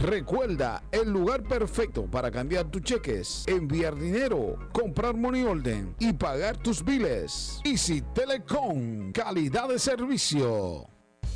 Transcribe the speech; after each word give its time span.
Recuerda, 0.00 0.84
el 0.92 1.10
lugar 1.10 1.42
perfecto 1.42 2.06
para 2.06 2.30
cambiar 2.30 2.70
tus 2.70 2.82
cheques, 2.82 3.44
enviar 3.48 3.96
dinero, 3.96 4.56
comprar 4.72 5.16
money 5.16 5.42
order 5.42 5.86
y 5.98 6.12
pagar 6.12 6.56
tus 6.56 6.84
biles. 6.84 7.60
Easy 7.64 8.02
Telecom, 8.14 9.10
calidad 9.10 9.68
de 9.68 9.78
servicio. 9.78 10.97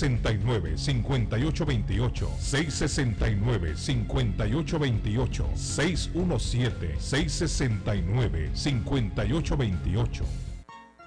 669 0.00 0.78
5828 0.78 2.28
669 2.38 3.76
5828 3.76 5.44
617 5.54 6.96
669 6.98 8.50
5828 8.54 10.24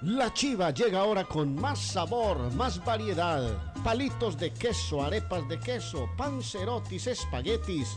La 0.02 0.32
chiva 0.32 0.70
llega 0.70 1.00
ahora 1.00 1.24
con 1.24 1.54
más 1.56 1.80
sabor, 1.80 2.52
más 2.54 2.84
variedad. 2.84 3.72
Palitos 3.82 4.38
de 4.38 4.52
queso, 4.52 5.02
arepas 5.02 5.48
de 5.48 5.58
queso, 5.58 6.08
pancerotis, 6.16 7.08
espaguetis 7.08 7.96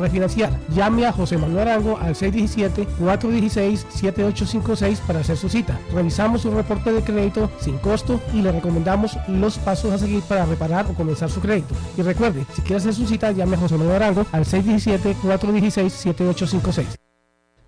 refinanciar. 0.01 0.51
Llame 0.75 1.05
a 1.05 1.13
José 1.13 1.37
Manuel 1.37 1.69
Arango 1.69 1.97
al 1.97 2.15
617-416-7856 2.15 4.97
para 5.07 5.19
hacer 5.19 5.37
su 5.37 5.47
cita. 5.47 5.79
Revisamos 5.93 6.41
su 6.41 6.51
reporte 6.51 6.91
de 6.91 7.01
crédito 7.03 7.49
sin 7.59 7.77
costo 7.77 8.19
y 8.33 8.41
le 8.41 8.51
recomendamos 8.51 9.17
los 9.27 9.57
pasos 9.57 9.93
a 9.93 9.97
seguir 9.97 10.21
para 10.23 10.45
reparar 10.45 10.87
o 10.87 10.93
comenzar 10.93 11.29
su 11.29 11.39
crédito. 11.41 11.73
Y 11.97 12.01
recuerde, 12.01 12.45
si 12.53 12.61
quiere 12.61 12.77
hacer 12.77 12.93
su 12.93 13.05
cita, 13.07 13.31
llame 13.31 13.55
a 13.55 13.59
José 13.59 13.77
Manuel 13.77 13.95
Arango 13.97 14.25
al 14.31 14.45
617-416-7856. 14.45 17.10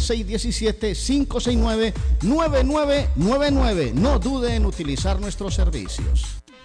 617-569-9999. 2.22 3.94
No 3.94 4.20
dude 4.20 4.56
en 4.56 4.68
utilizar 4.68 5.20
nuestros 5.20 5.56
servicios. 5.56 6.41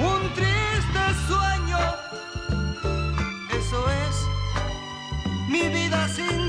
Un 0.00 0.34
triste 0.34 1.00
sueño, 1.26 1.78
eso 3.50 3.90
es 3.90 4.26
mi 5.50 5.68
vida 5.68 6.08
sin 6.08 6.47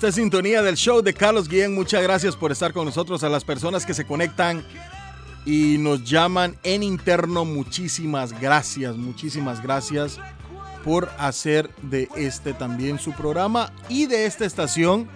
Esta 0.00 0.12
sintonía 0.12 0.62
del 0.62 0.76
show 0.76 1.02
de 1.02 1.12
Carlos 1.12 1.46
Guillén, 1.46 1.74
muchas 1.74 2.02
gracias 2.02 2.34
por 2.34 2.50
estar 2.50 2.72
con 2.72 2.86
nosotros. 2.86 3.22
A 3.22 3.28
las 3.28 3.44
personas 3.44 3.84
que 3.84 3.92
se 3.92 4.06
conectan 4.06 4.64
y 5.44 5.76
nos 5.76 6.04
llaman 6.04 6.56
en 6.62 6.82
interno, 6.82 7.44
muchísimas 7.44 8.32
gracias, 8.40 8.96
muchísimas 8.96 9.62
gracias. 9.62 10.18
por 10.82 11.10
hacer 11.18 11.68
de 11.82 12.08
este 12.16 12.54
también 12.54 12.98
su 12.98 13.12
programa 13.12 13.74
y 13.90 14.06
de 14.06 14.24
esta 14.24 14.46
estación 14.46 15.06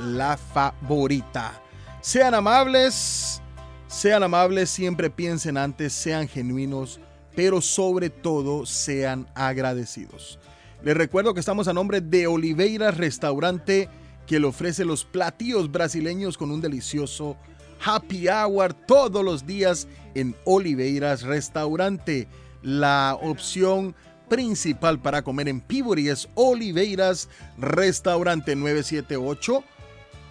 la 0.00 0.38
favorita. 0.38 1.60
Sean 2.00 2.32
amables, 2.32 3.42
sean 3.88 4.22
amables, 4.22 4.70
siempre 4.70 5.10
piensen 5.10 5.58
antes, 5.58 5.92
sean 5.92 6.28
genuinos, 6.28 6.98
pero 7.36 7.60
sobre 7.60 8.08
todo 8.08 8.64
sean 8.64 9.28
agradecidos. 9.34 10.38
Les 10.82 10.96
recuerdo 10.96 11.34
que 11.34 11.40
estamos 11.40 11.68
a 11.68 11.74
nombre 11.74 12.00
de 12.00 12.26
Oliveira 12.26 12.90
Restaurante, 12.90 13.90
que 14.26 14.40
le 14.40 14.46
ofrece 14.46 14.84
los 14.84 15.04
platillos 15.04 15.70
brasileños 15.70 16.38
con 16.38 16.50
un 16.50 16.60
delicioso 16.60 17.36
happy 17.84 18.28
hour 18.28 18.72
todos 18.72 19.24
los 19.24 19.46
días 19.46 19.86
en 20.14 20.34
Oliveiras 20.44 21.22
Restaurante. 21.22 22.28
La 22.62 23.18
opción 23.20 23.94
principal 24.28 25.00
para 25.00 25.22
comer 25.22 25.48
en 25.48 25.60
Peabody 25.60 26.08
es 26.08 26.28
Oliveiras 26.34 27.28
Restaurante 27.58 28.56
978 28.56 29.64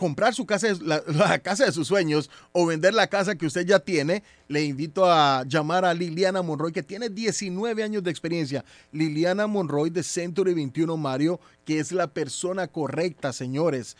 comprar 0.00 0.34
su 0.34 0.46
casa, 0.46 0.68
la, 0.80 1.02
la, 1.06 1.38
casa 1.40 1.66
de 1.66 1.72
sus 1.72 1.86
sueños 1.86 2.30
o 2.52 2.64
vender 2.64 2.94
la 2.94 3.08
casa 3.08 3.34
que 3.34 3.44
usted 3.44 3.66
ya 3.66 3.80
tiene, 3.80 4.22
le 4.48 4.64
invito 4.64 5.04
a 5.04 5.44
llamar 5.46 5.84
a 5.84 5.92
Liliana 5.92 6.40
Monroy, 6.40 6.72
que 6.72 6.82
tiene 6.82 7.10
19 7.10 7.82
años 7.82 8.02
de 8.02 8.10
experiencia. 8.10 8.64
Liliana 8.92 9.46
Monroy 9.46 9.90
de 9.90 10.02
Century 10.02 10.54
21 10.54 10.96
Mario, 10.96 11.38
que 11.66 11.80
es 11.80 11.92
la 11.92 12.06
persona 12.06 12.66
correcta, 12.66 13.34
señores. 13.34 13.98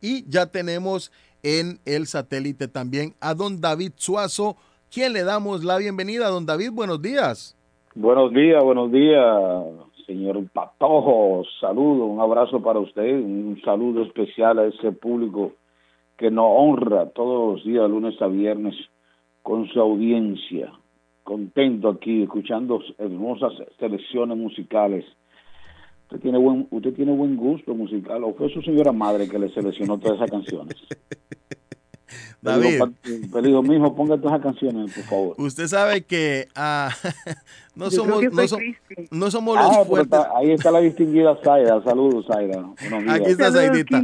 Y 0.03 0.25
ya 0.29 0.47
tenemos 0.47 1.13
en 1.43 1.81
el 1.87 2.07
satélite 2.07 2.69
también 2.69 3.15
a 3.21 3.33
don 3.35 3.61
David 3.61 3.93
Suazo, 3.97 4.57
quien 4.91 5.15
le 5.15 5.25
damos 5.25 5.65
la 5.65 5.79
bienvenida. 5.79 6.29
Don 6.29 6.47
David, 6.47 6.73
buenos 6.73 7.01
días. 7.01 7.57
Buenos 7.95 8.33
días, 8.33 8.63
buenos 8.63 8.93
días, 8.93 9.25
señor 10.11 10.45
Patojo. 10.53 11.45
Saludo, 11.61 12.07
un 12.07 12.21
abrazo 12.21 12.61
para 12.61 12.81
usted, 12.81 13.15
un 13.15 13.61
saludo 13.65 14.03
especial 14.03 14.59
a 14.59 14.67
ese 14.67 14.91
público 14.91 15.53
que 16.17 16.33
nos 16.33 16.47
honra 16.49 17.11
todos 17.11 17.55
los 17.55 17.65
días, 17.65 17.89
lunes 17.89 18.21
a 18.21 18.27
viernes, 18.27 18.75
con 19.43 19.69
su 19.69 19.81
audiencia. 19.81 20.73
Contento 21.23 21.89
aquí, 21.89 22.25
escuchando 22.25 22.81
hermosas 22.99 23.53
selecciones 23.79 24.37
musicales. 24.37 25.05
Usted 26.07 26.21
tiene 26.21 26.39
buen, 26.39 26.67
usted 26.71 26.93
tiene 26.93 27.15
buen 27.15 27.37
gusto 27.37 27.73
musical, 27.73 28.25
o 28.25 28.35
fue 28.35 28.51
su 28.51 28.61
señora 28.63 28.91
madre 28.91 29.29
que 29.29 29.39
le 29.39 29.49
seleccionó 29.51 29.97
todas 29.99 30.17
esas 30.17 30.31
canciones. 30.31 30.77
David. 32.43 32.83
Pero 33.33 33.43
digo, 33.43 33.63
mijo, 33.63 33.95
ponga 33.95 34.17
todas 34.17 34.33
esas 34.39 34.43
canciones, 34.43 34.93
por 34.95 35.05
favor. 35.05 35.35
Usted 35.39 35.67
sabe 35.67 36.03
que 36.03 36.49
ah, 36.55 36.91
no, 37.75 37.91
somos, 37.91 38.21
que 38.21 38.29
no, 38.31 38.49
soy 38.49 38.75
so- 38.75 39.03
no 39.11 39.31
somos 39.31 39.57
los 39.57 39.67
Ah, 39.67 39.71
pero 39.73 39.85
fuertes. 39.85 40.19
está- 40.19 40.39
ahí 40.39 40.51
está 40.53 40.71
la 40.71 40.81
distinguida 40.81 41.39
Zaida. 41.45 41.83
Saludos, 41.85 42.27
días. 42.29 42.67
Aquí 43.09 43.31
está 43.31 43.53
Zaidita. 43.53 44.03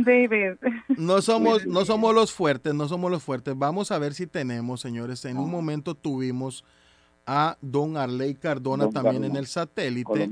No 0.96 1.22
somos, 1.22 1.66
no 1.66 1.84
somos 1.84 2.14
los 2.14 2.32
fuertes, 2.32 2.74
no 2.74 2.88
somos 2.88 3.10
los 3.10 3.22
fuertes. 3.22 3.56
Vamos 3.56 3.90
a 3.90 3.98
ver 3.98 4.12
si 4.14 4.26
tenemos, 4.26 4.80
señores. 4.80 5.24
En 5.24 5.38
un 5.38 5.50
momento 5.50 5.94
tuvimos 5.94 6.64
a 7.26 7.56
don 7.60 7.96
Arley 7.96 8.34
Cardona 8.34 8.84
Don 8.84 8.92
también 8.92 9.14
Cardona, 9.22 9.34
en 9.34 9.36
el 9.36 9.46
satélite. 9.46 10.30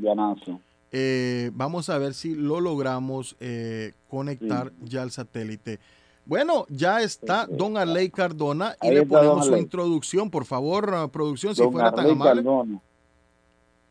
Eh, 0.92 1.50
vamos 1.54 1.88
a 1.90 1.98
ver 1.98 2.14
si 2.14 2.36
lo 2.36 2.60
logramos 2.60 3.34
eh, 3.40 3.94
conectar 4.08 4.72
ya 4.84 5.02
al 5.02 5.10
satélite. 5.10 5.80
Bueno, 6.26 6.64
ya 6.70 7.02
está 7.02 7.46
don 7.46 7.76
Arley 7.76 8.08
Cardona 8.10 8.74
y 8.80 8.86
Ahí 8.88 8.94
le 8.94 9.06
ponemos 9.06 9.46
su 9.46 9.56
introducción, 9.56 10.30
por 10.30 10.46
favor, 10.46 10.94
ah, 10.94 11.08
producción, 11.08 11.54
si 11.54 11.62
Don 11.62 11.72
fuera 11.72 11.92
tan 11.92 12.08
amable. 12.10 12.42
Cardona. 12.42 12.80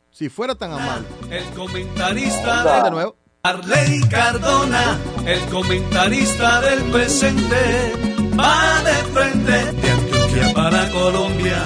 Si 0.10 0.30
fuera 0.30 0.56
tan 0.56 0.72
amable. 0.74 1.08
El 1.30 1.44
comentarista 1.56 2.84
De 2.86 2.92
nuevo. 2.92 3.16
Arley 3.44 4.02
Cardona, 4.10 4.98
el 5.26 5.42
comentarista 5.50 6.62
del 6.62 6.82
presente, 6.92 7.94
va 8.40 8.82
de 8.84 8.94
frente 9.12 9.52
de 9.52 9.90
Antioquia 9.92 10.54
para 10.56 10.90
Colombia. 10.92 11.58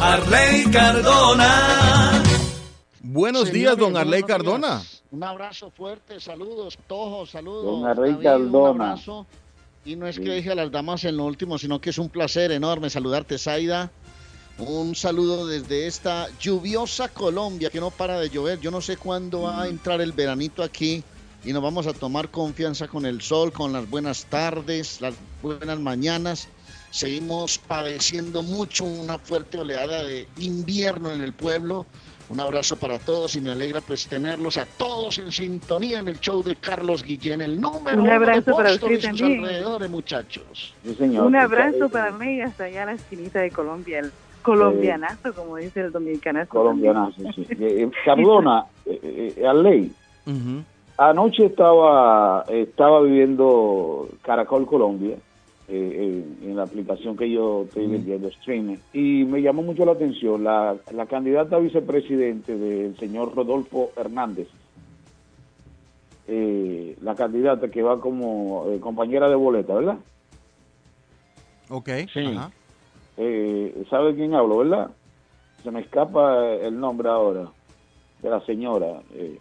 Arley 0.00 0.64
Cardona. 0.72 2.22
Buenos 3.02 3.42
Señores, 3.48 3.54
días, 3.54 3.76
don 3.76 3.96
Arley 3.96 4.22
días. 4.22 4.28
Cardona. 4.28 4.82
Un 5.10 5.24
abrazo 5.24 5.70
fuerte, 5.70 6.20
saludos, 6.20 6.78
Tojo, 6.86 7.26
saludos. 7.26 7.64
Don 7.80 7.84
Arley 7.86 8.12
David, 8.12 8.24
Cardona. 8.24 8.70
Un 8.70 8.80
abrazo. 8.82 9.26
Y 9.84 9.96
no 9.96 10.06
es 10.06 10.18
que 10.18 10.34
dije 10.34 10.50
a 10.50 10.54
las 10.54 10.70
damas 10.70 11.04
en 11.04 11.16
lo 11.16 11.24
último, 11.24 11.58
sino 11.58 11.80
que 11.80 11.90
es 11.90 11.98
un 11.98 12.10
placer 12.10 12.52
enorme 12.52 12.90
saludarte, 12.90 13.38
Zaida. 13.38 13.90
Un 14.58 14.94
saludo 14.94 15.46
desde 15.46 15.86
esta 15.86 16.28
lluviosa 16.38 17.08
Colombia 17.08 17.70
que 17.70 17.80
no 17.80 17.90
para 17.90 18.20
de 18.20 18.28
llover. 18.28 18.60
Yo 18.60 18.70
no 18.70 18.82
sé 18.82 18.98
cuándo 18.98 19.42
va 19.42 19.62
a 19.62 19.68
entrar 19.68 20.02
el 20.02 20.12
veranito 20.12 20.62
aquí 20.62 21.02
y 21.44 21.54
nos 21.54 21.62
vamos 21.62 21.86
a 21.86 21.94
tomar 21.94 22.30
confianza 22.30 22.88
con 22.88 23.06
el 23.06 23.22
sol, 23.22 23.52
con 23.52 23.72
las 23.72 23.88
buenas 23.88 24.26
tardes, 24.26 25.00
las 25.00 25.14
buenas 25.40 25.78
mañanas. 25.80 26.48
Seguimos 26.90 27.56
padeciendo 27.56 28.42
mucho 28.42 28.84
una 28.84 29.18
fuerte 29.18 29.56
oleada 29.56 30.02
de 30.02 30.28
invierno 30.38 31.10
en 31.10 31.22
el 31.22 31.32
pueblo. 31.32 31.86
Un 32.30 32.38
abrazo 32.38 32.76
para 32.76 33.00
todos 33.00 33.34
y 33.34 33.40
me 33.40 33.50
alegra 33.50 33.80
pues 33.80 34.06
tenerlos 34.06 34.56
a 34.56 34.64
todos 34.64 35.18
en 35.18 35.32
sintonía 35.32 35.98
en 35.98 36.06
el 36.06 36.20
show 36.20 36.44
de 36.44 36.54
Carlos 36.54 37.02
Guillén, 37.02 37.40
el 37.40 37.60
número 37.60 37.96
Un 37.96 38.02
uno 38.02 38.10
de 38.10 38.14
abrazo 38.16 38.56
para 38.56 38.70
y 38.72 38.78
sus 38.78 39.00
también. 39.00 39.44
alrededores, 39.44 39.90
muchachos. 39.90 40.72
Sí, 40.84 40.94
señor. 40.94 41.26
Un 41.26 41.34
abrazo 41.34 41.88
para 41.88 42.12
mí 42.12 42.40
hasta 42.40 42.64
allá 42.64 42.84
a 42.84 42.86
la 42.86 42.92
esquinita 42.92 43.40
de 43.40 43.50
Colombia, 43.50 43.98
el 43.98 44.12
colombianazo, 44.42 45.34
como 45.34 45.56
dice 45.56 45.80
el 45.80 45.90
dominicanazo. 45.90 46.50
Colombianazo, 46.50 47.20
sí. 47.34 47.46
Eh, 47.50 47.56
eh, 47.58 47.90
Cardona, 48.04 48.64
eh, 48.86 49.34
eh, 49.36 49.46
Arley, 49.46 49.92
anoche 50.98 51.46
estaba, 51.46 52.44
estaba 52.48 53.02
viviendo 53.02 54.08
Caracol 54.22 54.66
Colombia 54.66 55.16
eh, 55.70 56.34
en, 56.42 56.50
en 56.50 56.56
la 56.56 56.64
aplicación 56.64 57.16
que 57.16 57.30
yo 57.30 57.62
estoy 57.62 57.86
vendiendo, 57.86 58.28
streaming. 58.28 58.76
Y 58.92 59.24
me 59.24 59.40
llamó 59.40 59.62
mucho 59.62 59.84
la 59.84 59.92
atención 59.92 60.42
la, 60.44 60.76
la 60.92 61.06
candidata 61.06 61.56
a 61.56 61.60
vicepresidente 61.60 62.56
del 62.58 62.96
señor 62.98 63.34
Rodolfo 63.34 63.90
Hernández. 63.96 64.48
Eh, 66.28 66.96
la 67.02 67.14
candidata 67.14 67.70
que 67.70 67.82
va 67.82 68.00
como 68.00 68.66
eh, 68.70 68.78
compañera 68.80 69.28
de 69.28 69.34
boleta, 69.36 69.74
¿verdad? 69.74 69.98
Ok. 71.68 71.88
Ajá. 72.36 72.50
Eh, 73.16 73.84
¿Sabe 73.90 74.14
quién 74.14 74.34
hablo, 74.34 74.58
verdad? 74.58 74.90
Se 75.62 75.70
me 75.70 75.80
escapa 75.80 76.46
el 76.54 76.78
nombre 76.78 77.08
ahora 77.08 77.48
de 78.22 78.30
la 78.30 78.40
señora. 78.46 79.02
eh. 79.14 79.38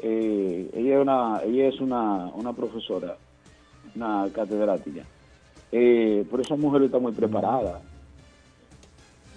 Eh, 0.00 0.70
ella 0.74 0.94
es 0.94 1.02
una 1.02 1.40
ella 1.44 1.68
es 1.68 1.80
una, 1.80 2.26
una 2.34 2.52
profesora, 2.52 3.16
una 3.94 4.28
catedrática. 4.32 5.04
Eh, 5.70 6.24
pero 6.30 6.42
esa 6.42 6.56
mujer 6.56 6.82
está 6.82 6.98
muy 6.98 7.12
preparada. 7.12 7.80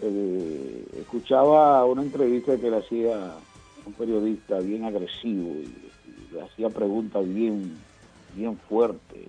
Eh, 0.01 0.85
escuchaba 0.99 1.85
una 1.85 2.01
entrevista 2.01 2.57
que 2.57 2.71
le 2.71 2.77
hacía 2.77 3.35
un 3.85 3.93
periodista 3.93 4.59
bien 4.59 4.85
agresivo 4.85 5.51
y, 5.51 5.71
le 6.33 6.41
hacía 6.41 6.69
preguntas 6.69 7.27
bien 7.27 7.77
bien 8.33 8.57
fuertes 8.57 9.19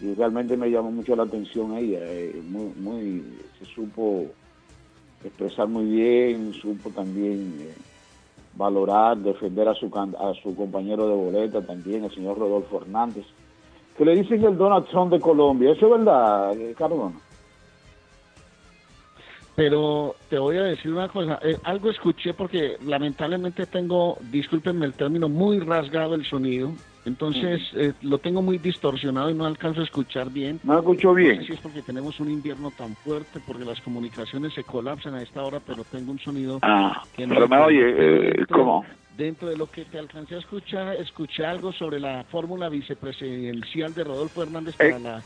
y, 0.00 0.14
realmente 0.14 0.56
me 0.56 0.70
llamó 0.70 0.92
mucho 0.92 1.16
la 1.16 1.24
atención 1.24 1.76
ella 1.76 1.98
eh, 2.02 2.40
muy 2.46 3.24
se 3.58 3.64
supo 3.64 4.26
expresar 5.24 5.66
muy 5.66 5.86
bien 5.86 6.52
supo 6.52 6.90
también 6.90 7.68
valorar 8.54 9.16
defender 9.16 9.66
a 9.66 9.74
su 9.74 9.86
a 9.86 10.34
su 10.40 10.54
compañero 10.54 11.08
de 11.08 11.14
boleta 11.14 11.62
también 11.62 12.04
el 12.04 12.14
señor 12.14 12.38
Rodolfo 12.38 12.82
Hernández 12.82 13.24
que 13.98 14.04
le 14.04 14.14
dicen 14.14 14.42
el 14.44 14.56
Donald 14.56 14.86
Trump 14.86 15.12
de 15.12 15.20
Colombia. 15.20 15.72
Eso 15.72 15.86
es 15.86 15.98
verdad 15.98 16.56
eh, 16.56 16.72
Cardona 16.78 17.16
Pero 19.56 20.14
te 20.30 20.38
voy 20.38 20.56
a 20.56 20.62
decir 20.62 20.92
una 20.92 21.08
cosa, 21.08 21.40
eh, 21.42 21.58
algo 21.64 21.90
escuché 21.90 22.32
porque 22.32 22.76
lamentablemente 22.86 23.66
tengo, 23.66 24.16
discúlpenme 24.30 24.86
el 24.86 24.94
término, 24.94 25.28
muy 25.28 25.58
rasgado 25.58 26.14
el 26.14 26.24
sonido, 26.24 26.70
entonces 27.04 27.60
eh, 27.74 27.92
lo 28.02 28.18
tengo 28.18 28.40
muy 28.40 28.58
distorsionado 28.58 29.30
y 29.30 29.34
no 29.34 29.46
alcanzo 29.46 29.80
a 29.80 29.84
escuchar 29.84 30.30
bien. 30.30 30.60
no 30.62 30.78
escucho 30.78 31.12
bien 31.12 31.36
No 31.36 31.40
sé 31.40 31.46
si 31.48 31.52
es 31.54 31.60
porque 31.60 31.82
tenemos 31.82 32.20
un 32.20 32.30
invierno 32.30 32.70
tan 32.70 32.94
fuerte, 32.94 33.40
porque 33.44 33.64
las 33.64 33.80
comunicaciones 33.80 34.54
se 34.54 34.62
colapsan 34.62 35.14
a 35.14 35.22
esta 35.22 35.42
hora, 35.42 35.58
pero 35.66 35.82
tengo 35.82 36.12
un 36.12 36.20
sonido 36.20 36.60
Ah, 36.62 37.02
que 37.16 37.26
no... 37.26 37.34
pero 37.34 37.48
me 37.48 37.58
oye, 37.58 37.94
eh, 37.96 38.46
¿cómo? 38.48 38.84
Dentro 39.18 39.48
de 39.48 39.56
lo 39.56 39.68
que 39.68 39.84
te 39.84 39.98
alcancé 39.98 40.36
a 40.36 40.38
escuchar, 40.38 40.94
escuché 40.94 41.44
algo 41.44 41.72
sobre 41.72 41.98
la 41.98 42.22
fórmula 42.30 42.68
vicepresidencial 42.68 43.92
de 43.92 44.04
Rodolfo 44.04 44.44
Hernández 44.44 44.76
para 44.76 45.00
la, 45.00 45.24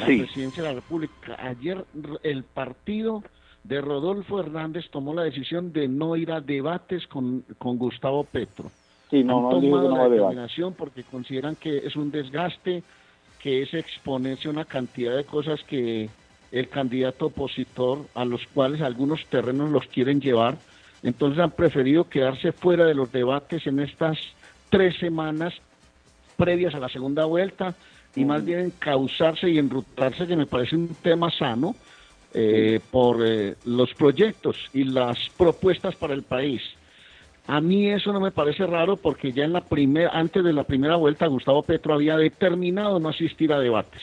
la 0.00 0.06
sí. 0.06 0.16
presidencia 0.20 0.62
de 0.62 0.68
la 0.70 0.74
República. 0.76 1.36
Ayer 1.38 1.84
el 2.22 2.42
partido 2.44 3.22
de 3.64 3.82
Rodolfo 3.82 4.40
Hernández 4.40 4.88
tomó 4.90 5.12
la 5.12 5.24
decisión 5.24 5.74
de 5.74 5.88
no 5.88 6.16
ir 6.16 6.32
a 6.32 6.40
debates 6.40 7.06
con, 7.06 7.44
con 7.58 7.76
Gustavo 7.76 8.24
Petro. 8.24 8.70
Sí, 9.10 9.22
no, 9.22 9.36
Han 9.36 9.42
no 9.42 9.60
tomado 9.60 9.90
no 9.90 9.96
la 9.98 10.08
determinación 10.08 10.72
porque 10.72 11.02
consideran 11.02 11.54
que 11.56 11.86
es 11.86 11.96
un 11.96 12.10
desgaste, 12.10 12.82
que 13.42 13.60
es 13.60 13.74
exponerse 13.74 14.48
a 14.48 14.52
una 14.52 14.64
cantidad 14.64 15.14
de 15.14 15.24
cosas 15.24 15.62
que 15.64 16.08
el 16.50 16.68
candidato 16.70 17.26
opositor, 17.26 18.06
a 18.14 18.24
los 18.24 18.40
cuales 18.54 18.80
algunos 18.80 19.26
terrenos 19.26 19.68
los 19.70 19.86
quieren 19.88 20.18
llevar, 20.18 20.56
entonces 21.02 21.38
han 21.38 21.50
preferido 21.50 22.08
quedarse 22.08 22.52
fuera 22.52 22.84
de 22.84 22.94
los 22.94 23.12
debates 23.12 23.66
en 23.66 23.80
estas 23.80 24.18
tres 24.70 24.96
semanas 24.98 25.54
previas 26.36 26.74
a 26.74 26.80
la 26.80 26.88
segunda 26.88 27.24
vuelta 27.24 27.74
y 28.14 28.24
más 28.24 28.44
bien 28.44 28.60
encauzarse 28.60 29.48
y 29.48 29.58
enrutarse, 29.58 30.26
que 30.26 30.36
me 30.36 30.46
parece 30.46 30.76
un 30.76 30.88
tema 31.02 31.30
sano, 31.30 31.74
eh, 32.34 32.80
por 32.90 33.24
eh, 33.26 33.56
los 33.64 33.94
proyectos 33.94 34.56
y 34.72 34.84
las 34.84 35.16
propuestas 35.36 35.96
para 35.96 36.14
el 36.14 36.22
país. 36.22 36.62
A 37.46 37.60
mí 37.60 37.88
eso 37.88 38.12
no 38.12 38.20
me 38.20 38.30
parece 38.30 38.66
raro 38.66 38.96
porque 38.96 39.32
ya 39.32 39.44
en 39.44 39.54
la 39.54 39.62
primera, 39.62 40.10
antes 40.10 40.44
de 40.44 40.52
la 40.52 40.64
primera 40.64 40.96
vuelta, 40.96 41.26
Gustavo 41.26 41.62
Petro 41.62 41.94
había 41.94 42.16
determinado 42.16 43.00
no 43.00 43.08
asistir 43.08 43.52
a 43.52 43.58
debates. 43.58 44.02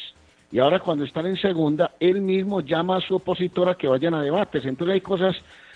Y 0.52 0.60
ahora 0.60 0.80
cuando 0.80 1.04
están 1.04 1.28
en 1.28 1.38
segunda, 1.38 1.92
él 2.00 2.22
mismo 2.22 2.62
llama 2.62 2.98
a 2.98 3.02
su 3.02 3.16
opositora 3.16 3.76
que 3.76 3.88
vayan 3.88 4.16
a 4.16 4.24
debates. 4.24 4.66
Entonces 4.66 4.96
hay 4.96 5.02
cosas 5.02 5.36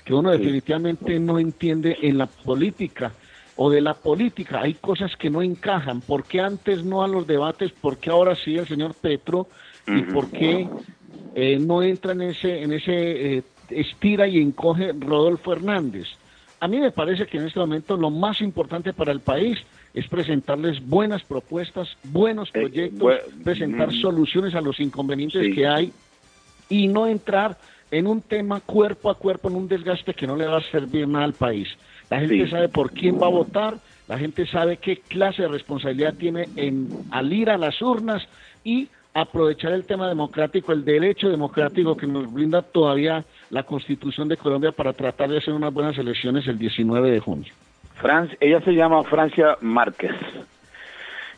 que 0.10 0.15
uno 0.15 0.32
definitivamente 0.32 1.19
no 1.19 1.38
entiende 1.38 1.95
en 2.02 2.17
la 2.17 2.26
política 2.26 3.12
o 3.58 3.69
de 3.69 3.80
la 3.80 3.93
política. 3.93 4.60
Hay 4.60 4.74
cosas 4.74 5.15
que 5.15 5.30
no 5.30 5.43
encajan. 5.43 6.02
¿Por 6.02 6.24
qué 6.24 6.41
antes 6.41 6.84
no 6.84 7.04
a 7.04 7.08
los 7.08 7.28
debates? 7.28 7.72
¿Por 7.74 7.98
qué 7.98 8.10
ahora 8.10 8.36
sí 8.36 8.58
el 8.58 8.67
señor 8.67 8.95
Petro? 8.95 9.50
¿Y 9.86 10.02
por 10.12 10.32
qué 10.32 10.67
eh, 11.36 11.60
no 11.60 11.84
entra 11.84 12.13
en 12.13 12.22
ese, 12.24 12.63
en 12.63 12.74
ese 12.74 13.38
eh, 13.38 13.43
estira 13.69 14.28
y 14.28 14.39
encoge 14.41 14.93
Rodolfo 15.00 15.54
Hernández? 15.54 16.08
A 16.60 16.67
mí 16.67 16.80
me 16.80 16.89
parece 16.89 17.28
que 17.28 17.38
en 17.38 17.45
este 17.45 17.60
momento 17.60 17.95
lo 17.95 18.10
más 18.10 18.41
importante 18.41 18.93
para 18.93 19.12
el 19.12 19.19
país 19.19 19.60
es 19.93 20.08
presentarles 20.08 20.84
buenas 20.84 21.22
propuestas, 21.24 21.88
buenos 22.06 22.50
proyectos, 22.50 23.00
bue- 23.00 23.43
presentar 23.43 23.89
mm. 23.93 24.02
soluciones 24.02 24.56
a 24.56 24.62
los 24.62 24.80
inconvenientes 24.80 25.45
Sí. 25.45 25.54
que 25.54 25.67
hay 25.67 25.93
y 26.67 26.88
no 26.88 27.06
entrar 27.06 27.60
en 27.91 28.08
un 28.08 28.21
tema 28.21 28.60
cuerpo 28.62 29.10
a 29.10 29.15
cuerpo, 29.15 29.49
en 29.49 29.56
un 29.56 29.67
desgaste 29.67 30.13
que 30.13 30.28
no 30.28 30.36
le 30.36 30.45
va 30.47 30.58
a 30.58 30.62
servir 30.71 31.08
nada 31.08 31.25
al 31.25 31.34
país. 31.34 31.67
La 32.10 32.19
gente 32.19 32.45
Sí. 32.45 32.52
sabe 32.52 32.69
por 32.69 32.91
quién 32.91 33.19
va 33.21 33.28
a 33.28 33.32
votar, 33.32 33.75
la 34.08 34.17
gente 34.17 34.45
sabe 34.47 34.78
qué 34.78 34.97
clase 34.97 35.43
de 35.43 35.47
responsabilidad 35.47 36.13
tiene 36.15 36.47
en 36.56 36.88
al 37.12 37.32
ir 37.32 37.49
a 37.49 37.58
las 37.58 37.82
urnas 37.82 38.28
y 38.63 38.88
aprovechar 39.13 39.71
el 39.73 39.86
tema 39.86 40.08
democrático, 40.08 40.71
el 40.71 40.86
derecho 40.86 41.30
democrático 41.30 41.97
que 41.97 42.06
nos 42.08 42.32
brinda 42.32 42.62
todavía 42.62 43.23
la 43.49 43.63
Constitución 43.63 44.28
de 44.28 44.38
Colombia 44.38 44.71
para 44.71 44.93
tratar 44.93 45.30
de 45.30 45.39
hacer 45.39 45.54
unas 45.54 45.73
buenas 45.73 45.97
elecciones 45.97 46.47
el 46.47 46.58
19 46.60 47.10
de 47.12 47.19
junio. 47.19 47.52
Fran- 47.99 48.30
ella 48.39 48.62
se 48.62 48.71
llama 48.71 49.04
Francia 49.04 49.58
Márquez 49.62 50.12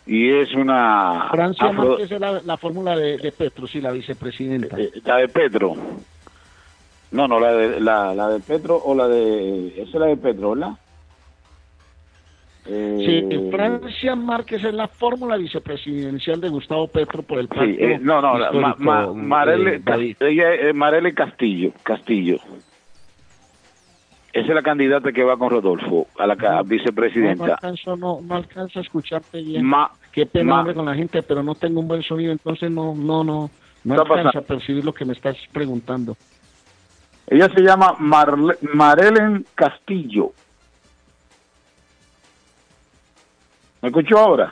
y 0.06 0.30
es 0.30 0.54
una 0.54 1.28
Francia 1.32 1.68
afro- 1.68 1.90
Márquez 1.90 2.12
es 2.12 2.20
la, 2.20 2.42
la 2.44 2.58
fórmula 2.58 2.96
de, 2.96 3.18
de 3.18 3.32
Petro, 3.32 3.68
sí, 3.68 3.80
la 3.82 3.92
vicepresidenta. 3.92 4.78
eh, 4.80 4.92
la 5.06 5.18
de 5.18 5.28
Petro 5.28 5.74
no 7.12 7.28
no 7.28 7.40
la 7.40 7.52
de 7.52 7.80
la, 7.80 8.14
la 8.16 8.30
de 8.30 8.40
Petro 8.40 8.82
o 8.84 8.96
la 8.96 9.08
de 9.08 9.68
esa 9.82 9.82
es 9.84 9.94
la 9.96 10.06
de 10.08 10.18
Petro 10.18 10.52
¿verdad? 10.52 10.72
Eh, 12.66 12.98
Sí, 13.30 13.50
Francia 13.50 14.16
Márquez 14.16 14.64
es 14.64 14.74
la 14.74 14.88
fórmula 14.88 15.36
vicepresidencial 15.36 16.40
de 16.40 16.50
Gustavo 16.50 16.88
Petro 16.88 17.24
por 17.24 17.40
el 17.40 17.48
sí, 17.48 17.56
pacto 17.56 17.66
eh, 17.66 18.00
no 18.02 18.22
no 18.22 18.38
la- 18.38 18.52
ma- 18.52 19.04
eh, 19.06 19.14
Marele, 19.14 19.82
ella 20.20 20.54
Castillo 21.14 21.72
Castillo 21.84 22.38
esa 24.34 24.48
es 24.48 24.56
la 24.56 24.64
candidata 24.64 25.12
que 25.12 25.24
va 25.24 25.38
con 25.38 25.50
Rodolfo 25.50 26.08
a 26.18 26.26
la 26.26 26.36
No, 26.36 26.64
no 26.64 26.70
vicepresidenta 26.70 27.46
alcanzo, 27.56 27.98
no, 27.98 28.22
no 28.22 28.36
alcanzo 28.36 28.80
a 28.80 28.82
escucharte 28.82 29.42
bien. 29.42 29.66
Ma- 29.66 29.92
Qué 30.14 30.26
pena 30.26 30.64
con 30.74 30.86
la 30.86 30.96
gente, 30.96 31.22
pero 31.22 31.44
no 31.44 31.56
tengo 31.56 31.82
un 31.82 31.88
buen 31.90 32.02
sonido, 32.02 32.32
entonces 32.32 32.72
no, 32.72 32.96
no, 32.96 33.24
no, 33.26 33.50
no 33.84 33.94
alcanzo 34.02 34.40
a 34.40 34.42
percibir 34.42 34.86
lo 34.86 34.94
que 34.94 35.04
me 35.04 35.12
estás 35.14 35.36
preguntando. 35.52 36.16
Ella 37.32 37.50
se 37.50 37.62
llama 37.62 37.96
Marle- 38.00 38.58
Marelen 38.74 39.46
Castillo 39.56 40.34
¿me 43.82 43.88
escuchó 43.90 44.20
ahora? 44.20 44.52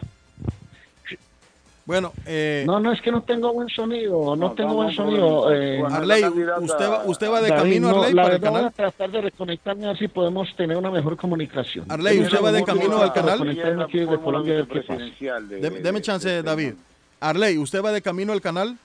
Bueno, 1.85 2.13
eh, 2.27 2.63
No, 2.67 2.79
no, 2.79 2.91
es 2.91 3.01
que 3.01 3.11
no 3.11 3.23
tengo 3.23 3.51
buen 3.51 3.67
sonido, 3.69 4.35
no, 4.35 4.51
tengo 4.53 4.75
buen 4.75 4.91
sonido. 4.93 5.51
eh, 5.51 5.81
Arley, 5.89 6.23
usted 6.61 6.89
va, 6.89 7.03
usted 7.05 7.31
va 7.31 7.41
de 7.41 7.49
David, 7.49 7.61
camino, 7.63 7.89
no, 7.91 8.01
Arley, 8.03 8.13
la 8.13 8.21
para 8.23 8.35
el 8.35 8.41
verdad 8.41 8.51
voy 8.51 8.59
a 8.59 8.61
canal. 8.61 8.73
tratar 8.75 9.09
de 9.11 9.21
reconectarme 9.21 9.85
a 9.85 9.87
ver 9.89 9.97
si 9.97 10.07
podemos 10.07 10.55
tener 10.55 10.77
una 10.77 10.91
mejor 10.91 11.17
comunicación. 11.17 11.85
Arley, 11.91 12.19
¿usted 12.21 12.43
va 12.43 12.51
de 12.51 12.63
camino 12.63 13.01
al 13.01 13.11
canal? 13.11 13.41
aquí 13.81 14.05
Colombia 14.05 14.63
de- 14.63 15.59
Deme, 15.59 15.79
deme 15.79 16.01
chance, 16.01 16.43
David. 16.43 16.73
Arley, 17.21 17.57
¿usted 17.57 17.83
va 17.83 17.91
de 17.91 18.01
camino 18.03 18.33
al 18.33 18.41
canal? 18.41 18.77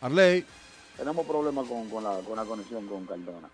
Arley, 0.00 0.44
Tenemos 1.02 1.26
problemas 1.26 1.66
con, 1.66 1.90
con, 1.90 2.04
la, 2.04 2.20
con 2.20 2.36
la 2.36 2.44
conexión 2.44 2.86
con 2.86 3.04
Cardona. 3.06 3.48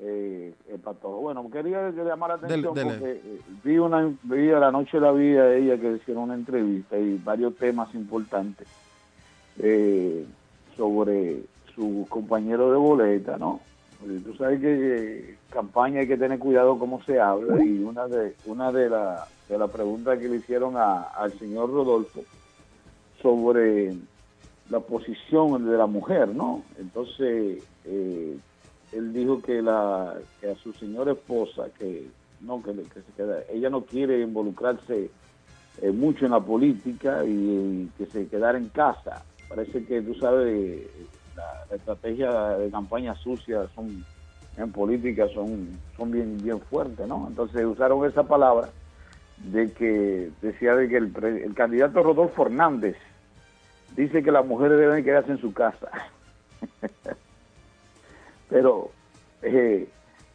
Eh, 0.00 0.52
el 0.70 0.78
patojo. 0.80 1.22
Bueno, 1.22 1.48
quería 1.50 1.88
llamar 1.92 2.28
la 2.28 2.34
atención 2.34 2.74
Dele, 2.74 2.90
dele. 2.92 2.98
porque 2.98 3.20
eh, 3.26 3.40
vi, 3.64 3.78
una, 3.78 4.12
vi 4.24 4.50
a 4.50 4.58
la 4.58 4.70
noche 4.70 4.98
de 4.98 5.00
la 5.00 5.12
vida 5.12 5.46
de 5.46 5.60
ella 5.62 5.80
que 5.80 5.92
hicieron 5.92 6.24
una 6.24 6.34
entrevista 6.34 6.98
y 6.98 7.16
varios 7.24 7.56
temas 7.56 7.94
importantes 7.94 8.68
eh, 9.60 10.26
sobre 10.76 11.40
su 11.74 12.06
compañero 12.10 12.70
de 12.70 12.76
boleta, 12.76 13.38
¿no? 13.38 13.60
Porque 13.98 14.18
tú 14.18 14.34
sabes 14.34 14.60
que 14.60 14.74
eh, 15.30 15.38
campaña 15.48 16.00
hay 16.00 16.06
que 16.06 16.18
tener 16.18 16.38
cuidado 16.38 16.78
cómo 16.78 17.02
se 17.04 17.18
habla 17.18 17.64
y 17.64 17.82
una 17.82 18.06
de 18.08 18.34
una 18.44 18.70
de 18.72 18.90
las 18.90 19.26
de 19.48 19.56
las 19.56 19.70
preguntas 19.70 20.18
que 20.18 20.28
le 20.28 20.36
hicieron 20.36 20.76
a- 20.76 21.04
al 21.04 21.32
señor 21.38 21.70
Rodolfo 21.72 22.20
sobre 23.22 23.94
la 24.70 24.80
posición 24.80 25.66
de 25.66 25.76
la 25.76 25.86
mujer, 25.86 26.28
¿no? 26.28 26.62
Entonces, 26.78 27.62
eh, 27.84 28.36
él 28.92 29.12
dijo 29.12 29.40
que, 29.40 29.62
la, 29.62 30.14
que 30.40 30.50
a 30.50 30.54
su 30.56 30.72
señora 30.72 31.12
esposa, 31.12 31.68
que 31.78 32.06
no, 32.40 32.62
que, 32.62 32.72
se 32.74 33.12
queda, 33.16 33.40
ella 33.50 33.70
no 33.70 33.82
quiere 33.82 34.20
involucrarse 34.20 35.10
eh, 35.82 35.90
mucho 35.90 36.26
en 36.26 36.32
la 36.32 36.40
política 36.40 37.24
y, 37.24 37.90
que 37.96 38.06
se 38.06 38.26
quedara 38.28 38.58
en 38.58 38.68
casa. 38.68 39.24
Parece 39.48 39.84
que, 39.84 40.02
tú 40.02 40.14
sabes, 40.14 40.82
la, 41.36 41.66
la 41.70 41.76
estrategia 41.76 42.30
de 42.58 42.70
campaña 42.70 43.14
sucia 43.14 43.68
son 43.74 44.04
en 44.56 44.72
política 44.72 45.28
son, 45.34 45.78
son 45.96 46.10
bien, 46.10 46.38
bien 46.42 46.60
fuertes, 46.60 47.06
¿no? 47.06 47.26
Entonces 47.28 47.64
usaron 47.64 48.04
esa 48.06 48.22
palabra 48.22 48.68
de 49.38 49.70
que 49.72 50.30
decía 50.40 50.74
de 50.74 50.88
que 50.88 50.96
el, 50.96 51.12
el 51.44 51.54
candidato 51.54 52.02
Rodolfo 52.02 52.46
Hernández 52.46 52.96
dice 53.96 54.22
que 54.22 54.30
las 54.30 54.46
mujeres 54.46 54.78
deben 54.78 55.04
quedarse 55.04 55.32
en 55.32 55.40
su 55.40 55.52
casa. 55.52 55.90
Pero 58.48 58.90
eh, 59.42 59.88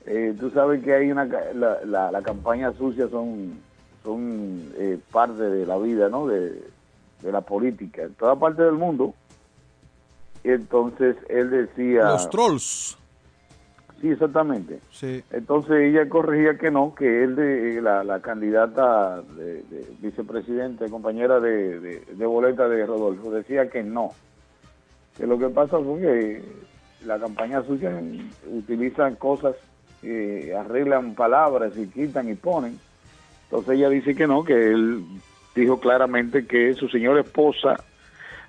eh, 0.05 0.35
tú 0.39 0.49
sabes 0.49 0.83
que 0.83 0.93
hay 0.93 1.11
una 1.11 1.25
la, 1.25 2.11
la 2.11 2.21
campaña 2.21 2.73
sucia 2.73 3.07
son 3.07 3.59
son 4.03 4.73
eh, 4.77 4.99
parte 5.11 5.43
de 5.43 5.65
la 5.65 5.77
vida, 5.77 6.09
¿no? 6.09 6.27
De, 6.27 6.63
de 7.21 7.31
la 7.31 7.41
política 7.41 8.03
en 8.03 8.13
toda 8.15 8.35
parte 8.35 8.63
del 8.63 8.73
mundo. 8.73 9.13
Entonces 10.43 11.15
él 11.29 11.51
decía 11.51 12.03
Los 12.03 12.29
trolls. 12.29 12.97
Sí, 14.01 14.09
exactamente. 14.09 14.79
Sí. 14.89 15.23
Entonces 15.29 15.75
ella 15.81 16.09
corregía 16.09 16.57
que 16.57 16.71
no, 16.71 16.95
que 16.95 17.23
él, 17.23 17.35
de, 17.35 17.79
la, 17.81 18.03
la 18.03 18.19
candidata 18.19 19.21
de, 19.21 19.61
de 19.61 19.87
vicepresidente, 19.99 20.89
compañera 20.89 21.39
de, 21.39 22.01
boleta 22.17 22.67
de 22.67 22.83
Rodolfo, 22.87 23.31
decía 23.31 23.69
que 23.69 23.83
no. 23.83 24.13
Que 25.15 25.27
lo 25.27 25.37
que 25.37 25.49
pasa 25.49 25.77
fue 25.79 26.01
que 26.01 26.41
la 27.05 27.19
campaña 27.19 27.61
sucia 27.61 27.91
utilizan 28.47 29.15
cosas, 29.17 29.55
eh, 30.01 30.51
arreglan 30.57 31.13
palabras 31.13 31.73
y 31.77 31.85
quitan 31.85 32.27
y 32.27 32.33
ponen. 32.33 32.79
Entonces 33.43 33.75
ella 33.75 33.89
dice 33.89 34.15
que 34.15 34.25
no, 34.25 34.43
que 34.43 34.71
él 34.71 35.03
dijo 35.53 35.79
claramente 35.79 36.47
que 36.47 36.73
su 36.73 36.87
señora 36.89 37.21
esposa 37.21 37.75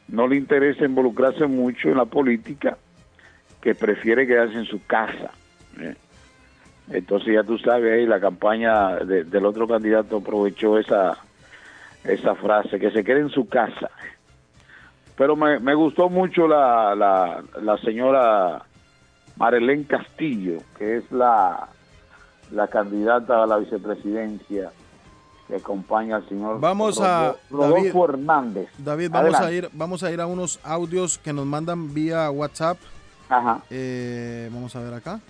no 0.08 0.26
le 0.26 0.36
interesa 0.36 0.86
involucrarse 0.86 1.46
mucho 1.46 1.90
en 1.90 1.98
la 1.98 2.06
política, 2.06 2.78
que 3.60 3.74
prefiere 3.74 4.26
quedarse 4.26 4.56
en 4.56 4.64
su 4.64 4.82
casa. 4.86 5.30
¿Eh? 5.80 5.96
Entonces 6.90 7.35
ya 7.35 7.42
tú 7.44 7.58
sabes 7.58 7.92
ahí 7.92 8.06
la 8.06 8.20
campaña 8.20 8.96
de- 8.96 9.24
del 9.24 9.46
otro 9.46 9.66
candidato 9.68 10.18
aprovechó 10.18 10.78
esa 10.78 11.16
esa 12.04 12.35
frase 12.35 12.80
que 12.80 12.90
se 12.90 13.04
quede 13.04 13.20
en 13.20 13.30
su 13.30 13.46
casa. 13.48 13.88
Pero 15.16 15.37
me, 15.37 15.61
me 15.61 15.72
gustó 15.74 16.08
mucho 16.08 16.48
la, 16.48 16.96
la, 16.96 17.44
la 17.62 17.76
señora 17.78 18.62
Marilén 19.37 19.85
Castillo, 19.85 20.58
que 20.76 20.96
es 20.96 21.12
la, 21.12 21.68
la 22.50 22.66
candidata 22.66 23.44
a 23.44 23.46
la 23.46 23.58
vicepresidencia 23.58 24.72
que 25.46 25.56
acompaña 25.56 26.16
al 26.16 26.28
señor 26.28 26.58
Vamos 26.58 27.00
a 27.00 27.35
Rodo- 27.50 27.68
Rodolfo 27.68 28.04
Hernández. 28.08 28.68
David, 28.78 29.11
vamos 29.12 29.35
a 29.40 29.52
ir, 29.52 29.68
vamos 29.72 30.02
a 30.02 30.11
ir 30.11 30.20
a 30.20 30.26
unos 30.26 30.58
audios 30.64 31.18
que 31.18 31.32
nos 31.32 31.46
mandan 31.46 31.94
vía 31.94 32.28
WhatsApp. 32.32 32.78
Ajá. 33.28 33.61
Eh, 33.70 34.50
vamos 34.52 34.74
a 34.74 34.80
ver 34.80 34.94
acá. 34.94 35.20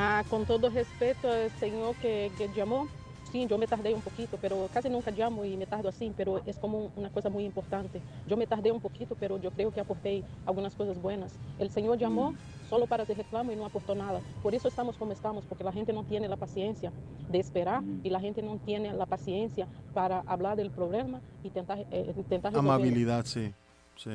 Ah, 0.00 0.22
com 0.30 0.44
todo 0.44 0.68
respeito 0.68 1.26
ao 1.26 1.50
senhor 1.58 1.92
que, 1.96 2.30
que 2.36 2.48
chamou, 2.54 2.86
sim, 3.32 3.48
eu 3.50 3.58
me 3.58 3.66
tardei 3.66 3.92
um 3.92 4.00
pouquinho, 4.00 4.28
pero 4.40 4.70
casi 4.72 4.88
nunca 4.88 5.10
llamo 5.10 5.44
e 5.44 5.56
me 5.56 5.66
tardo 5.66 5.88
assim, 5.88 6.14
pero 6.16 6.40
é 6.46 6.52
como 6.52 6.92
uma 6.96 7.10
coisa 7.10 7.28
muito 7.28 7.48
importante. 7.48 8.00
Eu 8.30 8.36
me 8.36 8.46
tardei 8.46 8.70
um 8.70 8.78
pouquinho, 8.78 9.08
pero 9.18 9.40
eu 9.42 9.50
creio 9.50 9.72
que 9.72 9.80
aportei 9.80 10.24
algumas 10.46 10.72
coisas 10.72 10.96
buenas. 10.96 11.36
O 11.58 11.68
senhor 11.68 11.98
chamou 11.98 12.32
solo 12.68 12.86
para 12.86 13.02
hacer 13.02 13.16
reclamo 13.16 13.50
e 13.50 13.56
não 13.56 13.64
aportou 13.64 13.96
nada. 13.96 14.22
Por 14.40 14.54
isso 14.54 14.68
estamos 14.68 14.96
como 14.96 15.10
estamos, 15.12 15.44
porque 15.46 15.66
a 15.66 15.70
gente 15.72 15.90
não 15.90 16.04
tem 16.04 16.24
a 16.24 16.36
paciência 16.36 16.92
de 17.28 17.38
esperar 17.38 17.82
e 18.04 18.14
a 18.14 18.18
gente 18.20 18.40
não 18.40 18.56
tem 18.56 18.88
a 18.88 19.04
paciência 19.04 19.66
para 19.92 20.22
falar 20.22 20.54
do 20.54 20.70
problema 20.70 21.20
e 21.42 21.50
tentar, 21.50 21.76
eh, 21.90 22.14
tentar 22.28 22.50
resolver. 22.50 22.70
Amabilidad, 22.70 23.26
sí. 23.26 23.52
Sí. 23.98 24.10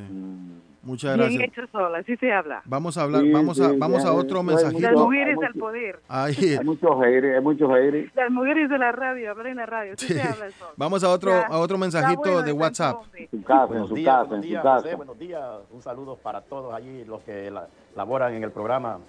Muchas 0.81 1.15
Bien 1.17 1.29
gracias. 1.29 1.43
hecho 1.49 1.71
sola, 1.71 1.99
así 1.99 2.17
se 2.17 2.31
habla. 2.33 2.61
Vamos 2.65 2.97
a 2.97 3.03
hablar, 3.03 3.21
Sí, 3.21 3.31
vamos 3.31 3.59
a, 3.61 3.69
sí, 3.69 3.77
vamos 3.77 4.03
ya, 4.03 4.09
a 4.09 4.13
otro 4.13 4.43
mensajito. 4.43 4.81
Las 4.81 4.93
mujeres 4.99 5.37
hay 5.41 5.45
al 5.47 5.53
poder. 5.53 5.99
Ahí. 6.09 6.55
Hay 6.59 6.65
muchos 6.65 6.91
haters, 7.01 7.35
hay 7.37 7.41
muchos 7.41 7.69
haters. 7.71 8.15
Las 8.15 8.31
mujeres 8.31 8.69
de 8.69 8.77
la 8.77 8.91
radio, 8.91 9.31
hablar 9.31 9.47
en 9.47 9.55
la 9.57 9.65
radio, 9.65 9.93
así 9.93 10.07
Sí. 10.07 10.13
se 10.15 10.21
habla 10.21 10.47
eso. 10.47 10.65
Vamos 10.75 11.03
a 11.03 11.09
otro, 11.09 11.31
Ya, 11.31 11.45
a 11.47 11.57
otro 11.59 11.77
mensajito 11.77 12.21
bueno, 12.21 12.41
de 12.41 12.51
WhatsApp. 12.51 12.97
En 13.15 13.29
su 13.29 13.43
casa, 13.43 13.61
en 13.63 13.67
Buenos 13.69 13.89
su 13.89 13.95
días, 13.95 14.13
casa, 14.15 14.23
buenos 14.27 14.35
en 14.35 14.41
su 14.43 14.49
días, 14.49 14.63
casa. 14.63 14.81
José, 14.83 14.95
buenos 14.95 15.19
días. 15.19 15.43
Un 15.71 15.81
saludo 15.81 16.15
para 16.17 16.41
todos 16.41 16.73
allí, 16.73 17.05
los 17.05 17.21
que 17.21 17.49
la- 17.49 17.67
laboran 17.95 18.33
en 18.33 18.43
el 18.43 18.51
programa 18.51 18.99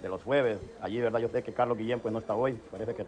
de 0.00 0.08
los 0.08 0.22
jueves. 0.22 0.58
Allí, 0.80 1.00
¿verdad? 1.00 1.18
Yo 1.20 1.28
sé 1.28 1.42
que 1.42 1.52
Carlos 1.52 1.76
Guillén 1.76 2.00
pues 2.00 2.12
no 2.12 2.20
está 2.20 2.34
hoy, 2.34 2.58
parece 2.70 2.94
que 2.94 3.04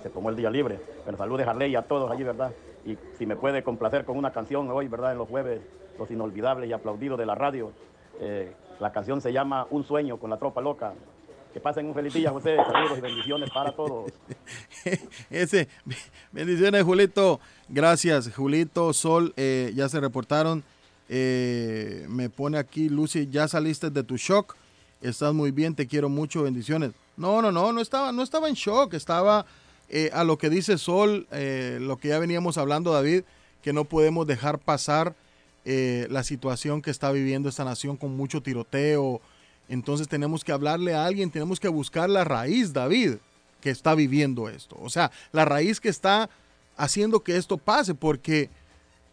se 0.00 0.10
tomó 0.10 0.30
el 0.30 0.36
día 0.36 0.50
libre. 0.50 0.78
Pero 1.04 1.16
saludos 1.16 1.46
a 1.48 1.50
Harley 1.50 1.72
y 1.72 1.74
a 1.76 1.82
todos 1.82 2.10
allí, 2.12 2.22
¿verdad? 2.22 2.52
Y 2.86 2.96
si 3.14 3.26
me 3.26 3.34
puede 3.34 3.64
complacer 3.64 4.04
con 4.04 4.16
una 4.16 4.30
canción 4.30 4.70
hoy, 4.70 4.86
¿verdad? 4.86 5.10
En 5.12 5.18
los 5.18 5.28
jueves, 5.28 5.60
inolvidables 6.08 6.70
y 6.70 6.72
aplaudidos 6.72 7.18
de 7.18 7.26
la 7.26 7.34
radio. 7.34 7.72
Eh, 8.20 8.52
la 8.78 8.92
canción 8.92 9.20
se 9.20 9.32
llama 9.32 9.66
Un 9.70 9.84
sueño 9.84 10.18
con 10.18 10.30
la 10.30 10.38
tropa 10.38 10.60
loca. 10.60 10.94
Que 11.52 11.58
pasen 11.58 11.86
un 11.86 11.94
feliz 11.94 12.14
día, 12.14 12.30
José. 12.30 12.56
Saludos 12.56 12.98
y 12.98 13.00
bendiciones 13.00 13.50
para 13.50 13.72
todos. 13.72 14.12
Ese, 15.30 15.68
bendiciones, 16.30 16.84
Julito. 16.84 17.40
Gracias, 17.68 18.32
Julito, 18.32 18.92
Sol, 18.92 19.34
eh, 19.36 19.72
ya 19.74 19.88
se 19.88 19.98
reportaron. 19.98 20.62
Eh, 21.08 22.06
me 22.08 22.30
pone 22.30 22.56
aquí, 22.56 22.88
Lucy, 22.88 23.26
ya 23.28 23.48
saliste 23.48 23.90
de 23.90 24.04
tu 24.04 24.16
shock. 24.16 24.54
Estás 25.02 25.34
muy 25.34 25.50
bien, 25.50 25.74
te 25.74 25.88
quiero 25.88 26.08
mucho, 26.08 26.44
bendiciones. 26.44 26.92
No, 27.16 27.42
no, 27.42 27.50
no, 27.50 27.72
no 27.72 27.80
estaba, 27.80 28.12
no 28.12 28.22
estaba 28.22 28.48
en 28.48 28.54
shock, 28.54 28.94
estaba 28.94 29.44
a 30.12 30.24
lo 30.24 30.38
que 30.38 30.50
dice 30.50 30.78
Sol, 30.78 31.26
lo 31.80 31.96
que 31.96 32.08
ya 32.08 32.18
veníamos 32.20 32.58
hablando, 32.58 32.92
David, 32.92 33.24
que 33.62 33.72
no 33.72 33.84
podemos 33.84 34.26
dejar 34.26 34.58
pasar 34.58 35.14
eh, 35.64 36.06
la 36.10 36.24
situación 36.24 36.80
que 36.80 36.90
está 36.90 37.12
viviendo 37.12 37.48
esta 37.48 37.64
nación 37.64 37.96
con 37.96 38.16
mucho 38.16 38.42
tiroteo. 38.42 39.20
Entonces 39.68 40.08
tenemos 40.08 40.42
que 40.42 40.52
hablarle 40.52 40.94
a 40.94 41.04
alguien, 41.04 41.30
tenemos 41.30 41.60
que 41.60 41.68
buscar 41.68 42.08
la 42.08 42.24
raíz, 42.24 42.72
David, 42.72 43.16
que 43.60 43.70
está 43.70 43.94
viviendo 43.94 44.48
esto. 44.48 44.76
O 44.80 44.88
sea, 44.88 45.10
la 45.32 45.44
raíz 45.44 45.78
que 45.78 45.90
está 45.90 46.30
haciendo 46.76 47.20
que 47.20 47.36
esto 47.36 47.58
pase, 47.58 47.94
porque 47.94 48.48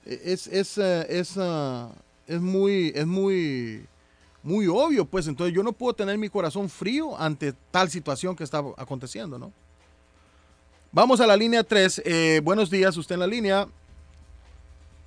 es, 0.05 0.47
es, 0.47 0.77
eh, 0.77 1.05
es, 1.09 1.33
ah, 1.37 1.91
es 2.25 2.39
muy, 2.39 2.93
es 2.95 3.05
muy, 3.05 3.85
muy 4.41 4.67
obvio, 4.67 5.05
pues. 5.05 5.27
Entonces 5.27 5.53
yo 5.53 5.63
no 5.63 5.73
puedo 5.73 5.93
tener 5.93 6.17
mi 6.17 6.29
corazón 6.29 6.69
frío 6.69 7.19
ante 7.19 7.53
tal 7.71 7.89
situación 7.89 8.35
que 8.35 8.45
está 8.45 8.63
aconteciendo, 8.77 9.37
¿no? 9.37 9.51
Vamos 10.93 11.19
a 11.19 11.27
la 11.27 11.35
línea 11.35 11.63
3. 11.63 12.41
buenos 12.41 12.69
días, 12.69 12.95
usted 12.95 13.15
en 13.15 13.19
la 13.19 13.27
línea. 13.27 13.67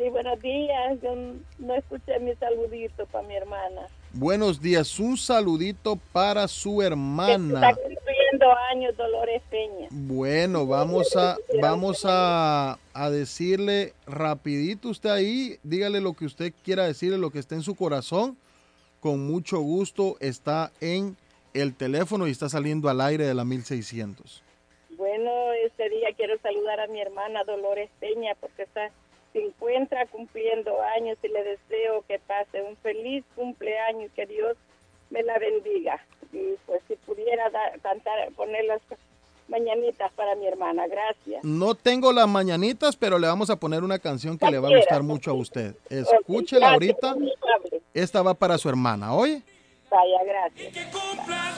Sí, 0.01 0.09
buenos 0.09 0.41
días. 0.41 0.99
Yo 1.03 1.15
no 1.59 1.75
escuché 1.75 2.19
mi 2.21 2.35
saludito 2.37 3.05
para 3.05 3.29
mi 3.29 3.37
hermana. 3.37 3.83
Buenos 4.15 4.63
días, 4.63 4.99
un 4.99 5.19
saludito 5.19 5.97
para 6.11 6.49
su 6.49 6.79
Que 6.79 6.87
hermana. 6.87 7.69
está 7.69 7.75
cumpliendo 7.75 8.51
años 8.71 8.97
Dolores 8.97 9.43
Peña. 9.51 9.89
Bueno, 9.91 10.67
vamos 10.67 11.15
a, 11.17 11.37
vamos 11.61 12.07
a, 12.09 12.79
a 12.95 13.11
decirle 13.11 13.93
rapidito 14.07 14.89
usted 14.89 15.11
ahí, 15.11 15.59
dígale 15.65 16.01
lo 16.01 16.15
que 16.15 16.25
usted 16.25 16.55
quiera 16.65 16.87
decirle, 16.87 17.19
lo 17.19 17.29
que 17.29 17.39
esté 17.39 17.57
en 17.57 17.63
su 17.63 17.75
corazón. 17.75 18.39
Con 19.01 19.27
mucho 19.31 19.61
gusto 19.61 20.17
está 20.21 20.73
en 20.81 21.15
el 21.53 21.75
teléfono 21.75 22.27
y 22.27 22.31
está 22.31 22.49
saliendo 22.49 22.89
al 22.89 23.03
aire 23.03 23.27
de 23.27 23.35
la 23.35 23.45
1600. 23.45 24.43
Bueno, 24.97 25.53
este 25.67 25.91
día 25.91 26.09
quiero 26.17 26.39
saludar 26.41 26.81
a 26.81 26.87
mi 26.87 27.03
hermana 27.03 27.45
Dolores 27.45 27.91
Peña 28.01 28.35
porque 28.41 28.63
está 28.63 28.91
se 29.33 29.43
encuentra 29.45 30.07
cumpliendo 30.07 30.81
años 30.97 31.17
y 31.23 31.29
le 31.29 31.43
deseo 31.45 32.05
que 32.09 32.19
pase 32.19 32.63
un 32.63 32.77
feliz 32.79 33.25
cumpleaños, 33.37 34.11
que 34.15 34.27
Dios 34.27 34.57
me 35.11 35.23
la 35.23 35.39
bendiga. 35.39 36.01
Y 36.33 36.55
pues 36.67 36.81
si 36.89 36.97
pudiera 36.97 37.49
dar- 37.51 37.79
cantar, 37.81 38.31
poner 38.37 38.65
las 38.65 38.81
mañanitas 39.49 40.13
para 40.13 40.35
mi 40.37 40.47
hermana, 40.47 40.87
gracias. 40.87 41.43
No 41.45 41.75
tengo 41.75 42.13
las 42.13 42.29
mañanitas, 42.29 42.97
pero 42.97 43.19
le 43.19 43.27
vamos 43.27 43.51
a 43.51 43.57
poner 43.57 43.83
una 43.83 43.99
canción 43.99 44.39
que 44.39 44.51
le 44.51 44.59
va 44.59 44.69
a 44.69 44.77
gustar 44.77 45.03
mucho 45.03 45.33
a 45.33 45.35
usted. 45.35 45.75
Escúchela 45.89 46.77
gracias, 46.77 47.03
ahorita. 47.03 47.17
Esta 47.95 48.23
va 48.23 48.35
para 48.35 48.59
su 48.59 48.69
hermana, 48.69 49.13
¿oye? 49.15 49.43
Vaya, 49.91 50.25
gracias. 50.25 50.95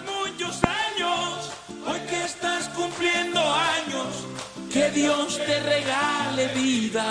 muchos 0.06 0.62
años, 0.64 1.52
hoy 1.86 2.00
que 2.08 2.24
estás 2.24 2.70
cumpliendo 2.70 3.40
años, 3.40 4.26
que 4.72 4.90
Dios 4.90 5.38
te 5.38 5.60
regale 5.60 6.48
vida. 6.54 7.04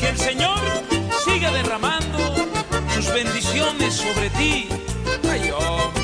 Que 0.00 0.08
el 0.08 0.18
Señor 0.18 0.58
siga 1.24 1.52
derramando 1.52 2.18
sus 2.94 3.12
bendiciones 3.12 3.94
sobre 3.94 4.30
ti. 4.30 4.68
Ay, 5.30 5.52
hombre. 5.52 6.02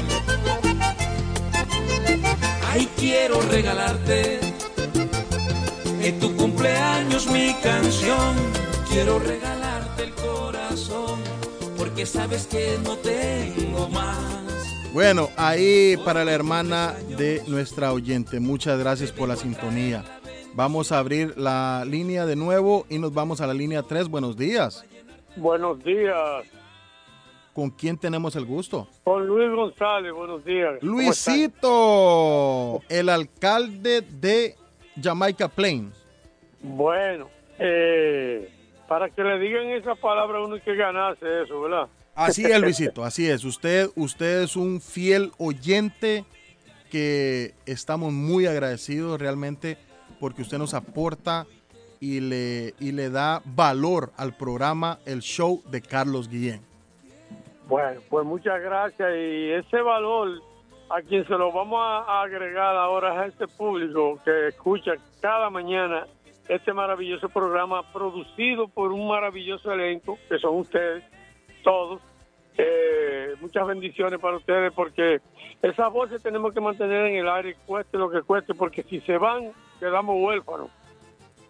Ay, 2.71 2.89
quiero 2.97 3.41
regalarte 3.41 4.39
en 6.01 6.21
tu 6.21 6.37
cumpleaños 6.37 7.27
mi 7.27 7.53
canción. 7.55 8.37
Quiero 8.89 9.19
regalarte 9.19 10.05
el 10.05 10.15
corazón 10.15 11.19
porque 11.77 12.07
sabes 12.07 12.47
que 12.47 12.79
no 12.85 12.97
tengo 12.99 13.89
más. 13.89 14.38
Bueno, 14.93 15.29
ahí 15.37 15.97
para 16.05 16.25
la 16.25 16.33
hermana 16.33 16.95
de 17.17 17.43
nuestra 17.47 17.93
oyente, 17.93 18.41
muchas 18.41 18.79
gracias 18.79 19.13
por 19.13 19.29
la 19.29 19.37
sintonía. 19.37 20.03
Vamos 20.55 20.93
a 20.93 20.99
abrir 20.99 21.37
la 21.37 21.85
línea 21.87 22.25
de 22.25 22.37
nuevo 22.37 22.87
y 22.89 22.99
nos 22.99 23.13
vamos 23.13 23.41
a 23.41 23.47
la 23.47 23.55
línea 23.55 23.83
3. 23.83 24.09
Buenos 24.09 24.37
días. 24.37 24.85
Buenos 25.37 25.85
días. 25.85 26.45
¿Con 27.53 27.71
quién 27.71 27.99
tenemos 27.99 28.35
el 28.35 28.47
gusto? 28.47 28.89
Con 29.05 29.27
Luis 29.27 29.51
González, 29.55 30.13
buenos 30.13 30.45
días. 30.45 30.83
Luisito, 30.83 32.81
el 32.89 33.09
alcalde 33.09 34.01
de 34.01 34.55
Jamaica 35.01 35.49
Plain. 35.49 35.93
Bueno, 36.63 37.29
eh, 37.59 38.51
para 38.89 39.11
que 39.11 39.23
le 39.23 39.39
digan 39.39 39.67
esa 39.69 39.95
palabra 39.97 40.41
uno 40.41 40.55
hay 40.55 40.61
que 40.63 40.75
ganarse 40.75 41.43
eso, 41.43 41.61
¿verdad? 41.61 41.89
Así 42.19 42.45
es, 42.45 42.61
Luisito, 42.61 43.05
así 43.05 43.31
es. 43.31 43.45
Usted, 43.45 43.91
usted 43.95 44.43
es 44.43 44.57
un 44.57 44.81
fiel 44.81 45.31
oyente 45.39 46.25
que 46.91 47.55
estamos 47.65 48.13
muy 48.13 48.47
agradecidos 48.47 49.21
realmente 49.21 49.79
porque 50.19 50.43
usted 50.43 50.59
nos 50.59 50.75
aporta 50.75 51.47
y 52.01 52.19
le, 52.19 52.75
y 52.81 52.91
le 52.91 53.11
da 53.11 53.41
valor 53.45 54.11
al 54.17 54.37
programa 54.37 54.99
El 55.07 55.21
Show 55.21 55.63
de 55.71 55.81
Carlos 55.81 56.29
Guillén. 56.29 56.61
Bueno, 57.69 58.01
pues 58.11 58.27
muchas 58.27 58.61
gracias 58.63 59.11
y 59.17 59.53
ese 59.53 59.81
valor 59.81 60.43
a 60.91 61.01
quien 61.03 61.25
se 61.25 61.35
lo 61.35 61.53
vamos 61.53 61.79
a 61.81 62.23
agregar 62.23 62.75
ahora 62.75 63.21
a 63.21 63.27
este 63.27 63.47
público 63.47 64.19
que 64.25 64.49
escucha 64.49 64.95
cada 65.21 65.51
mañana 65.51 66.05
este 66.49 66.73
maravilloso 66.73 67.29
programa 67.29 67.93
producido 67.93 68.67
por 68.67 68.91
un 68.91 69.07
maravilloso 69.07 69.71
elenco 69.73 70.19
que 70.29 70.39
son 70.41 70.57
ustedes, 70.57 71.05
todos. 71.63 72.08
Eh, 72.61 73.35
muchas 73.41 73.67
bendiciones 73.69 74.19
para 74.19 74.37
ustedes 74.37 74.73
porque 74.73 75.21
esas 75.63 75.93
voces 75.93 76.21
tenemos 76.23 76.53
que 76.53 76.61
mantener 76.61 77.07
en 77.07 77.17
el 77.17 77.29
aire, 77.29 77.57
cueste 77.67 77.97
lo 77.97 78.11
que 78.11 78.23
cueste, 78.23 78.53
porque 78.53 78.83
si 78.83 79.01
se 79.03 79.17
van, 79.17 79.53
quedamos 79.79 80.17
huérfanos, 80.19 80.69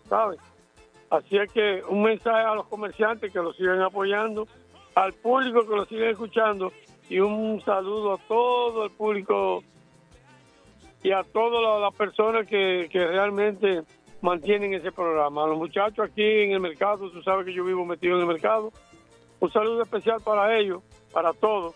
¿sabes? 0.07 0.39
Así 1.09 1.39
es 1.39 1.51
que 1.51 1.83
un 1.89 2.03
mensaje 2.03 2.45
a 2.47 2.55
los 2.55 2.67
comerciantes 2.67 3.33
que 3.33 3.39
los 3.41 3.57
siguen 3.57 3.81
apoyando, 3.81 4.47
al 4.95 5.15
público 5.15 5.67
que 5.67 5.77
los 5.77 5.89
sigue 5.89 6.11
escuchando 6.11 6.73
y 7.09 7.21
un 7.21 7.59
saludo 7.63 8.13
a 8.15 8.19
todo 8.29 8.85
el 8.85 8.91
público 8.91 9.63
y 11.03 11.13
a 11.13 11.23
todas 11.23 11.63
la- 11.63 11.79
las 11.79 11.95
personas 11.95 12.47
que, 12.47 12.89
que 12.93 13.07
realmente 13.07 13.83
mantienen 14.21 14.75
ese 14.75 14.93
programa. 14.93 15.45
A 15.45 15.47
los 15.47 15.57
muchachos 15.57 16.01
aquí 16.11 16.23
en 16.43 16.53
el 16.53 16.61
mercado, 16.61 17.09
tú 17.11 17.23
sabes 17.23 17.47
que 17.47 17.55
yo 17.55 17.65
vivo 17.65 17.87
metido 17.87 18.17
en 18.17 18.23
el 18.23 18.27
mercado. 18.27 18.71
Un 19.41 19.51
saludo 19.53 19.81
especial 19.83 20.21
para 20.23 20.59
ellos, 20.59 20.83
para 21.13 21.33
todos. 21.33 21.75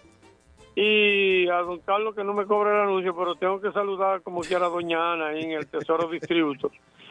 Y 0.75 1.49
a 1.49 1.57
don 1.59 1.81
Carlos 1.81 2.15
que 2.15 2.25
no 2.25 2.33
me 2.33 2.47
cobra 2.47 2.71
el 2.83 2.89
anuncio, 2.89 3.15
pero 3.15 3.35
tengo 3.35 3.61
que 3.61 3.71
saludar 3.73 4.23
como 4.23 4.41
quiera 4.41 4.67
a 4.67 4.69
doña 4.71 5.13
Ana 5.13 5.29
ahí 5.29 5.43
en 5.43 5.51
el 5.53 5.67
Tesoro 5.67 6.09
Distributo. 6.09 6.71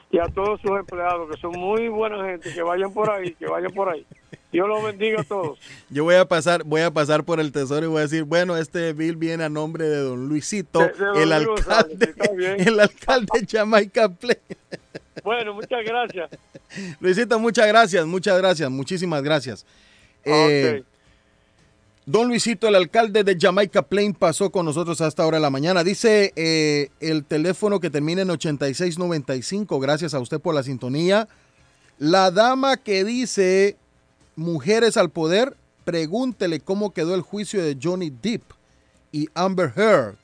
Y 0.09 0.17
a 0.17 0.25
todos 0.25 0.59
sus 0.61 0.71
empleados, 0.71 1.29
que 1.33 1.39
son 1.39 1.51
muy 1.51 1.87
buena 1.87 2.25
gente, 2.25 2.53
que 2.53 2.61
vayan 2.63 2.91
por 2.93 3.09
ahí, 3.09 3.33
que 3.35 3.45
vayan 3.45 3.71
por 3.71 3.87
ahí. 3.89 4.05
Dios 4.51 4.67
los 4.67 4.83
bendiga 4.83 5.21
a 5.21 5.23
todos. 5.23 5.57
Yo 5.89 6.03
voy 6.03 6.15
a 6.15 6.25
pasar, 6.25 6.63
voy 6.65 6.81
a 6.81 6.91
pasar 6.91 7.23
por 7.23 7.39
el 7.39 7.53
tesoro 7.53 7.85
y 7.85 7.89
voy 7.89 7.99
a 7.99 8.01
decir, 8.01 8.23
bueno, 8.23 8.57
este 8.57 8.91
bill 8.91 9.15
viene 9.15 9.45
a 9.45 9.49
nombre 9.49 9.85
de 9.87 9.97
don 9.99 10.27
Luisito, 10.27 10.79
De- 10.79 10.87
de 10.87 11.05
don 11.05 11.17
el 11.31 11.45
González, 11.45 11.97
alcalde, 12.01 12.35
bien. 12.35 12.55
el 12.67 12.79
alcalde 12.79 13.39
de 13.39 13.47
Jamaica 13.47 14.09
Plain. 14.09 14.37
Bueno, 15.23 15.53
muchas 15.53 15.83
gracias. 15.85 16.29
Luisito, 16.99 17.39
muchas 17.39 17.67
gracias, 17.67 18.05
muchas 18.05 18.37
gracias, 18.37 18.69
muchísimas 18.69 19.21
gracias. 19.23 19.65
Eh, 20.25 20.83
Don 22.07 22.27
Luisito, 22.27 22.67
el 22.67 22.73
alcalde 22.73 23.23
de 23.23 23.37
Jamaica 23.39 23.83
Plain, 23.83 24.15
pasó 24.15 24.51
con 24.51 24.65
nosotros 24.65 25.01
hasta 25.01 25.21
ahora 25.21 25.37
de 25.37 25.43
la 25.43 25.51
mañana. 25.51 25.83
Dice 25.83 26.33
eh, 26.35 26.89
el 26.99 27.23
teléfono 27.23 27.79
que 27.79 27.91
termina 27.91 28.23
en 28.23 28.31
8695. 28.31 29.79
Gracias 29.79 30.15
a 30.15 30.19
usted 30.19 30.39
por 30.39 30.55
la 30.55 30.63
sintonía. 30.63 31.27
La 31.99 32.31
dama 32.31 32.77
que 32.77 33.03
dice 33.03 33.77
Mujeres 34.35 34.97
al 34.97 35.11
Poder, 35.11 35.55
pregúntele 35.85 36.59
cómo 36.59 36.91
quedó 36.91 37.13
el 37.13 37.21
juicio 37.21 37.63
de 37.63 37.77
Johnny 37.81 38.09
Depp 38.09 38.41
y 39.11 39.29
Amber 39.35 39.71
Heard. 39.75 40.17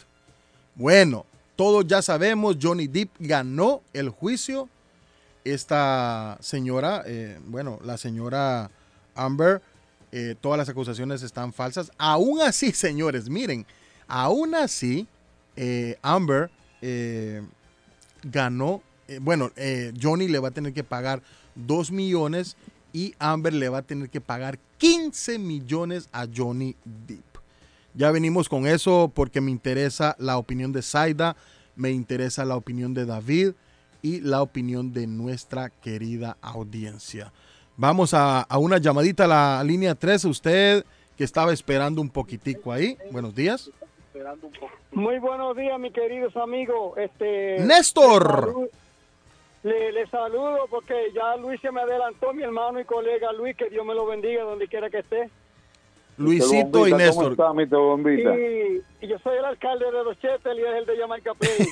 Bueno, 0.73 1.27
todos 1.55 1.85
ya 1.85 2.01
sabemos, 2.01 2.57
Johnny 2.59 2.87
Depp 2.87 3.11
ganó 3.19 3.83
el 3.93 4.09
juicio. 4.09 4.67
Esta 5.43 6.37
señora, 6.41 7.03
eh, 7.05 7.39
bueno, 7.45 7.79
la 7.83 7.97
señora 7.97 8.71
Amber, 9.13 9.61
eh, 10.11 10.35
todas 10.39 10.57
las 10.57 10.69
acusaciones 10.69 11.21
están 11.23 11.53
falsas. 11.53 11.91
Aún 11.97 12.41
así, 12.41 12.71
señores, 12.73 13.29
miren, 13.29 13.65
aún 14.07 14.55
así, 14.55 15.07
eh, 15.55 15.97
Amber 16.01 16.49
eh, 16.81 17.41
ganó, 18.23 18.81
bueno, 19.21 19.51
Johnny 20.01 20.27
le 20.27 20.39
va 20.39 20.49
a 20.49 20.51
tener 20.51 20.73
que 20.73 20.83
pagar 20.83 21.21
2 21.55 21.91
millones 21.91 22.57
y 22.91 23.15
Amber 23.19 23.53
le 23.53 23.69
va 23.69 23.79
a 23.79 23.81
tener 23.83 24.09
que 24.09 24.19
pagar 24.19 24.59
15 24.79 25.39
millones 25.39 26.09
a 26.11 26.27
Johnny 26.33 26.75
Depp. 26.83 27.37
Ya 27.93 28.11
venimos 28.11 28.49
con 28.49 28.67
eso 28.67 29.11
porque 29.13 29.41
me 29.41 29.49
interesa 29.49 30.15
la 30.19 30.37
opinión 30.37 30.71
de 30.71 30.81
Zaida, 30.81 31.35
me 31.75 31.91
interesa 31.91 32.43
la 32.45 32.55
opinión 32.55 32.93
de 32.93 33.05
David 33.05 33.53
y 34.01 34.19
la 34.21 34.41
opinión 34.41 34.93
de 34.93 35.07
nuestra 35.07 35.69
querida 35.69 36.37
audiencia. 36.41 37.31
Vamos 37.77 38.13
a, 38.13 38.41
a 38.41 38.57
una 38.57 38.77
llamadita 38.79 39.25
a 39.25 39.27
la 39.27 39.63
línea 39.63 39.93
3. 39.95 40.25
Usted 40.25 40.83
que 41.15 41.23
estaba 41.23 41.53
esperando 41.53 42.01
un 42.01 42.09
poquitico 42.09 42.71
ahí. 42.71 42.97
Buenos 43.11 43.35
días. 43.35 43.69
Muy 44.91 45.19
buenos 45.19 45.55
días, 45.55 45.79
mis 45.79 45.93
queridos 45.93 46.35
amigos. 46.37 46.97
Este, 46.97 47.59
Néstor. 47.59 48.67
Le, 49.63 49.91
le- 49.91 50.07
saludo 50.07 50.65
porque 50.69 51.11
ya 51.13 51.35
Luis 51.35 51.59
se 51.61 51.71
me 51.71 51.81
adelantó, 51.81 52.33
mi 52.33 52.41
hermano 52.43 52.79
y 52.79 52.85
colega 52.85 53.31
Luis, 53.33 53.55
que 53.55 53.69
Dios 53.69 53.85
me 53.85 53.93
lo 53.93 54.05
bendiga 54.07 54.43
donde 54.43 54.67
quiera 54.67 54.89
que 54.89 54.99
esté. 54.99 55.29
Luisito 56.17 56.87
y 56.87 56.93
Néstor. 56.93 57.35
Y, 58.07 58.81
y 59.01 59.07
yo 59.07 59.19
soy 59.19 59.37
el 59.37 59.45
alcalde 59.45 59.85
de 59.85 59.91
Los 60.03 60.17
Chetel 60.19 60.57
y 60.57 60.61
es 60.63 60.75
el 60.77 60.85
de 60.87 60.97
Jamaica 60.97 61.33
Play. 61.35 61.57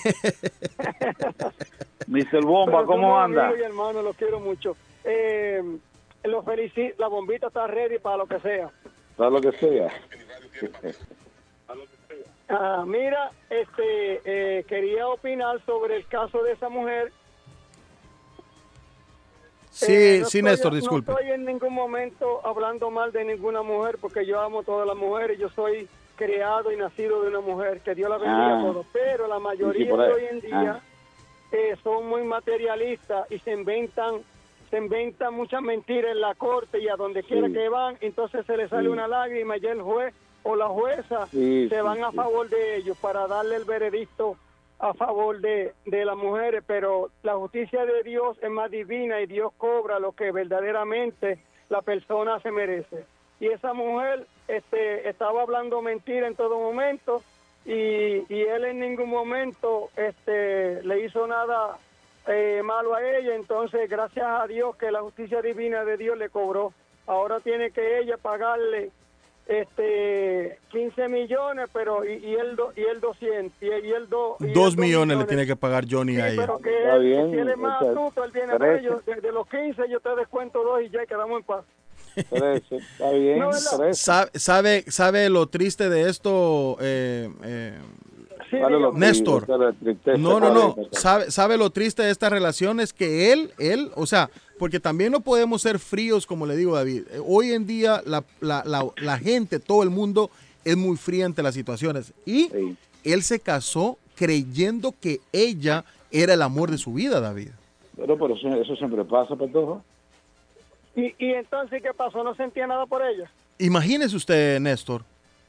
Mr. 2.08 2.44
Bomba, 2.46 2.74
Pero 2.80 2.86
¿cómo 2.86 3.20
anda? 3.20 3.48
amigos 3.48 3.60
y 3.60 3.64
hermanos, 3.66 4.04
los 4.04 4.16
quiero 4.16 4.40
mucho. 4.40 4.76
Eh, 5.04 5.64
lo 6.28 6.44
felicito, 6.44 6.96
la 6.98 7.08
bombita 7.08 7.48
está 7.48 7.68
ready 7.68 8.00
para 8.00 8.18
lo 8.18 8.26
que 8.28 8.40
sea. 8.40 8.70
Para 9.18 9.30
lo 9.30 9.42
que 9.42 9.52
sea. 9.54 9.90
Ah, 12.48 12.84
mira, 12.86 13.32
este, 13.50 14.22
eh, 14.60 14.64
quería 14.66 15.08
opinar 15.08 15.60
sobre 15.66 15.96
el 15.96 16.06
caso 16.08 16.44
de 16.44 16.52
esa 16.54 16.70
mujer. 16.70 17.12
Sí, 19.72 19.92
Eh, 19.92 20.20
no 20.22 20.26
sí, 20.28 20.38
estoy- 20.38 20.42
Néstor, 20.52 20.74
disculpe. 20.76 21.12
No 21.12 21.18
estoy 21.18 21.34
en 21.34 21.44
ningún 21.46 21.74
momento 21.74 22.46
hablando 22.46 22.90
mal 22.92 23.12
de 23.12 23.26
ninguna 23.26 23.62
mujer 23.62 23.98
porque 24.00 24.26
yo 24.26 24.40
amo 24.40 24.60
a 24.60 24.64
todas 24.64 24.88
las 24.88 24.96
mujeres. 24.96 25.38
Yo 25.40 25.50
soy 25.50 25.90
criado 26.16 26.72
y 26.72 26.78
nacido 26.78 27.24
de 27.24 27.30
una 27.30 27.42
mujer. 27.42 27.82
Que 27.82 27.94
Dios 27.94 28.10
la 28.10 28.18
bendiga 28.18 28.56
Ah. 28.56 28.60
a 28.60 28.62
todos. 28.62 28.86
Pero 28.94 29.28
la 29.28 29.40
mayoría 29.40 29.92
de 29.98 30.14
hoy 30.14 30.26
en 30.30 30.40
día 30.42 30.82
Ah. 30.82 30.82
eh, 31.52 31.76
son 31.84 32.08
muy 32.08 32.24
materialistas 32.24 33.30
y 33.32 33.40
se 33.40 33.52
inventan 33.52 34.22
se 34.76 34.82
inventan 34.82 35.34
muchas 35.34 35.62
mentiras 35.62 36.12
en 36.12 36.20
la 36.20 36.36
corte 36.36 36.80
y 36.80 36.90
a 36.90 36.98
donde 36.98 37.24
quiera 37.24 37.48
Sí. 37.48 37.54
que 37.54 37.70
van. 37.70 37.98
Entonces 38.02 38.46
se 38.46 38.58
les 38.58 38.70
sale 38.70 38.84
Sí. 38.84 38.88
una 38.90 39.08
lágrima 39.08 39.56
y 39.56 39.66
el 39.66 39.82
juez 39.82 40.14
o 40.44 40.56
la 40.58 40.68
jueza 40.68 41.28
Sí, 41.28 41.70
se 41.70 41.82
van 41.82 42.04
a 42.04 42.12
favor 42.12 42.50
de 42.50 42.76
ellos 42.76 42.98
para 42.98 43.26
darle 43.26 43.56
el 43.56 43.64
veredicto 43.64 44.36
a 44.80 44.94
favor 44.94 45.40
de, 45.40 45.72
de 45.86 46.04
las 46.04 46.18
mujeres, 46.18 46.62
pero 46.68 47.10
la 47.24 47.36
justicia 47.36 47.86
de 47.86 48.04
Dios 48.04 48.38
es 48.42 48.50
más 48.50 48.70
divina 48.70 49.22
y 49.22 49.28
Dios 49.28 49.54
cobra 49.58 49.98
lo 50.00 50.12
que 50.12 50.32
verdaderamente 50.34 51.40
la 51.70 51.82
persona 51.82 52.42
se 52.42 52.52
merece. 52.52 53.06
Y 53.40 53.48
esa 53.48 53.72
mujer 53.74 54.28
este, 54.50 55.08
estaba 55.08 55.42
hablando 55.44 55.82
mentira 55.82 56.28
en 56.28 56.36
todo 56.36 56.60
momento 56.60 57.22
y, 57.66 57.72
y 58.28 58.42
él 58.42 58.66
en 58.66 58.80
ningún 58.82 59.10
momento 59.10 59.90
este, 59.96 60.84
le 60.84 61.00
hizo 61.06 61.26
nada 61.28 61.78
eh, 62.28 62.62
malo 62.64 62.96
a 62.96 63.04
ella, 63.04 63.36
entonces 63.36 63.90
gracias 63.90 64.26
a 64.26 64.48
Dios 64.48 64.76
que 64.78 64.92
la 64.92 65.02
justicia 65.02 65.42
divina 65.42 65.84
de 65.86 65.98
Dios 65.98 66.18
le 66.18 66.30
cobró. 66.30 66.74
Ahora 67.08 67.40
tiene 67.40 67.72
que 67.72 68.00
ella 68.00 68.18
pagarle 68.18 68.92
este 69.48 70.58
15 70.72 71.08
millones, 71.08 71.70
pero 71.72 72.04
y, 72.04 72.14
y 72.16 72.34
él 72.36 72.56
do- 72.56 72.74
y 72.76 72.82
él 72.82 73.00
200 73.00 73.54
y, 73.62 73.66
y 73.68 73.92
él 73.92 74.10
do- 74.10 74.38
y 74.40 74.52
Dos 74.54 74.76
millones 74.76 75.18
le 75.18 75.26
tiene 75.26 75.46
que 75.46 75.56
pagar 75.56 75.86
Johnny 75.90 76.18
a 76.20 76.28
Sí, 76.30 76.34
ella. 76.34 76.42
pero 76.42 76.58
que 76.60 76.78
Está 76.78 76.96
él- 76.96 77.04
bien, 77.04 77.32
si 77.32 77.38
él 77.38 77.50
es 77.50 77.58
más 77.58 77.82
astuto, 77.82 78.24
él 78.24 78.32
viene 78.32 78.58
trece. 78.58 78.80
ellos. 78.80 79.06
De, 79.06 79.16
de 79.22 79.32
los 79.32 79.48
15 79.48 79.84
yo 79.90 80.00
te 80.00 80.16
descuento 80.16 80.64
dos 80.64 80.82
y 80.82 80.90
ya 80.90 81.06
quedamos 81.06 81.40
en 81.40 81.44
paz. 81.46 81.64
Está 82.16 83.12
bien. 83.12 83.40
No, 83.40 83.48
¿verdad? 83.50 83.78
trece. 83.78 83.94
Sa- 84.02 84.30
¿Sabe, 84.34 84.84
sabe 84.88 85.30
lo 85.30 85.48
triste 85.48 85.90
de 85.90 86.10
esto, 86.10 86.78
eh, 86.82 87.30
eh, 87.44 87.78
Néstor? 88.94 89.48
No, 90.18 90.40
no, 90.40 90.54
no. 90.54 90.76
¿Sabe, 90.92 91.32
sabe 91.32 91.58
lo 91.58 91.70
triste 91.70 92.04
de 92.04 92.12
esta 92.12 92.30
relación? 92.30 92.80
Es 92.80 92.94
que 92.94 93.32
él, 93.34 93.52
él, 93.60 93.92
o 93.96 94.06
sea, 94.06 94.30
porque 94.60 94.80
también 94.80 95.12
no 95.12 95.20
podemos 95.22 95.62
ser 95.62 95.80
fríos, 95.80 96.26
como 96.26 96.46
le 96.46 96.56
digo 96.56 96.76
David. 96.76 97.04
Eh, 97.12 97.20
Hoy 97.26 97.52
en 97.52 97.68
día 97.68 98.02
la, 98.06 98.24
la- 98.40 98.64
la- 98.66 98.86
la 98.98 99.18
gente, 99.18 99.60
todo 99.60 99.84
el 99.84 99.90
mundo 99.90 100.30
es 100.64 100.78
muy 100.78 100.98
fría 100.98 101.26
ante 101.26 101.44
las 101.44 101.54
situaciones. 101.56 102.14
Y 102.26 102.50
él 103.04 103.22
se 103.24 103.40
casó 103.40 103.98
creyendo 104.16 104.94
que 105.00 105.20
ella 105.34 105.84
era 106.12 106.34
el 106.34 106.42
amor 106.42 106.72
de 106.72 106.78
su 106.78 106.94
vida, 106.94 107.20
David. 107.20 107.50
Pero, 107.98 108.18
pero 108.18 108.36
eso, 108.36 108.48
eso 108.50 108.76
siempre 108.76 109.04
pasa, 109.06 109.36
Patojo. 109.36 109.84
¿Y, 110.96 111.14
¿Y 111.20 111.34
entonces 111.34 111.82
qué 111.82 111.94
pasó? 111.94 112.24
¿No 112.24 112.34
sentía 112.36 112.66
nada 112.68 112.86
por 112.86 113.02
ella? 113.06 113.30
Imagínese 113.60 114.16
usted, 114.16 114.60
Néstor. 114.62 115.02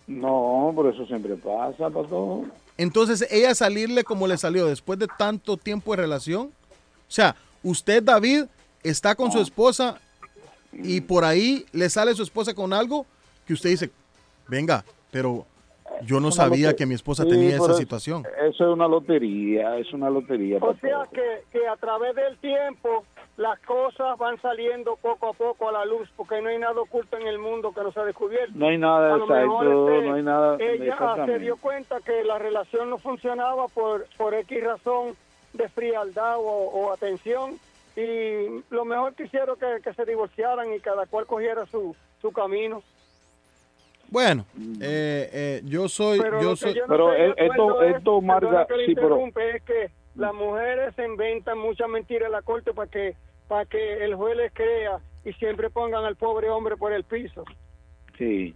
No, 0.08 0.72
pero 0.76 0.90
eso 0.90 1.06
siempre 1.06 1.34
pasa, 1.36 1.88
Patojo. 1.90 2.44
Entonces, 2.78 3.26
ella 3.30 3.54
salirle 3.54 4.04
como 4.04 4.26
le 4.26 4.36
salió 4.36 4.66
después 4.66 4.98
de 4.98 5.06
tanto 5.18 5.56
tiempo 5.56 5.92
de 5.92 6.02
relación. 6.02 6.46
O 6.48 7.10
sea, 7.10 7.34
usted, 7.62 8.02
David, 8.02 8.44
está 8.82 9.14
con 9.14 9.32
su 9.32 9.40
esposa 9.40 9.98
y 10.72 11.00
por 11.00 11.24
ahí 11.24 11.64
le 11.72 11.88
sale 11.88 12.14
su 12.14 12.22
esposa 12.22 12.54
con 12.54 12.72
algo 12.72 13.06
que 13.46 13.54
usted 13.54 13.70
dice, 13.70 13.90
venga, 14.48 14.84
pero 15.10 15.46
yo 16.04 16.20
no 16.20 16.30
sabía 16.30 16.76
que 16.76 16.84
mi 16.84 16.94
esposa 16.94 17.22
Sí, 17.22 17.30
tenía 17.30 17.56
esa 17.56 17.70
es- 17.72 17.78
situación. 17.78 18.24
Eso 18.42 18.64
es 18.68 18.74
una 18.74 18.86
lotería, 18.88 19.78
es 19.78 19.90
una 19.94 20.10
lotería. 20.10 20.58
O 20.60 20.74
sea 20.76 21.04
que, 21.12 21.44
que 21.50 21.66
a 21.66 21.76
través 21.76 22.14
del 22.14 22.36
tiempo 22.38 23.04
las 23.36 23.58
cosas 23.60 24.16
van 24.18 24.40
saliendo 24.40 24.96
poco 24.96 25.28
a 25.28 25.32
poco 25.32 25.68
a 25.68 25.72
la 25.72 25.84
luz 25.84 26.08
porque 26.16 26.40
no 26.40 26.48
hay 26.48 26.58
nada 26.58 26.80
oculto 26.80 27.18
en 27.18 27.26
el 27.26 27.38
mundo 27.38 27.72
que 27.72 27.82
no 27.82 27.92
se 27.92 28.00
ha 28.00 28.04
descubierto. 28.04 28.52
No 28.54 28.68
hay 28.68 28.78
nada 28.78 29.16
exacto, 29.16 29.62
este, 29.62 30.06
no 30.06 30.14
hay 30.14 30.22
nada 30.22 30.56
Ella 30.58 31.26
se 31.26 31.38
dio 31.38 31.56
cuenta 31.56 32.00
que 32.00 32.24
la 32.24 32.38
relación 32.38 32.88
no 32.88 32.98
funcionaba 32.98 33.68
por, 33.68 34.06
por 34.16 34.34
X 34.34 34.64
razón 34.64 35.16
de 35.52 35.68
frialdad 35.68 36.36
o, 36.38 36.42
o 36.42 36.92
atención 36.92 37.58
y 37.94 38.62
lo 38.70 38.84
mejor 38.84 39.14
que 39.14 39.24
hicieron 39.24 39.58
que, 39.58 39.80
que 39.82 39.92
se 39.94 40.04
divorciaran 40.04 40.72
y 40.72 40.80
cada 40.80 41.06
cual 41.06 41.26
cogiera 41.26 41.66
su, 41.66 41.94
su 42.20 42.32
camino. 42.32 42.82
Bueno, 44.08 44.46
eh, 44.80 45.30
eh, 45.32 45.62
yo 45.64 45.88
soy, 45.88 46.20
Pero 46.20 46.40
yo 46.40 46.56
soy. 46.56 46.74
yo 46.74 46.82
no 46.82 46.88
Pero 46.88 47.12
esto, 47.12 47.82
esto 47.82 48.20
marca, 48.20 48.62
sí, 48.64 48.68
pero 48.68 48.82
interrumpe, 48.82 49.56
es 49.56 49.62
que 49.62 49.90
las 50.16 50.34
mujeres 50.34 50.94
se 50.94 51.04
inventan 51.04 51.58
muchas 51.58 51.88
mentiras 51.88 52.26
en 52.26 52.32
la 52.32 52.42
corte 52.42 52.72
para 52.72 52.90
que 52.90 53.14
para 53.48 53.64
que 53.66 54.04
el 54.04 54.14
juez 54.16 54.36
les 54.36 54.52
crea 54.52 54.98
y 55.24 55.32
siempre 55.34 55.70
pongan 55.70 56.04
al 56.04 56.16
pobre 56.16 56.50
hombre 56.50 56.76
por 56.76 56.92
el 56.92 57.04
piso. 57.04 57.44
sí, 58.18 58.54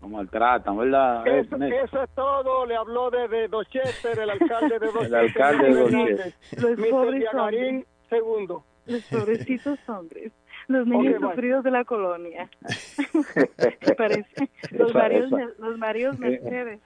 lo 0.00 0.08
maltratan, 0.08 0.78
¿verdad? 0.78 1.26
Eh, 1.26 1.40
Eso, 1.40 1.58
Néstor? 1.58 1.84
eso 1.84 2.02
es 2.04 2.10
todo, 2.14 2.64
le 2.64 2.74
habló 2.74 3.10
desde 3.10 3.48
Dorchester, 3.48 4.18
el 4.18 4.30
alcalde 4.40 4.78
de 4.78 4.86
Dorchester. 4.86 5.14
alcalde 5.18 5.74
de. 5.74 5.82
Hernández, 5.84 6.34
Los 6.58 6.78
Mr. 6.78 6.90
pobres 6.90 7.20
Diagarín, 7.20 7.86
segundo. 8.08 8.64
Los 8.86 9.02
pobrecitos 9.04 9.78
hombres. 9.88 10.32
Los 10.68 10.86
niños 10.86 11.14
Ok, 11.16 11.20
bye. 11.20 11.30
sufridos 11.30 11.64
de 11.64 11.70
la 11.70 11.84
colonia. 11.84 12.48
¿Te 13.80 13.94
parece? 13.94 14.48
Los 14.70 14.94
maridos, 14.94 15.30
los 15.58 15.78
maridos 15.78 16.14
Eh, 16.16 16.18
Mercedes. 16.18 16.80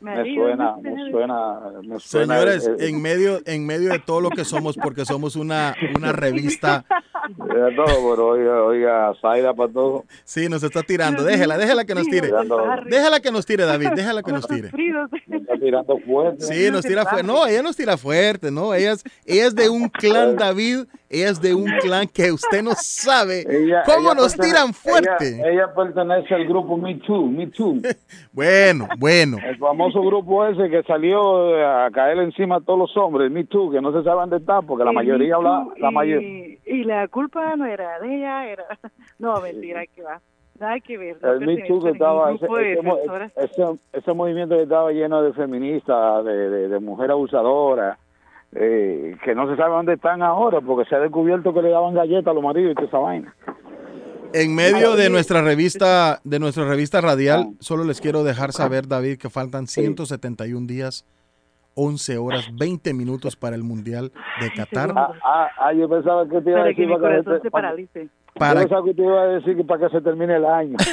Me 0.00 0.34
suena, 0.34 0.76
me 0.80 1.10
suena, 1.10 1.60
me 1.82 1.98
suena. 2.00 2.34
Señores, 2.34 2.66
eh, 2.78 2.88
en 2.88 3.02
medio, 3.02 3.40
en 3.46 3.66
medio 3.66 3.90
de 3.90 3.98
todo 3.98 4.20
lo 4.20 4.30
que 4.30 4.44
somos, 4.44 4.76
porque 4.76 5.04
somos 5.04 5.34
una, 5.36 5.74
una 5.96 6.12
revista, 6.12 6.84
no, 7.36 7.84
pero 7.84 8.28
oiga, 8.28 8.62
oiga, 8.62 9.12
Zaira 9.20 9.52
para 9.54 9.72
todo. 9.72 10.04
sí, 10.24 10.48
nos 10.48 10.62
está 10.62 10.82
tirando. 10.82 11.24
Déjela, 11.24 11.58
déjela 11.58 11.84
que 11.84 11.94
nos 11.94 12.06
tire. 12.06 12.30
Déjala 12.86 13.20
que 13.20 13.30
nos 13.32 13.44
tire, 13.44 13.64
David, 13.64 13.90
déjala 13.96 14.22
que 14.22 14.32
nos 14.32 14.46
tire. 14.46 14.70
Está 15.30 15.54
tirando 15.58 15.98
fuerte. 15.98 16.44
Sí, 16.44 16.70
nos 16.70 16.84
tira 16.84 17.04
fuerte. 17.04 17.26
No, 17.26 17.46
ella 17.46 17.62
nos 17.62 17.76
tira 17.76 17.96
fuerte, 17.96 18.50
¿no? 18.50 18.74
Ella 18.74 18.92
es, 18.92 19.04
ella 19.26 19.46
es 19.46 19.54
de 19.54 19.68
un 19.68 19.88
clan, 19.88 20.36
David. 20.36 20.84
Ella 21.10 21.30
es 21.30 21.40
de 21.40 21.54
un 21.54 21.64
clan 21.80 22.06
que 22.06 22.30
usted 22.30 22.62
no 22.62 22.72
sabe 22.74 23.40
Ella- 23.48 23.82
cómo 23.86 24.12
ella 24.12 24.20
nos 24.20 24.34
tiran 24.36 24.74
fuerte. 24.74 25.36
Ella, 25.38 25.48
ella 25.48 25.74
pertenece 25.74 26.34
al 26.34 26.46
grupo 26.46 26.76
Me 26.76 26.96
Too, 26.96 27.26
Me 27.28 27.46
Too. 27.46 27.78
Bueno, 28.32 28.86
bueno. 28.98 29.38
El 29.42 29.56
famoso 29.56 29.87
grupo 29.92 30.44
ese 30.44 30.70
que 30.70 30.82
salió 30.82 31.56
eh, 31.56 31.64
a 31.64 31.90
caer 31.90 32.18
encima 32.18 32.56
a 32.56 32.60
todos 32.60 32.78
los 32.78 32.96
hombres, 32.96 33.30
Me 33.30 33.44
Too, 33.44 33.70
que 33.70 33.80
no 33.80 33.92
se 33.92 34.02
sabe 34.02 34.20
dónde 34.20 34.36
está, 34.38 34.62
porque 34.62 34.84
la 34.84 34.92
mayoría 34.92 35.34
tú, 35.34 35.46
habla, 35.46 35.66
la 35.78 36.06
y-. 36.06 36.58
Y 36.66 36.84
la 36.84 37.08
culpa 37.08 37.56
no 37.56 37.66
era 37.66 37.98
de 38.00 38.16
ella, 38.16 38.46
era... 38.46 38.64
No, 39.18 39.40
mentira, 39.40 39.84
que 39.86 40.02
va. 40.02 40.20
Nada 40.60 40.80
que 40.80 40.98
ver. 40.98 41.16
no 41.22 41.32
El 41.32 41.46
Me 41.46 41.56
Too 41.62 41.82
que 41.82 41.90
estaba, 41.90 42.32
ese, 42.32 43.64
ese 43.92 44.12
movimiento 44.12 44.56
que 44.56 44.62
estaba 44.62 44.92
lleno 44.92 45.22
de 45.22 45.32
feministas, 45.32 46.24
de, 46.24 46.50
de, 46.50 46.68
de 46.68 46.80
mujeres 46.80 47.12
abusadoras, 47.12 47.98
eh, 48.52 49.16
que 49.22 49.34
no 49.34 49.48
se 49.48 49.56
sabe 49.56 49.74
dónde 49.74 49.94
están 49.94 50.22
ahora, 50.22 50.60
porque 50.60 50.88
se 50.88 50.96
ha 50.96 51.00
descubierto 51.00 51.52
que 51.52 51.62
le 51.62 51.70
daban 51.70 51.94
galletas 51.94 52.28
a 52.28 52.34
los 52.34 52.42
maridos 52.42 52.72
y 52.72 52.74
toda 52.74 52.86
esa 52.88 52.98
vaina. 52.98 53.34
En 54.32 54.54
medio 54.54 54.96
de 54.96 55.10
nuestra 55.10 55.42
revista, 55.42 56.20
de 56.24 56.38
nuestra 56.38 56.68
revista 56.68 57.00
radial, 57.00 57.50
solo 57.60 57.84
les 57.84 58.00
quiero 58.00 58.24
dejar 58.24 58.52
saber, 58.52 58.86
David, 58.88 59.18
que 59.18 59.30
faltan 59.30 59.66
171 59.66 60.66
días, 60.66 61.04
11 61.74 62.18
horas, 62.18 62.48
20 62.58 62.92
minutos 62.94 63.36
para 63.36 63.54
el 63.56 63.62
Mundial 63.62 64.12
de 64.40 64.52
Qatar. 64.52 64.92
Ah, 64.96 65.12
ah, 65.24 65.48
ah, 65.60 65.72
yo 65.72 65.88
pensaba 65.88 66.28
que 66.28 66.40
te 66.40 66.50
iba 66.50 66.60
a 66.60 66.62
Para 66.64 66.74
que 66.74 66.82
decir 66.82 66.86
mi 66.88 66.94
para 66.94 66.98
que 67.18 67.24
corazón 67.24 67.36
se- 67.36 67.42
se 67.42 67.50
paralice. 67.50 68.08
Para- 68.34 68.62
Yo 68.62 68.68
pensaba 68.68 68.84
que 68.84 68.94
te 68.94 69.02
iba 69.02 69.22
a 69.22 69.26
decir 69.26 69.56
que 69.56 69.64
para 69.64 69.88
que 69.88 69.96
se 69.96 70.00
termine 70.02 70.36
el 70.36 70.44
año. 70.44 70.76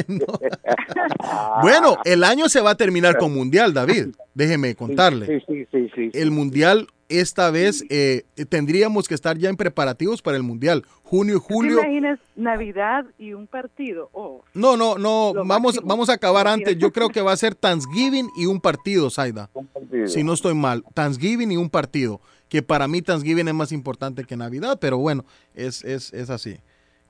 Bueno, 1.62 1.96
el 2.04 2.24
año 2.24 2.48
se 2.48 2.60
va 2.60 2.70
a 2.70 2.74
terminar 2.74 3.16
con 3.18 3.34
Mundial, 3.34 3.72
David. 3.74 4.08
Déjeme 4.34 4.74
contarle. 4.74 5.26
Sí, 5.26 5.44
sí, 5.46 5.66
sí, 5.70 5.90
sí. 5.94 6.10
El 6.18 6.30
Mundial, 6.30 6.86
esta 7.10 7.50
vez, 7.50 7.84
eh, 7.90 8.22
tendríamos 8.48 9.08
que 9.08 9.14
estar 9.14 9.36
ya 9.36 9.48
en 9.50 9.56
preparativos 9.56 10.22
para 10.22 10.36
el 10.36 10.42
Mundial. 10.42 10.84
Junio 11.02 11.36
y 11.36 11.40
¿Te 11.40 11.44
julio. 11.54 11.72
imaginas 11.80 12.18
Navidad 12.36 13.04
y 13.18 13.32
un 13.32 13.46
partido? 13.46 14.08
Oh, 14.12 14.42
No, 14.54 14.76
no, 14.76 14.96
no, 14.96 15.32
vamos, 15.34 15.74
máximo. 15.74 15.86
vamos 15.88 16.08
a 16.08 16.12
acabar 16.14 16.46
antes. 16.48 16.78
Yo 16.78 16.92
creo 16.92 17.08
que 17.08 17.20
va 17.20 17.32
a 17.32 17.36
ser 17.36 17.54
Thanksgiving 17.54 18.28
y 18.36 18.46
un 18.46 18.60
partido, 18.60 19.10
Zaida. 19.10 19.50
Si 20.06 20.22
no 20.22 20.32
estoy 20.34 20.54
mal, 20.54 20.84
Thanksgiving 20.94 21.50
y 21.52 21.56
un 21.56 21.68
partido. 21.68 22.20
Que 22.48 22.62
para 22.62 22.88
mí 22.88 23.00
Thanksgiving 23.02 23.46
es 23.48 23.54
más 23.54 23.70
importante 23.72 24.24
que 24.24 24.36
Navidad, 24.36 24.78
pero 24.80 24.98
bueno, 24.98 25.24
es, 25.54 25.84
es, 25.84 26.12
es 26.12 26.30
así. 26.30 26.56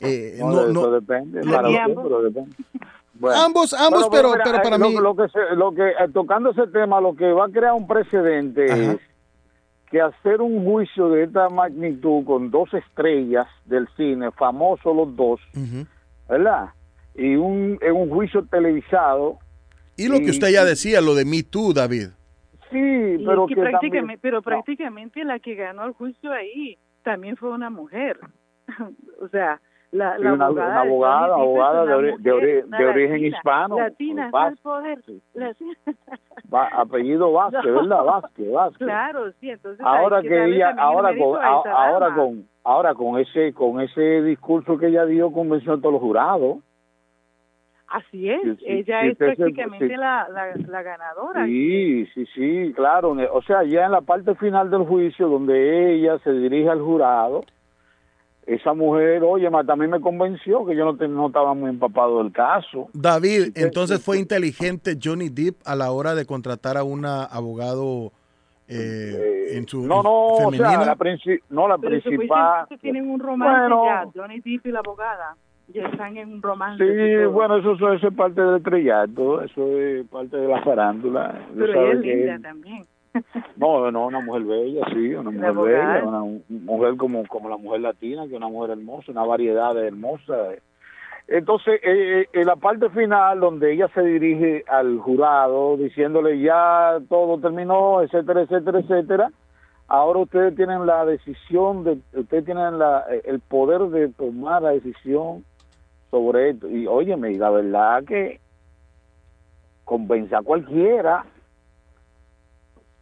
Eh, 0.01 0.37
No, 0.39 0.51
no, 0.51 0.63
eso 0.65 0.73
no- 0.73 0.91
depende. 0.93 1.41
para 1.43 1.69
usted, 1.69 1.81
ambos. 1.83 2.05
pero 2.05 2.23
depende. 2.23 2.57
Bueno. 3.15 3.39
Ambos, 3.43 3.75
ambos, 3.75 4.09
pero- 4.11 4.31
mira, 4.33 4.45
pero 4.45 4.57
eh, 4.57 4.61
para 4.63 4.79
lo, 4.79 4.89
mí- 4.89 4.95
Lo 4.97 5.15
que, 5.15 5.29
se- 5.29 5.55
lo 5.57 5.75
que, 5.75 5.83
eh, 5.89 6.09
tocando 6.15 6.51
ese 6.53 6.67
tema, 6.69 7.01
lo 7.03 7.15
que 7.15 7.31
va 7.33 7.47
a 7.47 7.49
crear 7.51 7.75
un 7.75 7.87
precedente 7.87 8.65
es 8.65 8.99
que 9.91 10.01
hacer 10.01 10.41
un 10.41 10.65
juicio 10.65 11.09
de 11.11 11.25
esta 11.25 11.49
magnitud 11.49 12.25
con 12.25 12.51
dos 12.51 12.73
estrellas 12.75 13.47
del 13.65 13.89
cine, 13.97 14.31
famosos 14.33 14.95
los 14.95 15.15
dos, 15.17 15.41
¿verdad? 16.29 16.71
Y 17.15 17.35
un, 17.37 17.79
en 17.81 17.93
un 17.97 18.09
juicio 18.09 18.45
televisado. 18.47 19.39
Y 19.97 20.09
lo 20.09 20.19
que 20.19 20.31
usted 20.31 20.49
ya 20.51 20.65
decía, 20.65 21.01
lo 21.01 21.15
de 21.15 21.25
Me 21.25 21.43
Too, 21.43 21.73
David. 21.73 22.09
Sí, 22.71 23.25
pero 23.27 23.47
que 23.49 23.57
prácticamente, 23.57 23.99
también- 23.99 24.19
pero 24.23 24.43
prácticamente 24.43 25.25
la 25.25 25.41
que 25.41 25.57
ganó 25.57 25.85
el 25.85 25.93
juicio 25.93 26.31
ahí 26.33 26.79
también 27.03 27.37
fue 27.37 27.51
una 27.51 27.69
mujer. 27.69 28.19
o 29.21 29.29
sea, 29.29 29.61
la, 29.93 30.17
Sí, 30.17 30.23
la 30.23 30.33
una- 30.35 30.47
abogada, 30.47 30.71
una 30.71 30.81
abogada, 30.83 31.35
abogada 31.35 31.83
una 31.83 31.91
de 31.93 31.99
ori- 31.99 32.17
de 32.19 32.33
mujer, 32.33 32.35
ori- 32.35 32.65
una 32.67 32.79
de 32.79 32.87
origen 32.87 33.11
latina, 33.13 33.37
hispano, 33.37 33.77
Latina, 33.79 34.31
al 34.33 34.57
poder. 34.59 34.99
La- 35.35 35.55
Va- 36.53 36.69
apellido 36.81 37.33
Vázquez, 37.33 37.65
¿verdad? 37.75 38.05
Vázquez, 38.05 38.53
Vázquez. 38.53 38.79
Claro, 38.87 39.33
sí, 39.41 39.51
entonces 39.51 39.85
ahora 39.85 40.23
que 40.23 40.29
que 40.29 40.45
ella 40.45 40.75
ahora 40.79 41.11
con 41.17 41.43
a 41.43 41.49
ahora 41.49 42.07
dama. 42.11 42.17
con 42.17 42.45
ahora 42.63 42.95
con 42.95 43.19
ese 43.19 43.53
con 43.53 43.81
ese 43.81 44.23
discurso 44.23 44.79
que 44.79 44.87
ella 44.89 45.07
dio 45.07 45.33
convenció 45.33 45.73
a 45.73 45.79
todos 45.79 45.93
los 45.95 46.03
jurados 46.03 46.59
Así 47.93 48.31
es, 48.31 48.41
Sí, 48.43 48.57
sí, 48.59 48.65
ella 48.69 49.01
sí, 49.03 49.09
es 49.09 49.19
se- 49.19 49.25
prácticamente 49.35 49.89
sí. 49.89 49.97
la, 49.97 50.29
la, 50.29 50.55
la 50.69 50.83
ganadora. 50.83 51.45
sí 51.47 52.07
sí 52.15 52.25
sí 52.35 52.73
claro 52.77 53.17
o 53.33 53.43
sea 53.43 53.65
ya 53.65 53.87
en 53.87 53.91
la 53.93 54.03
parte 54.03 54.37
final 54.37 54.71
del 54.71 54.85
juicio 54.85 55.29
donde 55.29 55.95
ella 55.97 56.17
se 56.21 56.31
dirige 56.33 56.69
al 56.71 56.81
jurado 56.81 57.41
esa 58.55 58.73
mujer 58.75 59.23
oye 59.23 59.49
ma, 59.51 59.65
también 59.65 59.91
me 59.91 60.01
convenció 60.01 60.65
que 60.67 60.75
yo 60.77 60.85
no, 60.85 60.97
te- 60.97 61.09
no 61.09 61.29
estaba 61.29 61.55
muy 61.55 61.71
empapado 61.71 62.23
del 62.23 62.33
caso 62.33 62.89
David, 62.93 63.53
entonces 63.57 64.03
fue 64.05 64.19
inteligente 64.19 64.99
Johnny 65.03 65.29
Depp 65.29 65.57
a 65.65 65.75
la 65.77 65.91
hora 65.93 66.15
de 66.15 66.25
contratar 66.27 66.77
a 66.77 66.83
una 66.85 67.25
abogado 67.25 68.13
eh, 68.69 69.57
en 69.57 69.67
su 69.67 69.87
no 69.87 70.03
no 70.03 70.27
o 70.29 70.53
sea 70.53 70.85
la 70.85 70.97
no 71.51 71.69
la 71.69 71.77
Pero 71.79 72.01
principal 72.01 72.67
tienen 72.81 73.11
un 73.11 73.19
romance 73.21 73.61
Bueno. 73.75 73.85
ya, 73.85 74.05
Johnny 74.15 74.41
Depp 74.41 74.67
y 74.67 74.71
la 74.73 74.79
abogada. 74.81 75.37
Ya 75.73 75.87
están 75.87 76.17
en 76.17 76.33
un 76.33 76.43
romance. 76.43 76.83
Sí, 76.85 77.25
bueno, 77.27 77.57
eso, 77.59 77.75
eso 77.75 78.09
es 78.09 78.15
parte 78.15 78.41
del 78.41 78.57
estrellato, 78.57 79.41
eso 79.41 79.65
es 79.79 80.05
parte 80.09 80.37
de 80.37 80.49
la 80.49 80.61
farándula. 80.63 81.47
Pero 81.57 81.73
ella 81.73 81.93
es 81.93 82.01
linda 82.01 82.39
también. 82.41 82.85
No, 83.57 83.91
no, 83.91 84.07
una 84.07 84.21
mujer 84.21 84.43
bella, 84.45 84.87
sí, 84.93 85.15
una 85.15 85.31
mujer 85.31 85.53
bella, 85.73 86.05
una 86.05 86.21
mu- 86.21 86.41
mujer 86.49 86.97
como, 86.97 87.27
como 87.27 87.49
la 87.49 87.57
mujer 87.57 87.81
latina, 87.81 88.23
que 88.23 88.31
es 88.33 88.37
una 88.37 88.49
mujer 88.49 88.71
hermosa, 88.71 89.11
una 89.13 89.25
variedad 89.25 89.75
de 89.75 89.89
hermosa. 89.89 90.35
Entonces, 91.29 91.81
eh, 91.85 92.23
eh, 92.23 92.27
en 92.33 92.47
la 92.47 92.57
parte 92.57 92.89
final, 92.91 93.41
donde 93.41 93.73
ella 93.73 93.89
se 93.95 94.03
dirige 94.03 94.65
al 94.69 94.99
jurado 94.99 95.77
diciéndole 95.77 96.41
ya 96.41 96.99
todo 97.09 97.39
terminó, 97.39 98.01
etcétera, 98.03 98.43
etcétera, 98.43 98.81
etcétera, 98.81 99.31
ahora 99.89 100.21
ustedes 100.21 100.55
tienen 100.57 100.87
la 100.87 101.05
decisión, 101.05 101.85
de, 101.85 101.99
ustedes 102.19 102.45
tienen 102.45 102.79
la, 102.79 103.05
eh, 103.11 103.23
el 103.25 103.41
poder 103.41 103.81
de 103.91 104.09
tomar 104.09 104.63
la 104.63 104.71
decisión 104.71 105.45
sobre 106.11 106.51
esto. 106.51 106.69
Y 106.69 106.87
óyeme, 106.87 107.31
la 107.39 107.51
verdad 107.51 108.03
que 108.05 108.41
convence 109.85 110.35
a 110.35 110.43
cualquiera. 110.43 111.25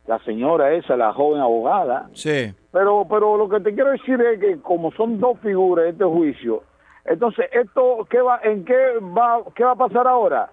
La 0.08 0.18
señora 0.24 0.72
esa, 0.72 0.96
la 0.96 1.12
joven 1.12 1.40
abogada. 1.40 2.08
Sí. 2.14 2.52
Pero, 2.72 3.06
pero 3.08 3.36
lo 3.36 3.48
que 3.48 3.60
te 3.60 3.74
quiero 3.74 3.90
decir 3.92 4.20
es 4.20 4.40
que 4.40 4.58
como 4.60 4.90
son 4.92 5.20
dos 5.20 5.38
figuras 5.40 5.84
de 5.84 5.90
este 5.90 6.04
juicio, 6.04 6.62
entonces 7.04 7.46
esto, 7.52 8.06
¿qué 8.10 8.20
va, 8.20 8.40
en 8.42 8.64
qué 8.64 8.98
va, 9.16 9.42
qué 9.54 9.64
va 9.64 9.72
a 9.72 9.76
pasar 9.76 10.08
ahora? 10.08 10.48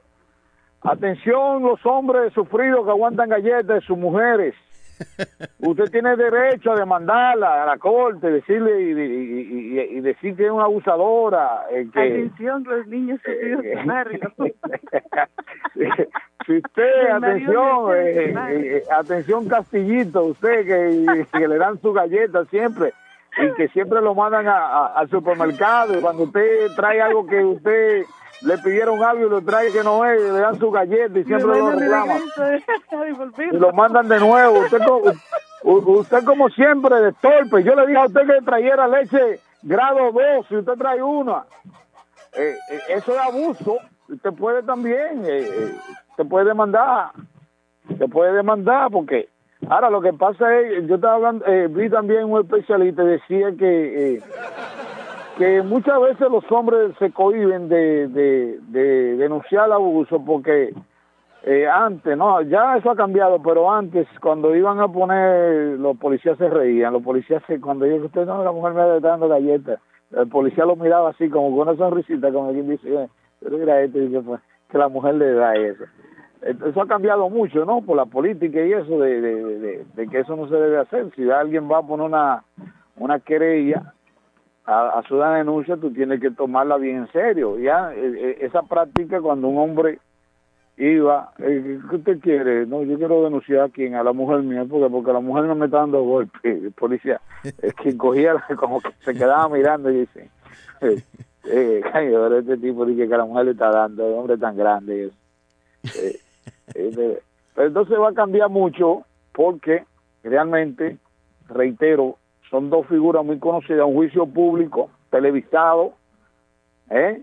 Atención 0.81 1.63
los 1.63 1.83
hombres 1.85 2.31
sufridos 2.33 2.83
que 2.85 2.91
aguantan 2.91 3.29
galletas 3.29 3.65
de 3.67 3.81
sus 3.81 3.97
mujeres. 3.97 4.53
Usted 5.59 5.89
tiene 5.91 6.15
derecho 6.15 6.71
a 6.71 6.75
demandarla 6.75 7.63
a 7.63 7.65
la 7.65 7.77
corte, 7.77 8.29
decirle 8.29 8.81
y, 8.81 8.91
y- 8.91 9.79
y- 9.79 9.97
y 9.97 10.01
decir 10.01 10.35
que 10.35 10.45
es 10.45 10.51
una 10.51 10.65
abusadora. 10.65 11.63
eh, 11.71 11.87
que, 11.93 11.99
Atención, 11.99 12.63
los 12.65 12.87
niños 12.87 13.19
sufridos 13.25 13.63
Eh. 13.65 13.75
si 16.45 16.57
usted, 16.57 17.09
atención, 17.11 17.95
eh, 17.95 18.29
eh, 18.29 18.33
eh, 18.77 18.83
atención 18.91 19.47
Castillito, 19.47 20.23
usted 20.23 20.65
que, 20.65 21.25
que 21.31 21.47
le 21.47 21.57
dan 21.57 21.79
su 21.81 21.91
galleta 21.93 22.45
siempre 22.45 22.93
y 23.37 23.53
que 23.55 23.67
siempre 23.69 24.01
lo 24.01 24.13
mandan 24.15 24.47
a- 24.47 24.65
a- 24.67 24.85
al 24.99 25.09
supermercado 25.09 25.97
y 25.97 26.01
cuando 26.01 26.23
usted 26.23 26.67
trae 26.75 27.01
algo 27.01 27.25
que 27.27 27.43
usted 27.43 28.03
le 28.41 28.57
pidieron 28.59 29.01
algo 29.03 29.25
y 29.25 29.29
lo 29.29 29.41
trae 29.41 29.71
que 29.71 29.83
no 29.83 30.05
es, 30.05 30.21
le 30.21 30.39
dan 30.39 30.59
su 30.59 30.69
galleta 30.71 31.17
y 31.19 31.23
siempre 31.23 31.47
lo 31.57 31.71
reclaman 31.71 32.21
y 33.51 33.57
lo 33.57 33.71
mandan 33.73 34.07
de 34.07 34.19
nuevo. 34.19 34.59
Usted, 34.59 34.79
usted 35.63 36.23
como 36.25 36.49
siempre 36.49 36.95
de 36.97 37.11
torpe. 37.13 37.63
Yo 37.63 37.75
le 37.75 37.87
dije 37.87 37.99
a 37.99 38.05
usted 38.05 38.21
que 38.27 38.45
trajera 38.45 38.87
leche 38.87 39.39
grado 39.63 40.11
2 40.11 40.47
si 40.47 40.57
usted 40.57 40.73
trae 40.73 41.01
una. 41.01 41.43
Eh, 42.37 42.55
eso 42.89 43.13
es 43.13 43.17
abuso. 43.19 43.77
Usted 44.07 44.31
puede 44.33 44.61
también, 44.63 45.23
eh, 45.25 45.71
usted 46.15 46.29
puede 46.29 46.45
demandar. 46.45 47.11
Se 47.97 48.07
puede 48.07 48.33
demandar 48.33 48.89
porque 48.89 49.27
ahora 49.69 49.89
lo 49.89 50.01
que 50.01 50.13
pasa 50.13 50.59
es, 50.59 50.87
yo 50.87 50.95
estaba 50.95 51.15
hablando, 51.15 51.45
eh, 51.45 51.67
vi 51.67 51.89
también 51.89 52.25
un 52.25 52.41
especialista 52.41 53.03
decía 53.03 53.51
que 53.57 54.15
eh, 54.15 54.21
que 55.37 55.61
muchas 55.61 55.99
veces 56.01 56.31
los 56.31 56.49
hombres 56.49 56.93
se 56.97 57.11
cohiben 57.11 57.67
de, 57.67 58.07
de, 58.07 58.59
de 58.69 59.17
denunciar 59.17 59.65
el 59.65 59.73
abuso 59.73 60.23
porque 60.23 60.73
eh, 61.43 61.67
antes, 61.67 62.17
no, 62.17 62.41
ya 62.41 62.77
eso 62.77 62.89
ha 62.89 62.95
cambiado, 62.95 63.41
pero 63.43 63.71
antes 63.71 64.07
cuando 64.21 64.55
iban 64.55 64.79
a 64.79 64.87
poner, 64.87 65.77
los 65.77 65.97
policías 65.97 66.37
se 66.37 66.49
reían, 66.49 66.93
los 66.93 67.03
policías 67.03 67.43
se, 67.47 67.59
cuando 67.59 67.85
yo 67.85 67.97
usted 67.97 68.25
no, 68.25 68.43
la 68.43 68.51
mujer 68.53 68.73
me 68.73 68.95
está 68.95 69.09
dando 69.09 69.27
galletas, 69.27 69.79
el 70.11 70.27
policía 70.29 70.65
lo 70.65 70.77
miraba 70.77 71.09
así 71.09 71.29
como 71.29 71.51
con 71.55 71.67
una 71.67 71.77
sonrisita, 71.77 72.31
como 72.31 72.51
quien 72.51 72.69
dice, 72.69 72.87
"Eh, 72.91 73.07
pero 73.41 73.57
mira 73.57 73.81
esto, 73.81 73.99
y 73.99 74.07
pues, 74.07 74.41
que 74.71 74.77
la 74.77 74.87
mujer 74.87 75.15
le 75.15 75.33
da 75.33 75.55
eso. 75.55 75.83
Eso 76.45 76.81
ha 76.81 76.87
cambiado 76.87 77.27
mucho, 77.29 77.65
¿no? 77.65 77.81
Por 77.81 77.97
la 77.97 78.05
política 78.05 78.63
y 78.63 78.71
eso, 78.73 78.99
de, 78.99 79.19
de, 79.19 79.85
de- 79.95 80.07
que 80.07 80.19
eso 80.19 80.35
no 80.35 80.47
se 80.47 80.55
debe 80.55 80.77
hacer. 80.77 81.11
Si 81.15 81.29
alguien 81.29 81.69
va 81.69 81.79
a 81.79 81.83
poner 81.83 82.05
una, 82.05 82.43
una 82.97 83.19
querella, 83.19 83.93
a, 84.65 85.01
su 85.07 85.17
denuncia, 85.17 85.77
tú 85.77 85.91
tienes 85.91 86.19
que 86.19 86.31
tomarla 86.31 86.77
bien 86.77 86.97
en 86.97 87.11
serio. 87.11 87.57
Ya, 87.59 87.93
eh, 87.93 88.13
eh, 88.15 88.37
esa 88.41 88.63
práctica 88.63 89.21
cuando 89.21 89.47
un 89.47 89.57
hombre 89.57 89.99
iba, 90.77 91.31
eh, 91.39 91.79
¿qué 91.89 91.95
usted 91.95 92.19
quiere? 92.19 92.65
No, 92.65 92.83
yo 92.83 92.97
quiero 92.97 93.23
denunciar 93.23 93.61
a 93.61 93.69
quién, 93.69 93.95
a 93.95 94.03
la 94.03 94.13
mujer 94.13 94.41
mía, 94.41 94.65
porque 94.69 94.89
porque 94.89 95.13
la 95.13 95.19
mujer 95.19 95.45
no 95.45 95.55
me 95.55 95.65
está 95.65 95.77
dando 95.79 96.03
golpes, 96.03 96.73
policía, 96.75 97.21
es 97.43 97.73
que 97.75 97.95
cogía 97.95 98.35
como 98.59 98.81
que 98.81 98.89
se 99.03 99.13
quedaba 99.13 99.47
mirando 99.49 99.89
y 99.91 99.99
dice, 100.01 100.29
eh, 100.81 101.01
eh, 101.45 101.81
este 102.39 102.57
tipo 102.57 102.85
dice 102.85 103.07
que 103.07 103.17
la 103.17 103.25
mujer 103.25 103.45
le 103.45 103.51
está 103.51 103.69
dando, 103.69 104.07
el 104.07 104.13
hombre 104.15 104.37
tan 104.37 104.57
grande 104.57 104.97
y 104.97 105.01
eso. 105.01 105.15
Eh, 106.01 106.19
pero 106.73 107.67
entonces 107.67 107.99
va 107.99 108.09
a 108.09 108.13
cambiar 108.13 108.49
mucho 108.49 109.03
porque 109.33 109.83
realmente, 110.23 110.97
reitero, 111.47 112.17
son 112.49 112.69
dos 112.69 112.87
figuras 112.87 113.25
muy 113.25 113.39
conocidas, 113.39 113.85
un 113.85 113.95
juicio 113.95 114.25
público, 114.25 114.89
televisado, 115.09 115.93
¿eh? 116.89 117.21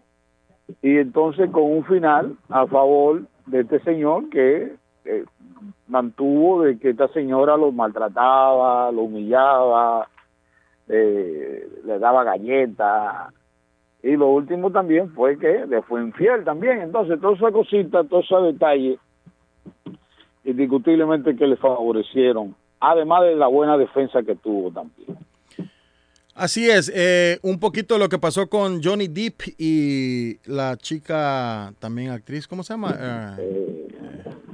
y 0.81 0.99
entonces 0.99 1.51
con 1.51 1.65
un 1.65 1.85
final 1.85 2.37
a 2.49 2.67
favor 2.67 3.23
de 3.47 3.61
este 3.61 3.81
señor 3.81 4.29
que 4.31 4.75
eh, 5.05 5.25
mantuvo 5.89 6.63
de 6.63 6.79
que 6.79 6.91
esta 6.91 7.09
señora 7.09 7.57
lo 7.57 7.73
maltrataba, 7.73 8.91
lo 8.93 9.03
humillaba, 9.03 10.09
eh, 10.89 11.69
le 11.85 11.99
daba 11.99 12.25
galletas 12.25 13.33
y 14.03 14.17
lo 14.17 14.29
último 14.29 14.71
también 14.71 15.11
fue 15.11 15.39
que 15.39 15.65
le 15.67 15.83
fue 15.83 16.03
infiel 16.03 16.45
también. 16.45 16.81
Entonces, 16.83 17.21
todas 17.21 17.39
esas 17.39 17.53
cositas, 17.53 18.09
todos 18.09 18.25
esos 18.25 18.53
detalles, 18.53 18.99
indiscutiblemente 20.45 21.37
que 21.37 21.47
le 21.47 21.57
favorecieron, 21.57 22.55
además 22.81 23.23
de 23.23 23.37
la 23.37 23.47
buena 23.47 23.77
defensa 23.77 24.23
que 24.23 24.35
tuvo 24.37 24.71
también. 24.71 25.19
Así 26.35 26.71
es, 26.71 26.91
eh, 26.95 27.39
un 27.43 27.61
poquito 27.61 27.99
lo 27.99 28.09
que 28.09 28.19
pasó 28.19 28.49
con 28.49 28.83
Johnny 28.83 29.07
Depp 29.07 29.43
y 29.59 30.39
la 30.47 30.77
chica 30.79 31.75
también 31.79 32.11
actriz, 32.11 32.49
¿cómo 32.49 32.63
se 32.63 32.73
llama? 32.73 32.97
Eh, 33.39 33.89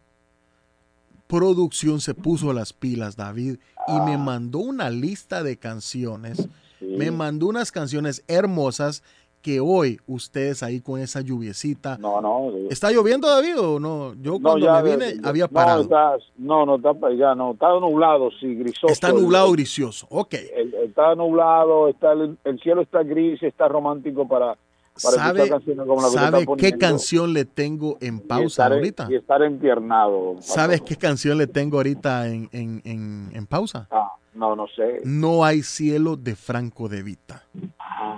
producción 1.27 2.01
se 2.01 2.13
puso 2.13 2.51
las 2.51 2.73
pilas, 2.73 3.15
David, 3.15 3.57
y 3.87 3.99
me 4.01 4.17
mandó 4.17 4.59
una 4.59 4.89
lista 4.89 5.43
de 5.43 5.57
canciones, 5.57 6.49
me 6.81 7.11
mandó 7.11 7.47
unas 7.47 7.71
canciones 7.71 8.23
hermosas 8.27 9.03
que 9.41 9.59
hoy 9.59 9.99
ustedes 10.07 10.63
ahí 10.63 10.79
con 10.81 10.99
esa 10.99 11.21
lluviecita. 11.21 11.97
No, 11.97 12.21
no. 12.21 12.51
¿Está 12.69 12.91
lloviendo, 12.91 13.27
David, 13.27 13.59
o 13.59 13.79
no? 13.79 14.13
Yo 14.21 14.39
cuando 14.39 14.65
ya, 14.65 14.81
me 14.81 14.91
vine 14.91 15.15
ya, 15.21 15.27
había 15.29 15.45
no, 15.45 15.49
parado. 15.51 15.81
está- 15.81 16.17
no, 16.37 16.65
no, 16.65 16.75
está, 16.75 16.93
ya 17.17 17.35
no, 17.35 17.51
está 17.53 17.69
nublado, 17.79 18.29
sí, 18.39 18.55
grisoso. 18.55 18.87
Está 18.93 19.11
nublado 19.11 19.51
grisioso. 19.51 20.07
Ok. 20.09 20.33
El- 20.33 20.73
está 20.85 21.15
nublado, 21.15 21.87
está 21.89 22.13
el, 22.13 22.37
el 22.43 22.59
cielo 22.59 22.81
está 22.81 23.03
gris, 23.03 23.41
está 23.43 23.67
romántico 23.67 24.27
para, 24.27 24.57
para 25.01 25.15
¿Sabe, 25.15 25.49
canciones 25.49 25.87
como 25.87 26.01
la 26.01 26.07
que 26.09 26.13
sabe 26.13 26.45
qué 26.57 26.77
canción 26.77 27.33
le 27.33 27.45
tengo 27.45 27.97
en 28.01 28.17
y 28.17 28.19
pausa 28.19 28.63
estar, 28.63 28.73
ahorita? 28.73 29.07
Y 29.09 29.15
estar 29.15 29.41
empiernado. 29.41 30.35
¿Sabes 30.41 30.81
qué 30.81 30.95
canción 30.95 31.37
le 31.37 31.47
tengo 31.47 31.77
ahorita 31.77 32.27
en, 32.27 32.49
en- 32.51 32.81
en- 32.85 33.29
en 33.33 33.47
pausa? 33.47 33.87
Ah, 33.89 34.11
no, 34.33 34.55
no 34.55 34.65
sé. 34.67 35.01
No 35.03 35.43
hay 35.43 35.61
cielo 35.61 36.15
de 36.17 36.35
Franco 36.35 36.87
de 36.89 37.03
Vita. 37.03 37.43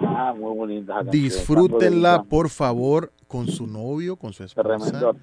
Ah, 0.06 0.34
muy 0.38 0.56
bonita. 0.56 1.04
Disfrútenla, 1.04 2.24
por 2.24 2.49
favor, 2.49 3.12
con 3.28 3.47
su 3.47 3.68
novio, 3.68 4.16
con 4.16 4.34
su 4.34 4.43
esposa. 4.43 5.14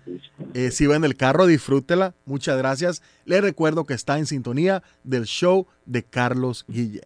Eh, 0.55 0.71
si 0.71 0.87
va 0.87 0.97
en 0.97 1.05
el 1.05 1.17
carro, 1.17 1.47
disfrútela. 1.47 2.15
Muchas 2.25 2.59
gracias. 2.59 3.03
Les 3.25 3.41
recuerdo 3.41 3.85
que 3.85 3.95
está 3.95 4.19
en 4.19 4.27
sintonía 4.27 4.83
del 5.05 5.25
show 5.25 5.67
de 5.87 6.03
Carlos 6.03 6.65
Guillén. 6.69 7.03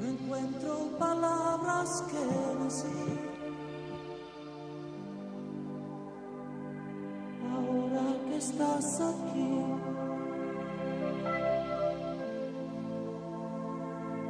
No 0.00 0.08
encuentro 0.08 0.90
palabras 0.98 2.04
que 2.10 2.64
decir. 2.64 3.20
Ahora 7.52 8.16
que 8.28 8.36
estás 8.36 9.00
aquí, 9.00 9.79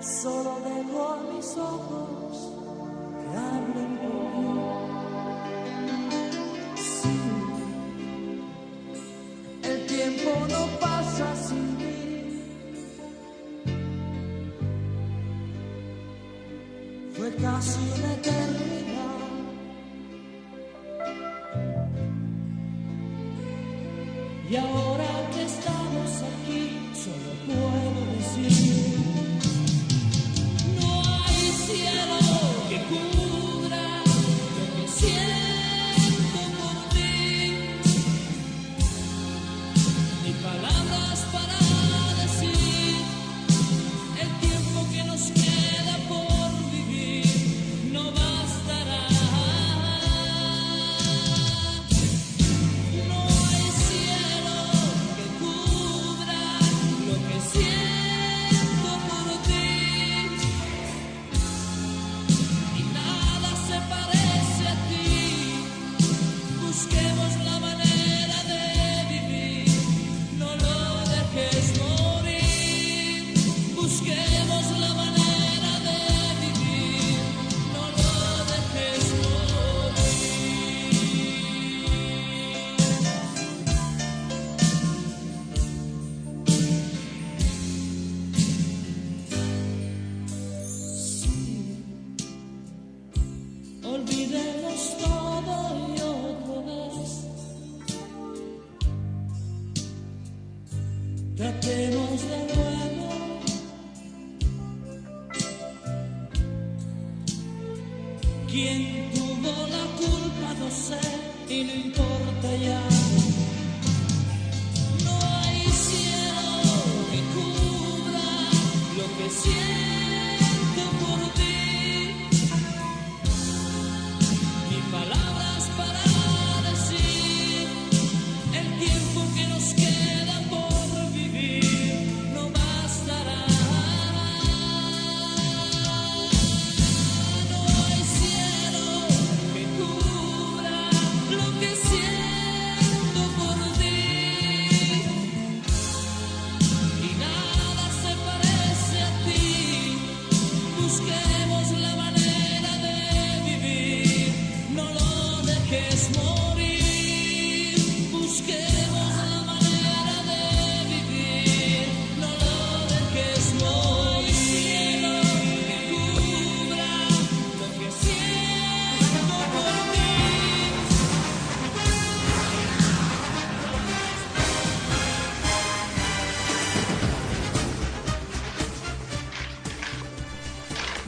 solo 0.01 0.61
dejo 0.65 1.09
a 1.13 1.17
mis 1.33 1.57
ojos 1.57 2.53
que 3.21 3.37
hablen 3.37 3.99
por 3.99 4.15
mí. 4.39 4.61
Sí, 6.77 7.21
el 9.63 9.87
tiempo 9.87 10.31
no 10.49 10.63
pasa 10.81 11.37
sin 11.37 11.77
mí. 11.77 12.43
Fue 17.15 17.35
casi 17.37 17.81
una 17.99 18.13
eternidad. 18.15 18.81
Y 24.49 24.57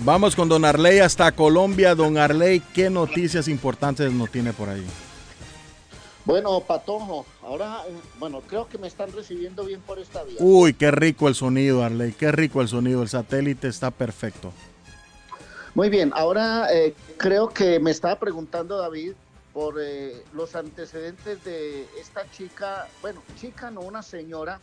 Vamos 0.05 0.35
con 0.35 0.49
Don 0.49 0.65
Arley 0.65 0.99
hasta 0.99 1.31
Colombia. 1.31 1.95
Don 1.95 2.19
Arley, 2.19 2.59
¿qué 2.75 2.91
noticias 2.91 3.47
importantes 3.47 4.13
nos 4.13 4.31
tiene 4.33 4.53
por 4.53 4.69
ahí? 4.69 4.85
Bueno, 6.25 6.59
Patojo, 6.59 7.25
ahora, 7.41 7.83
eh, 7.87 7.93
bueno, 8.19 8.41
creo 8.41 8.69
que 8.69 8.79
me 8.79 8.89
están 8.89 9.13
recibiendo 9.13 9.65
bien 9.65 9.81
por 9.81 10.01
esta 10.01 10.25
vía. 10.25 10.39
Uy, 10.41 10.75
qué 10.75 10.91
rico 10.91 11.29
el 11.29 11.37
sonido, 11.37 11.85
Arley. 11.85 12.13
Qué 12.13 12.33
rico 12.33 12.61
el 12.61 12.67
sonido. 12.67 13.03
El 13.03 13.09
satélite 13.09 13.69
está 13.69 13.93
perfecto. 13.93 14.53
Muy 15.75 15.89
bien, 15.89 16.11
ahora 16.17 16.67
eh, 16.75 16.95
creo 17.17 17.51
que 17.51 17.79
me 17.79 17.93
estaba 17.93 18.19
preguntando 18.19 18.79
David 18.79 19.13
por 19.53 19.77
eh, 19.81 20.25
los 20.33 20.57
antecedentes 20.57 21.45
de 21.45 21.87
esta 22.01 22.29
chica, 22.33 22.89
bueno, 23.03 23.23
chica 23.41 23.71
no, 23.71 23.81
una 23.83 24.03
señora, 24.03 24.61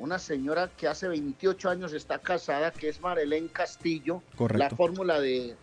una 0.00 0.18
señora 0.18 0.70
que 0.76 0.88
hace 0.88 1.06
28 1.08 1.68
años 1.70 1.92
está 1.92 2.18
casada, 2.18 2.72
que 2.72 2.88
es 2.88 3.00
Marelén 3.00 3.48
Castillo, 3.48 4.22
Correcto. 4.36 4.58
la 4.58 4.70
fórmula 4.70 5.20
de 5.20 5.56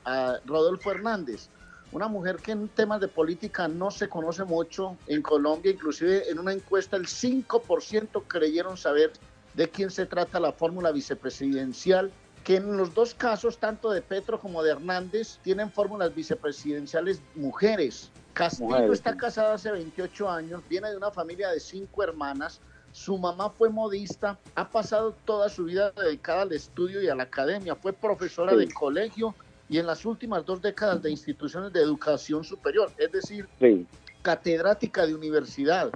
Rodolfo 0.46 0.92
Hernández. 0.92 1.50
Una 1.92 2.08
mujer 2.08 2.38
que 2.38 2.52
en 2.52 2.68
temas 2.68 3.02
de 3.02 3.08
política 3.08 3.68
no 3.68 3.92
se 3.92 4.10
conoce 4.10 4.44
mucho 4.44 4.98
en 5.08 5.22
Colombia, 5.22 5.72
inclusive 5.72 6.30
en 6.30 6.38
una 6.38 6.54
encuesta 6.54 6.98
el 6.98 7.08
5% 7.08 8.24
creyeron 8.28 8.78
saber 8.78 9.12
de 9.54 9.70
quién 9.70 9.90
se 9.90 10.06
trata 10.06 10.40
la 10.40 10.52
fórmula 10.52 10.92
vicepresidencial, 10.92 12.12
que 12.44 12.58
en 12.58 12.78
los 12.78 12.94
dos 12.94 13.16
casos, 13.16 13.58
tanto 13.58 13.90
de 13.90 14.02
Petro 14.02 14.40
como 14.40 14.62
de 14.62 14.72
Hernández, 14.72 15.40
tienen 15.44 15.72
fórmulas 15.72 16.14
vicepresidenciales 16.14 17.22
mujeres. 17.36 18.12
Castillo 18.34 18.70
Mujeres, 18.70 18.92
está 18.92 19.18
casada 19.18 19.56
hace 19.56 19.72
28 19.72 20.30
años, 20.30 20.62
viene 20.70 20.92
de 20.92 20.98
una 20.98 21.10
familia 21.10 21.50
de 21.50 21.60
cinco 21.60 22.04
hermanas, 22.04 22.62
Su 22.98 23.16
mamá 23.16 23.52
fue 23.52 23.70
modista, 23.70 24.40
ha 24.56 24.68
pasado 24.72 25.14
toda 25.24 25.50
su 25.50 25.66
vida 25.66 25.92
dedicada 25.92 26.42
al 26.42 26.52
estudio 26.52 27.00
y 27.00 27.08
a 27.08 27.14
la 27.14 27.24
academia. 27.24 27.76
Fue 27.76 27.94
profesora 27.94 28.54
Sí. 28.54 28.58
de 28.58 28.74
colegio 28.74 29.36
y 29.70 29.78
en 29.78 29.86
las 29.86 30.04
últimas 30.04 30.44
dos 30.44 30.64
décadas 30.64 31.04
de 31.04 31.12
instituciones 31.12 31.72
de 31.72 31.80
educación 31.80 32.44
superior, 32.44 32.92
es 32.98 33.12
decir, 33.12 33.48
Sí. 33.60 33.86
catedrática 34.24 35.06
de 35.06 35.14
universidad. 35.14 35.92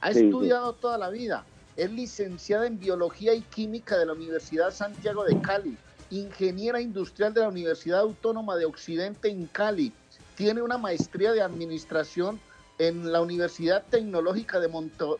Ha 0.00 0.12
Sí, 0.12 0.26
estudiado 0.26 0.74
toda 0.74 0.96
la 0.96 1.10
vida. 1.10 1.44
Es 1.74 1.90
licenciada 1.90 2.68
en 2.68 2.78
Biología 2.78 3.34
y 3.34 3.40
Química 3.42 3.98
de 3.98 4.06
la 4.06 4.12
Universidad 4.12 4.70
Santiago 4.70 5.24
de 5.24 5.40
Cali, 5.40 5.76
ingeniera 6.10 6.80
industrial 6.80 7.34
de 7.34 7.40
la 7.40 7.48
Universidad 7.48 7.98
Autónoma 7.98 8.54
de 8.56 8.66
Occidente 8.66 9.28
en 9.28 9.46
Cali. 9.46 9.92
Tiene 10.36 10.62
una 10.62 10.78
maestría 10.78 11.32
de 11.32 11.42
administración 11.42 12.38
en 12.78 13.10
la 13.10 13.20
Universidad 13.20 13.82
Tecnológica 13.90 14.60
de 14.60 14.68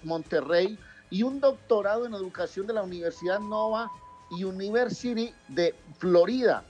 Monterrey 0.05 0.79
y 1.15 1.23
un 1.23 1.39
doctorado 1.39 2.07
en 2.07 2.15
educación 2.15 2.67
de 2.67 2.73
la 2.73 2.83
Universidad 2.83 3.39
Nova 3.39 3.89
University 4.33 5.33
de 5.47 5.73
Florida. 5.99 6.65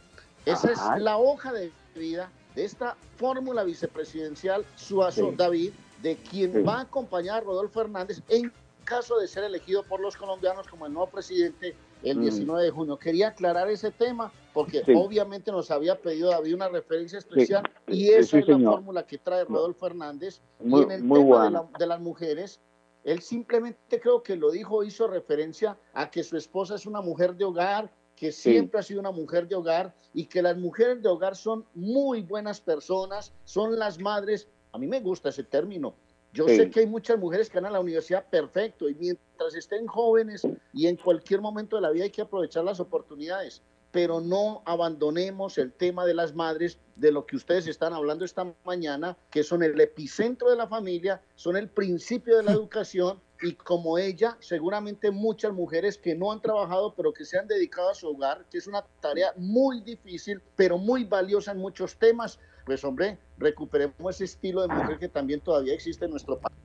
Esa 0.45 0.72
Ajá. 0.72 0.97
es 0.97 1.03
la 1.03 1.16
hoja 1.16 1.51
de 1.51 1.72
vida 1.97 2.30
de 2.55 2.64
esta 2.66 2.95
fórmula 3.16 3.64
vicepresidencial 3.64 4.66
Suazo 4.76 5.30
Sí. 5.30 5.36
David, 5.36 5.72
de 6.03 6.16
quien 6.16 6.53
Sí. 6.53 6.62
va 6.62 6.74
a 6.76 6.80
acompañar 6.82 7.38
a 7.38 7.40
Rodolfo 7.40 7.80
Hernández 7.80 8.20
en 8.28 8.53
caso 8.84 9.16
de 9.18 9.26
ser 9.28 9.45
elegido 9.45 9.82
por 9.82 9.99
los 10.01 10.14
colombianos 10.14 10.68
como 10.68 10.84
el 10.84 10.92
nuevo 10.92 11.09
presidente 11.11 11.74
el 12.03 12.18
Mm. 12.18 12.22
19 12.22 12.62
de 12.64 12.70
junio. 12.70 12.99
Quería 12.99 13.28
aclarar 13.28 13.70
ese 13.70 13.90
tema 13.90 14.30
porque 14.53 14.84
Sí. 14.84 14.92
obviamente 14.95 15.51
nos 15.53 15.70
había 15.70 15.99
pedido 15.99 16.28
David 16.30 16.55
una 16.55 16.68
referencia 16.68 17.18
especial 17.18 17.62
Sí, 17.88 17.95
y 17.95 18.09
esa 18.11 18.32
sí, 18.32 18.38
es 18.40 18.49
la 18.61 18.72
fórmula 18.72 19.07
que 19.07 19.16
trae 19.16 19.45
Rodolfo 19.47 19.86
Hernández. 19.86 20.42
Muy- 20.61 20.80
y 20.80 20.84
en 20.84 20.90
el 20.90 21.03
muy 21.03 21.20
tema 21.20 21.24
de, 21.36 21.40
bueno. 21.40 21.70
la- 21.72 21.78
de 21.78 21.86
las 21.86 22.01
mujeres, 22.01 22.61
él 23.05 23.21
simplemente 23.21 24.01
creo 24.01 24.23
que 24.23 24.35
lo 24.37 24.51
dijo, 24.51 24.83
hizo 24.83 25.07
referencia 25.07 25.79
a 25.93 26.11
que 26.11 26.25
su 26.25 26.37
esposa 26.37 26.75
es 26.75 26.87
una 26.87 27.01
mujer 27.03 27.35
de 27.37 27.45
hogar, 27.45 27.93
que 28.17 28.33
Sí. 28.33 28.53
siempre 28.53 28.81
ha 28.81 28.83
sido 28.83 29.01
una 29.01 29.11
mujer 29.11 29.47
de 29.49 29.55
hogar 29.57 29.95
y 30.15 30.27
que 30.27 30.41
las 30.41 30.57
mujeres 30.57 31.03
de 31.03 31.09
hogar 31.09 31.37
son 31.37 31.67
muy 31.75 32.23
buenas 32.23 32.61
personas, 32.61 33.33
son 33.45 33.79
las 33.79 33.99
madres. 34.01 34.49
A 34.73 34.79
mí 34.79 34.87
me 34.87 35.01
gusta 35.01 35.29
ese 35.29 35.45
término. 35.45 35.95
Yo 36.33 36.49
Sí. 36.49 36.57
sé 36.57 36.71
que 36.71 36.81
hay 36.81 36.87
muchas 36.87 37.19
mujeres 37.19 37.49
que 37.51 37.59
van 37.59 37.67
a 37.67 37.71
la 37.71 37.81
universidad 37.81 38.29
perfecto 38.29 38.89
y 38.89 38.95
mientras 38.95 39.55
estén 39.55 39.87
jóvenes 39.87 40.43
y 40.73 40.87
en 40.87 40.97
cualquier 40.97 41.41
momento 41.41 41.77
de 41.77 41.83
la 41.83 41.91
vida 41.91 42.05
hay 42.05 42.11
que 42.11 42.23
aprovechar 42.23 42.65
las 42.65 42.81
oportunidades, 42.81 43.63
pero 43.95 44.20
no 44.20 44.61
abandonemos 44.66 45.57
el 45.57 45.72
tema 45.72 46.05
de 46.05 46.14
las 46.14 46.34
madres, 46.34 46.80
de 46.97 47.12
lo 47.12 47.26
que 47.26 47.36
ustedes 47.36 47.68
están 47.68 47.92
hablando 47.92 48.24
esta 48.24 48.53
mañana, 48.64 49.16
que 49.30 49.45
son 49.45 49.62
el 49.62 49.80
epicentro 49.80 50.51
de 50.51 50.57
la 50.57 50.66
familia, 50.66 51.22
son 51.36 51.57
el 51.57 51.68
principio 51.68 52.36
de 52.36 52.42
la 52.42 52.51
educación 52.59 53.20
y 53.40 53.53
como 53.53 53.97
ella, 53.97 54.36
seguramente 54.40 55.12
muchas 55.12 55.53
mujeres 55.53 55.97
que 55.97 56.16
no 56.16 56.32
han 56.32 56.40
trabajado, 56.42 56.92
pero 56.97 57.12
que 57.12 57.24
se 57.24 57.38
han 57.38 57.47
dedicado 57.47 57.88
a 57.90 57.95
su 57.95 58.09
hogar, 58.09 58.47
que 58.51 58.59
es 58.59 58.66
una 58.66 58.84
tarea 59.01 59.32
muy 59.36 59.80
difícil, 59.82 60.42
pero 60.57 60.76
muy 60.76 61.05
valiosa 61.05 61.53
en 61.53 61.59
muchos 61.59 61.97
temas, 61.97 62.40
pues 62.66 62.82
hombre, 62.82 63.20
recuperemos 63.38 64.16
ese 64.16 64.24
estilo 64.24 64.62
de 64.62 64.74
mujer 64.74 64.99
que 64.99 65.09
también 65.09 65.40
todavía 65.40 65.72
existe 65.72 66.07
en 66.07 66.11
nuestro 66.11 66.40
país. 66.40 66.59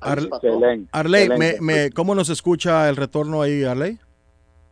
Ar- 0.00 0.26
Patojo. 0.30 0.62
Arley, 0.92 1.28
me, 1.28 1.60
me- 1.60 1.90
¿cómo 1.90 2.14
nos 2.14 2.30
escucha 2.30 2.88
el 2.88 2.96
retorno 2.96 3.42
ahí, 3.42 3.62
Arley? 3.64 3.98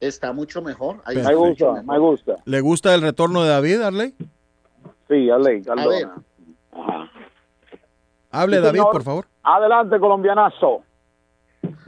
Está 0.00 0.32
mucho 0.32 0.62
mejor. 0.62 1.02
Ahí 1.04 1.16
Me 1.16 1.34
gusta, 1.34 1.72
mejor. 1.72 1.84
me 1.84 1.98
gusta. 1.98 2.36
¿Le 2.44 2.60
gusta 2.60 2.94
el 2.94 3.02
retorno 3.02 3.42
de 3.42 3.48
David, 3.50 3.80
Arley? 3.82 4.14
Sí, 5.08 5.30
Arley, 5.30 5.62
A 5.68 5.86
ver. 5.88 6.08
Ajá. 6.72 7.10
Hable, 8.30 8.56
Sí, 8.58 8.62
David, 8.62 8.78
señor. 8.78 8.92
por 8.92 9.02
favor. 9.02 9.26
Adelante, 9.42 9.98
colombianazo. 9.98 10.82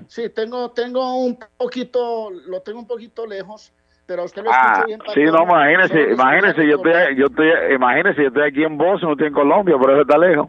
sí, 0.09 0.29
tengo, 0.31 0.71
tengo 0.71 1.15
un 1.25 1.39
poquito, 1.57 2.31
lo 2.31 2.61
tengo 2.63 2.81
un 2.81 2.87
poquito 2.87 3.27
lejos, 3.27 3.73
pero 4.07 4.23
a 4.23 4.25
usted 4.25 4.43
lo 4.43 4.51
Ah, 4.53 4.83
bien. 4.87 4.99
sí, 5.15 5.23
no, 5.25 5.43
imagínese, 5.45 6.13
imagínese, 6.13 6.67
yo 6.67 6.77
estoy, 6.77 7.17
yo 7.17 7.27
estoy, 7.27 7.49
imagínese, 7.75 8.23
yo 8.23 8.29
estoy 8.29 8.43
aquí 8.49 8.65
en 8.65 8.77
Boston, 8.79 9.11
no 9.11 9.13
estoy 9.13 9.27
en 9.29 9.35
Colombia, 9.35 9.77
por 9.79 9.91
eso 9.93 10.01
está 10.01 10.19
lejos. 10.19 10.47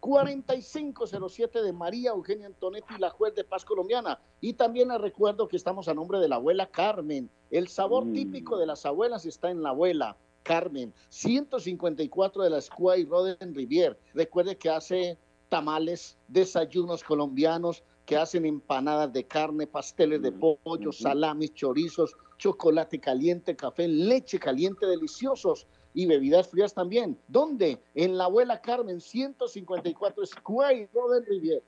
617-970-4507 0.00 1.62
de 1.62 1.72
María 1.72 2.10
Eugenia 2.10 2.46
Antonetti, 2.46 2.94
la 2.98 3.10
juez 3.10 3.34
de 3.34 3.44
paz 3.44 3.64
colombiana. 3.64 4.20
Y 4.40 4.54
también 4.54 4.88
le 4.88 4.98
recuerdo 4.98 5.46
que 5.48 5.56
estamos 5.56 5.88
a 5.88 5.94
nombre 5.94 6.18
de 6.18 6.28
la 6.28 6.36
abuela 6.36 6.66
Carmen. 6.66 7.30
El 7.50 7.68
sabor 7.68 8.04
Mm. 8.06 8.12
típico 8.12 8.58
de 8.58 8.66
las 8.66 8.84
abuelas 8.86 9.26
está 9.26 9.50
en 9.50 9.62
la 9.62 9.70
abuela. 9.70 10.16
Carmen, 10.42 10.92
154 11.10 12.42
de 12.42 12.50
la 12.50 12.60
Square 12.60 13.04
Road 13.04 13.36
en 13.40 13.54
Rivier. 13.54 13.96
Recuerde 14.12 14.58
que 14.58 14.70
hace 14.70 15.16
tamales, 15.48 16.18
desayunos 16.26 17.04
colombianos, 17.04 17.84
que 18.06 18.16
hacen 18.16 18.44
empanadas 18.44 19.12
de 19.12 19.24
carne, 19.24 19.66
pasteles 19.66 20.22
de 20.22 20.32
pollo, 20.32 20.92
salamis, 20.92 21.54
chorizos, 21.54 22.16
chocolate 22.36 22.98
caliente, 22.98 23.54
café, 23.54 23.86
leche 23.86 24.38
caliente, 24.38 24.86
deliciosos 24.86 25.66
y 25.94 26.06
bebidas 26.06 26.48
frías 26.48 26.74
también. 26.74 27.18
¿Dónde? 27.28 27.80
En 27.94 28.18
la 28.18 28.24
abuela 28.24 28.60
Carmen, 28.60 29.00
154 29.00 30.26
Square 30.26 30.88
en 30.90 31.26
Rivier. 31.26 31.62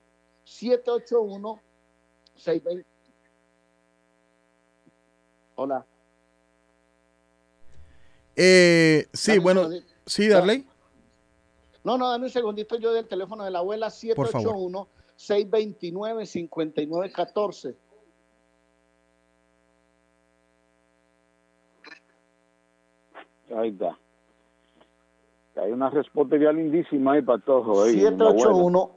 781 0.44 1.60
620 2.34 2.86
Hola. 5.56 5.86
Eh, 8.36 9.06
sí, 9.12 9.38
bueno, 9.38 9.70
sí, 10.04 10.28
Darley. 10.28 10.66
No, 11.84 11.96
no, 11.96 12.10
dame 12.10 12.24
un 12.24 12.30
segundito 12.30 12.76
yo 12.76 12.92
del 12.92 13.06
teléfono 13.06 13.44
de 13.44 13.52
la 13.52 13.60
abuela 13.60 13.92
Por 14.16 14.28
favor. 14.28 14.48
781 14.48 14.88
629 15.16 16.26
5914. 16.26 17.76
Ahí 23.56 23.70
está. 23.70 23.98
Hay 25.56 25.70
una 25.70 25.88
respuesta 25.88 26.34
lindísima 26.36 27.12
ahí, 27.12 27.22
la 27.22 27.34
abuela. 27.34 27.86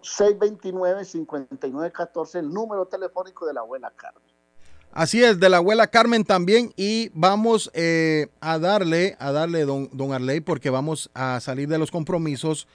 781-629-5914, 0.02 2.40
el 2.40 2.50
número 2.50 2.88
telefónico 2.88 3.46
de 3.46 3.54
la 3.54 3.60
abuela 3.62 3.94
Carmen. 3.96 4.24
Así 4.92 5.24
es, 5.24 5.40
de 5.40 5.50
la 5.50 5.58
abuela 5.58 5.86
Carmen 5.86 6.24
también. 6.24 6.74
Y 6.76 7.12
vamos 7.14 7.70
eh, 7.76 8.30
a 8.42 8.58
darle, 8.58 9.16
a 9.20 9.32
darle, 9.32 9.66
don, 9.66 9.88
don 9.94 10.14
Arley, 10.14 10.40
porque 10.40 10.72
vamos 10.72 11.12
a 11.14 11.40
salir 11.40 11.68
de 11.68 11.78
los 11.78 11.92
compromisos. 11.92 12.68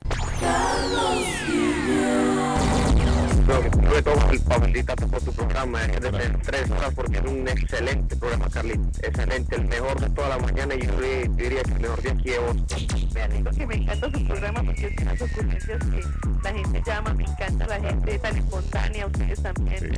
No! 0.06 0.79
Sobre 3.50 4.02
todo 4.04 4.32
el 4.32 4.40
felicitarte 4.40 5.08
por 5.08 5.22
tu 5.22 5.32
programa, 5.34 5.84
es 5.84 6.00
de 6.02 6.12
tres 6.44 6.70
horas 6.70 6.94
porque 6.94 7.18
es 7.18 7.24
un 7.24 7.48
excelente 7.48 8.16
programa, 8.16 8.50
Carlito. 8.50 8.88
Excelente, 9.02 9.56
el 9.56 9.68
mejor 9.68 10.00
de 10.00 10.10
toda 10.12 10.30
la 10.30 10.38
mañana 10.38 10.76
y 10.76 10.82
yo 10.82 11.00
diría 11.36 11.64
que 11.64 11.72
el 11.72 11.80
mejor 11.80 12.02
día 12.02 12.12
aquí 12.12 12.30
de 12.30 12.40
Boston. 12.40 13.10
Me 13.14 13.22
alegro 13.22 13.52
que 13.52 13.68
me 13.68 13.76
encanta 13.76 14.12
su 14.12 14.26
programa 14.26 14.64
porque 14.64 14.86
es 14.86 15.02
unas 15.02 15.22
ocurrencias 15.22 15.80
que 15.80 16.04
la 16.44 16.54
gente 16.54 16.84
llama, 16.86 17.14
me 17.14 17.24
encanta 17.24 17.68
la 17.68 17.80
gente 17.80 18.20
tan 18.20 18.38
espontánea, 18.38 19.08
ustedes 19.08 19.42
también. 19.42 19.92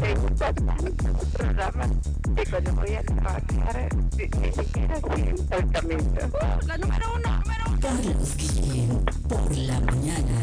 Me 0.00 0.14
gusta 0.14 0.52
su 0.54 1.28
programa 1.32 1.88
y 2.36 2.50
cuando 2.50 2.72
voy 2.74 2.94
a 2.94 3.02
trabajar, 3.02 3.88
ni 4.16 4.52
siquiera 4.52 5.00
siento 5.14 5.56
el 5.56 5.70
camino. 5.70 6.02
La 6.66 6.76
número 6.76 7.06
uno, 7.14 7.40
número 7.40 7.64
uno. 7.68 7.80
Carlos 7.80 8.36
Guillén, 8.36 9.04
por 9.28 9.56
la 9.56 9.80
mañana. 9.80 10.40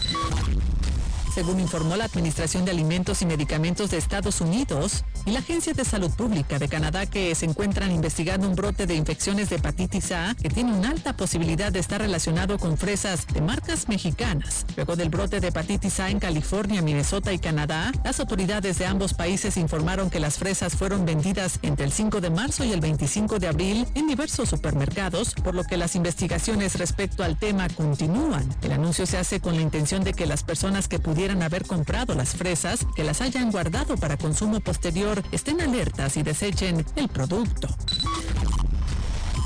Según 1.39 1.61
informó 1.61 1.95
la 1.95 2.03
Administración 2.03 2.65
de 2.65 2.71
Alimentos 2.71 3.21
y 3.21 3.25
Medicamentos 3.25 3.91
de 3.91 3.97
Estados 3.97 4.41
Unidos 4.41 5.05
y 5.25 5.31
la 5.31 5.39
Agencia 5.39 5.73
de 5.73 5.85
Salud 5.85 6.11
Pública 6.11 6.59
de 6.59 6.67
Canadá 6.67 7.05
que 7.05 7.33
se 7.33 7.45
encuentran 7.45 7.91
investigando 7.91 8.45
un 8.45 8.55
brote 8.55 8.85
de 8.85 8.95
infecciones 8.95 9.49
de 9.49 9.55
hepatitis 9.55 10.11
A 10.11 10.35
que 10.35 10.49
tiene 10.49 10.73
una 10.73 10.89
alta 10.89 11.15
posibilidad 11.15 11.71
de 11.71 11.79
estar 11.79 12.01
relacionado 12.01 12.59
con 12.59 12.77
fresas 12.77 13.25
de 13.27 13.39
marcas 13.39 13.87
mexicanas. 13.87 14.65
Luego 14.75 14.97
del 14.97 15.07
brote 15.07 15.39
de 15.39 15.47
hepatitis 15.47 16.01
A 16.01 16.09
en 16.09 16.19
California, 16.19 16.81
Minnesota 16.81 17.31
y 17.31 17.39
Canadá, 17.39 17.93
las 18.03 18.19
autoridades 18.19 18.77
de 18.77 18.87
ambos 18.87 19.13
países 19.13 19.55
informaron 19.55 20.09
que 20.09 20.19
las 20.19 20.39
fresas 20.39 20.75
fueron 20.75 21.05
vendidas 21.05 21.59
entre 21.61 21.85
el 21.85 21.93
5 21.93 22.19
de 22.19 22.31
marzo 22.31 22.65
y 22.65 22.73
el 22.73 22.81
25 22.81 23.39
de 23.39 23.47
abril 23.47 23.87
en 23.95 24.07
diversos 24.07 24.49
supermercados, 24.49 25.35
por 25.35 25.55
lo 25.55 25.63
que 25.63 25.77
las 25.77 25.95
investigaciones 25.95 26.77
respecto 26.77 27.23
al 27.23 27.37
tema 27.37 27.69
continúan. 27.69 28.45
El 28.61 28.73
anuncio 28.73 29.05
se 29.05 29.17
hace 29.17 29.39
con 29.39 29.55
la 29.55 29.61
intención 29.61 30.03
de 30.03 30.13
que 30.13 30.25
las 30.25 30.43
personas 30.43 30.89
que 30.89 30.99
pudieran 30.99 31.28
haber 31.41 31.65
comprado 31.65 32.15
las 32.15 32.35
fresas, 32.35 32.85
que 32.95 33.03
las 33.03 33.21
hayan 33.21 33.51
guardado 33.51 33.95
para 33.97 34.17
consumo 34.17 34.59
posterior, 34.59 35.23
estén 35.31 35.61
alertas 35.61 36.17
y 36.17 36.23
desechen 36.23 36.85
el 36.95 37.07
producto. 37.07 37.67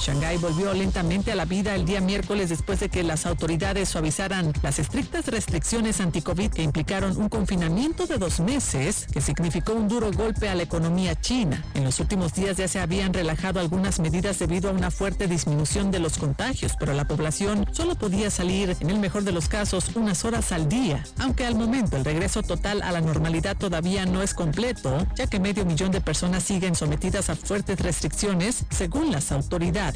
Shanghái 0.03 0.35
volvió 0.35 0.73
lentamente 0.73 1.31
a 1.31 1.35
la 1.35 1.45
vida 1.45 1.73
el 1.75 1.85
día 1.85 2.01
miércoles 2.01 2.49
después 2.49 2.81
de 2.81 2.89
que 2.89 3.03
las 3.03 3.25
autoridades 3.25 3.87
suavizaran 3.87 4.51
las 4.61 4.77
estrictas 4.77 5.27
restricciones 5.27 6.01
anti-COVID 6.01 6.51
que 6.51 6.61
implicaron 6.61 7.15
un 7.15 7.29
confinamiento 7.29 8.05
de 8.05 8.17
dos 8.17 8.41
meses 8.41 9.07
que 9.13 9.21
significó 9.21 9.71
un 9.71 9.87
duro 9.87 10.11
golpe 10.11 10.49
a 10.49 10.55
la 10.55 10.63
economía 10.63 11.15
china. 11.15 11.63
En 11.73 11.85
los 11.85 12.01
últimos 12.01 12.33
días 12.33 12.57
ya 12.57 12.67
se 12.67 12.81
habían 12.81 13.13
relajado 13.13 13.61
algunas 13.61 14.01
medidas 14.01 14.39
debido 14.39 14.69
a 14.69 14.73
una 14.73 14.91
fuerte 14.91 15.27
disminución 15.27 15.89
de 15.89 15.99
los 15.99 16.17
contagios, 16.17 16.73
pero 16.77 16.91
la 16.91 17.05
población 17.05 17.65
solo 17.71 17.95
podía 17.95 18.29
salir, 18.29 18.75
en 18.81 18.89
el 18.89 18.99
mejor 18.99 19.23
de 19.23 19.31
los 19.31 19.47
casos, 19.47 19.91
unas 19.95 20.25
horas 20.25 20.51
al 20.51 20.67
día, 20.67 21.01
aunque 21.19 21.45
al 21.45 21.55
momento 21.55 21.95
el 21.95 22.03
regreso 22.03 22.43
total 22.43 22.81
a 22.81 22.91
la 22.91 22.99
normalidad 22.99 23.55
todavía 23.55 24.05
no 24.05 24.21
es 24.21 24.33
completo, 24.33 25.07
ya 25.15 25.27
que 25.27 25.39
medio 25.39 25.65
millón 25.65 25.91
de 25.91 26.01
personas 26.01 26.43
siguen 26.43 26.75
sometidas 26.75 27.29
a 27.29 27.37
fuertes 27.37 27.79
restricciones 27.79 28.65
según 28.69 29.09
las 29.09 29.31
autoridades. 29.31 29.92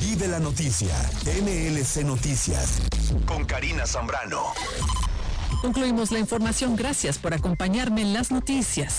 Y 0.00 0.16
de 0.16 0.28
la 0.28 0.40
noticia, 0.40 0.94
MLC 1.24 2.04
Noticias, 2.04 2.82
con 3.26 3.44
Karina 3.44 3.86
Zambrano. 3.86 4.42
Concluimos 5.60 6.10
la 6.10 6.18
información. 6.18 6.74
Gracias 6.74 7.18
por 7.18 7.34
acompañarme 7.34 8.02
en 8.02 8.12
las 8.12 8.32
noticias. 8.32 8.98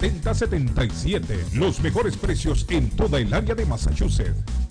381-7077. 0.01 1.53
Los 1.53 1.79
mejores 1.79 2.17
precios 2.17 2.65
en 2.69 2.89
toda 2.89 3.19
el 3.19 3.33
área 3.33 3.55
de 3.55 3.65
Massachusetts. 3.65 4.70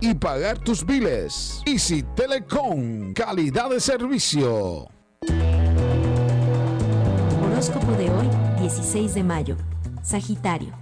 y 0.00 0.14
pagar 0.14 0.58
tus 0.58 0.84
biles. 0.84 1.62
Easy 1.66 2.02
Telecom, 2.14 3.12
calidad 3.12 3.70
de 3.70 3.80
servicio. 3.80 4.88
Horóscopo 7.44 7.92
de 7.92 8.10
hoy, 8.10 8.28
16 8.60 9.14
de 9.14 9.24
mayo. 9.24 9.56
Sagitario. 10.02 10.81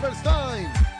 Time. 0.00 0.99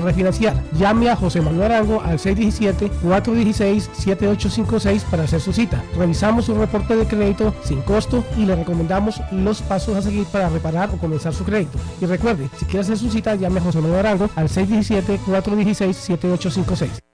refinanciar. 0.00 0.62
Llame 0.78 1.10
a 1.10 1.16
José 1.16 1.40
Manuel 1.40 1.72
Arango 1.72 2.00
al 2.00 2.18
617-416-7856 2.18 5.02
para 5.10 5.24
hacer 5.24 5.40
su 5.40 5.52
cita. 5.52 5.82
Revisamos 5.96 6.44
su 6.46 6.54
reporte 6.54 6.94
de 6.96 7.06
crédito 7.06 7.54
sin 7.62 7.82
costo 7.82 8.24
y 8.36 8.46
le 8.46 8.56
recomendamos 8.56 9.20
los 9.30 9.62
pasos 9.62 9.96
a 9.96 10.02
seguir 10.02 10.26
para 10.26 10.48
reparar 10.48 10.90
o 10.90 10.98
comenzar 10.98 11.32
su 11.34 11.44
crédito. 11.44 11.78
Y 12.00 12.06
recuerde, 12.06 12.48
si 12.58 12.64
quiere 12.64 12.80
hacer 12.80 12.98
su 12.98 13.10
cita, 13.10 13.34
llame 13.34 13.60
a 13.60 13.62
José 13.62 13.80
Manuel 13.80 14.06
Arango 14.06 14.30
al 14.36 14.48
617-416-7856. 14.48 17.13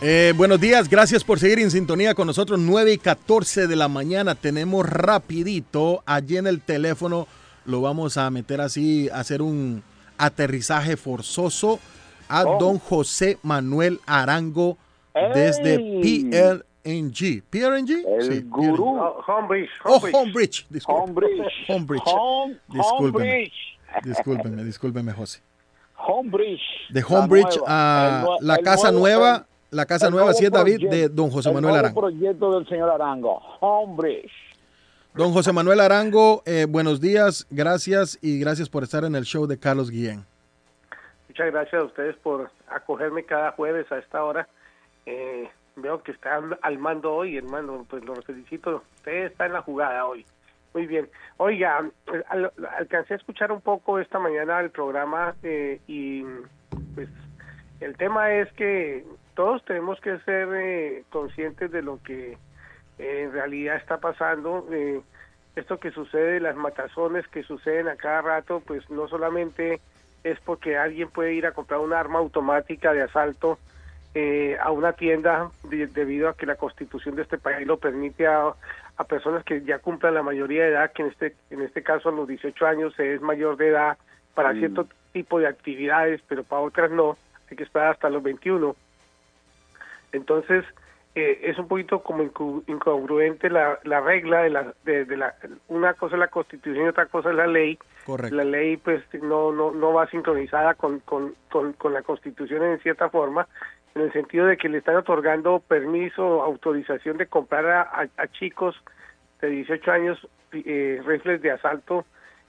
Eh, 0.02 0.34
buenos 0.36 0.60
días, 0.60 0.90
gracias 0.90 1.24
por 1.24 1.40
seguir 1.40 1.60
en 1.60 1.72
sintonía 1.72 2.14
con 2.14 2.28
nosotros. 2.28 2.60
9 2.60 2.94
y 2.94 2.98
14 2.98 3.68
de 3.68 3.76
la 3.76 3.88
mañana 3.88 4.36
tenemos 4.36 4.88
rapidito 4.88 6.04
allí 6.06 6.38
en 6.38 6.48
el 6.48 6.62
teléfono. 6.62 7.28
Lo 7.66 7.82
vamos 7.82 8.18
a 8.18 8.30
meter 8.30 8.62
así, 8.62 9.10
a 9.10 9.20
hacer 9.22 9.42
un 9.42 9.84
aterrizaje 10.18 10.98
forzoso 10.98 11.80
a 12.28 12.44
Oh. 12.44 12.58
don 12.60 12.78
José 12.80 13.38
Manuel 13.42 14.00
Arango 14.06 14.78
desde 15.34 15.76
¡Ey! 15.76 16.26
PLNG. 16.84 17.42
¿PLNG? 17.50 18.04
El 18.20 18.22
Sí, 18.22 18.42
gurú. 18.48 19.00
Homebridge. 19.28 19.70
Oh, 19.86 20.00
Homebridge. 20.14 20.66
Disculpe. 20.70 21.02
Homebridge. 21.02 21.54
Homebridge. 21.70 22.04
Home- 22.06 22.58
Discúlpeme. 22.68 23.24
Homebridge. 23.30 23.54
Discúlpeme, 24.04 24.64
discúlpeme, 24.66 25.14
José. 25.14 25.40
Homebridge. 25.98 26.62
De 26.90 27.04
Homebridge 27.08 27.58
a 27.66 28.26
la 28.42 28.58
casa 28.60 28.92
nueva, 28.92 29.48
la 29.76 29.86
casa 29.86 30.08
el 30.08 30.14
nueva, 30.14 30.34
sí 30.34 30.46
es 30.46 30.52
David, 30.52 30.80
proyecto- 30.80 30.96
de 30.96 31.10
don 31.10 31.30
José 31.30 31.50
el 31.50 31.56
Manuel 31.56 31.72
nuevo 31.74 31.86
Arango. 31.86 32.02
proyecto 32.02 32.56
del 32.60 32.68
señor 32.68 32.90
Arango. 32.90 33.42
Homebridge. 33.60 34.32
Don 35.14 35.32
José 35.32 35.54
Manuel 35.54 35.80
Arango, 35.80 36.44
eh, 36.46 36.66
buenos 36.68 37.00
días, 37.00 37.48
gracias 37.50 38.18
y 38.22 38.40
gracias 38.40 38.68
por 38.70 38.84
estar 38.84 39.04
en 39.06 39.16
el 39.16 39.24
show 39.24 39.48
de 39.48 39.58
Carlos 39.58 39.90
Guillén. 39.90 40.26
Muchas 41.30 41.52
gracias 41.52 41.82
a 41.82 41.86
ustedes 41.86 42.16
por 42.18 42.50
acogerme 42.70 43.24
cada 43.24 43.52
jueves 43.52 43.90
a 43.92 43.98
esta 43.98 44.24
hora. 44.24 44.48
Eh, 45.06 45.50
veo 45.78 46.02
que 46.04 46.12
están 46.12 46.58
al 46.62 46.78
mando 46.80 47.14
hoy, 47.14 47.38
hermano, 47.38 47.86
pues 47.90 48.04
los 48.06 48.24
felicito. 48.26 48.82
Usted 48.98 49.26
está 49.28 49.46
en 49.46 49.54
la 49.54 49.62
jugada 49.62 50.06
hoy. 50.06 50.26
Muy 50.74 50.88
bien. 50.88 51.10
Oiga, 51.38 51.90
al- 52.28 52.52
alcancé 52.78 53.14
a 53.14 53.18
escuchar 53.18 53.52
un 53.54 53.62
poco 53.62 54.00
esta 54.00 54.20
mañana 54.20 54.60
el 54.60 54.70
programa 54.72 55.34
eh, 55.44 55.80
y 55.88 56.24
pues 56.94 57.08
el 57.80 57.96
tema 57.96 58.34
es 58.34 58.52
que 58.54 59.06
todos 59.36 59.64
tenemos 59.66 60.00
que 60.02 60.18
ser 60.20 60.48
eh, 60.54 61.04
conscientes 61.10 61.72
de 61.72 61.82
lo 61.82 62.00
que 62.04 62.38
eh, 62.98 63.22
en 63.24 63.32
realidad 63.32 63.76
está 63.76 63.98
pasando. 63.98 64.68
eh, 64.72 65.02
esto 65.56 65.80
que 65.80 65.92
sucede, 65.92 66.42
las 66.42 66.56
matazones 66.58 67.26
que 67.30 67.44
suceden 67.44 67.88
a 67.88 67.96
cada 67.96 68.22
rato, 68.22 68.62
pues 68.66 68.90
no 68.90 69.08
solamente 69.08 69.80
es 70.24 70.38
porque 70.42 70.78
alguien 70.78 71.10
puede 71.10 71.34
ir 71.34 71.46
a 71.46 71.54
comprar 71.54 71.80
un 71.80 71.94
arma 71.94 72.20
automática 72.20 72.92
de 72.92 73.04
asalto 73.04 73.58
eh, 74.14 74.58
a 74.62 74.72
una 74.72 74.94
tienda 74.94 75.52
de- 75.70 75.88
debido 75.88 76.28
a 76.30 76.36
que 76.36 76.46
la 76.46 76.56
constitución 76.56 77.16
de 77.16 77.22
este 77.22 77.38
país 77.38 77.66
lo 77.68 77.78
permite 77.78 78.28
a, 78.28 78.54
a 78.98 79.04
personas 79.06 79.44
que 79.46 79.62
ya 79.62 79.80
cumplan 79.80 80.14
la 80.14 80.24
mayoría 80.24 80.64
de 80.64 80.72
edad, 80.72 80.92
que 80.92 81.04
en 81.04 81.08
este, 81.10 81.36
en 81.50 81.62
este 81.62 81.84
caso 81.84 82.10
a 82.10 82.12
los 82.12 82.28
18 82.28 82.66
años 82.66 82.94
se 82.96 83.14
es 83.14 83.22
mayor 83.22 83.56
de 83.58 83.70
edad 83.70 83.98
para 84.34 84.52
Mm. 84.54 84.60
cierto 84.60 84.88
tipo 85.14 85.40
de 85.40 85.48
actividades, 85.48 86.22
pero 86.28 86.44
para 86.44 86.62
otras 86.64 86.92
no, 86.92 87.18
hay 87.50 87.56
que 87.56 87.64
esperar 87.64 87.92
hasta 87.92 88.10
los 88.10 88.22
21. 88.24 88.76
Entonces, 90.16 90.64
eh, 91.16 91.40
es 91.44 91.58
un 91.58 91.68
poquito 91.68 92.02
como 92.04 92.24
incongruente 92.68 93.50
la, 93.50 93.80
la 93.84 94.02
regla 94.02 94.42
de 94.44 94.50
la, 94.50 94.74
de, 94.84 95.06
de 95.06 95.18
la... 95.18 95.36
Una 95.70 95.94
cosa 95.94 96.16
es 96.16 96.20
la 96.20 96.28
constitución 96.28 96.86
y 96.86 96.90
otra 96.90 97.06
cosa 97.06 97.30
es 97.30 97.36
la 97.36 97.48
ley. 97.48 97.78
Correcto. 98.06 98.36
La 98.36 98.44
ley 98.44 98.78
pues 98.78 99.02
no, 99.22 99.52
no, 99.52 99.72
no 99.72 99.94
va 99.94 100.08
sincronizada 100.08 100.74
con, 100.76 101.00
con, 101.00 101.34
con, 101.50 101.74
con 101.74 101.94
la 101.94 102.02
constitución 102.02 102.64
en 102.64 102.80
cierta 102.80 103.10
forma, 103.10 103.48
en 103.96 104.02
el 104.04 104.14
sentido 104.14 104.46
de 104.46 104.58
que 104.58 104.68
le 104.70 104.80
están 104.80 104.98
otorgando 104.98 105.60
permiso, 105.60 106.44
autorización 106.44 107.18
de 107.18 107.28
comprar 107.28 107.66
a, 107.66 107.82
a- 107.82 108.08
a 108.18 108.28
chicos 108.28 108.76
de 109.42 109.48
18 109.50 109.92
años 109.92 110.28
eh, 110.52 111.02
rifles 111.06 111.42
de 111.42 111.52
asalto 111.52 112.06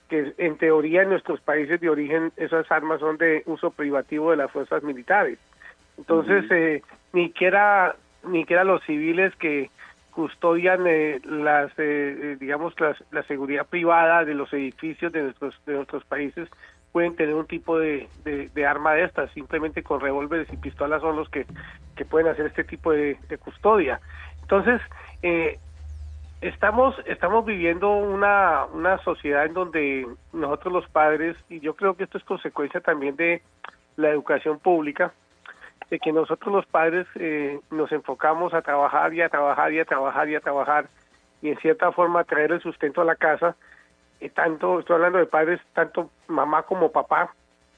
que 0.09 0.35
en 0.39 0.57
teoría 0.57 1.03
en 1.03 1.09
nuestros 1.11 1.41
países 1.41 1.81
de 1.81 1.89
origen 1.89 2.31
esas 2.37 2.71
armas 2.71 3.01
son 3.01 3.17
de 3.17 3.43
uso 3.47 3.71
privativo 3.71 4.31
de 4.31 4.37
las 4.37 4.51
fuerzas 4.53 4.83
militares. 4.85 5.39
Entonces, 5.99 6.45
eh, 6.51 6.83
ni 7.13 7.29
siquiera 7.29 7.97
ni 8.29 8.41
siquiera 8.41 8.65
los 8.65 8.83
civiles 8.85 9.35
que 9.37 9.71
custodian 10.11 10.87
eh, 10.87 11.21
las, 11.25 11.71
eh, 11.79 12.19
eh, 12.23 12.37
digamos, 12.41 12.79
las, 12.81 12.97
la 13.13 13.23
seguridad 13.25 13.67
privada 13.67 14.25
de 14.25 14.35
los 14.35 14.53
edificios 14.53 15.13
de 15.13 15.23
nuestros, 15.23 15.55
de 15.67 15.75
nuestros 15.75 16.05
países 16.05 16.49
pueden 16.91 17.15
tener 17.15 17.35
un 17.35 17.47
tipo 17.47 17.79
de, 17.79 18.09
de, 18.25 18.49
de 18.49 18.67
arma 18.67 18.95
de 18.95 19.05
estas, 19.05 19.31
simplemente 19.33 19.83
con 19.83 20.01
revólveres 20.01 20.51
y 20.51 20.57
pistolas 20.57 21.03
son 21.03 21.17
los 21.17 21.29
que, 21.29 21.45
que 21.95 22.07
pueden 22.07 22.29
hacer 22.29 22.47
este 22.47 22.65
tipo 22.65 22.93
de, 22.93 23.19
de 23.29 23.37
custodia. 23.39 24.01
Entonces, 24.41 24.81
eh, 25.23 25.59
estamos 26.41 26.95
estamos 27.05 27.45
viviendo 27.45 27.91
una, 27.91 28.65
una 28.73 28.97
sociedad 28.99 29.45
en 29.45 29.53
donde 29.53 30.07
nosotros 30.33 30.73
los 30.73 30.89
padres, 30.89 31.37
y 31.51 31.61
yo 31.61 31.77
creo 31.77 31.95
que 31.95 32.05
esto 32.05 32.17
es 32.17 32.25
consecuencia 32.25 32.81
también 32.81 33.17
de 33.17 33.43
la 33.97 34.09
educación 34.09 34.59
pública, 34.59 35.13
de 35.91 35.99
que 35.99 36.13
nosotros 36.13 36.53
los 36.53 36.67
padres 36.67 37.07
eh, 37.15 37.61
nos 37.71 37.93
enfocamos 37.93 38.55
a 38.55 38.63
trabajar 38.63 39.15
y 39.15 39.23
a 39.23 39.29
trabajar 39.29 39.73
y 39.73 39.81
a 39.81 39.85
trabajar 39.85 40.29
y 40.29 40.35
a 40.35 40.41
trabajar 40.41 40.89
y 41.43 41.51
en 41.51 41.59
cierta 41.59 41.93
forma 41.93 42.25
traer 42.25 42.53
el 42.53 42.61
sustento 42.61 43.01
a 43.01 43.05
la 43.05 43.17
casa, 43.17 43.57
y 44.21 44.31
tanto, 44.31 44.81
estoy 44.81 44.95
hablando 44.95 45.19
de 45.19 45.27
padres, 45.27 45.61
tanto 45.75 46.11
mamá 46.27 46.63
como 46.63 46.91
papá, 46.91 47.35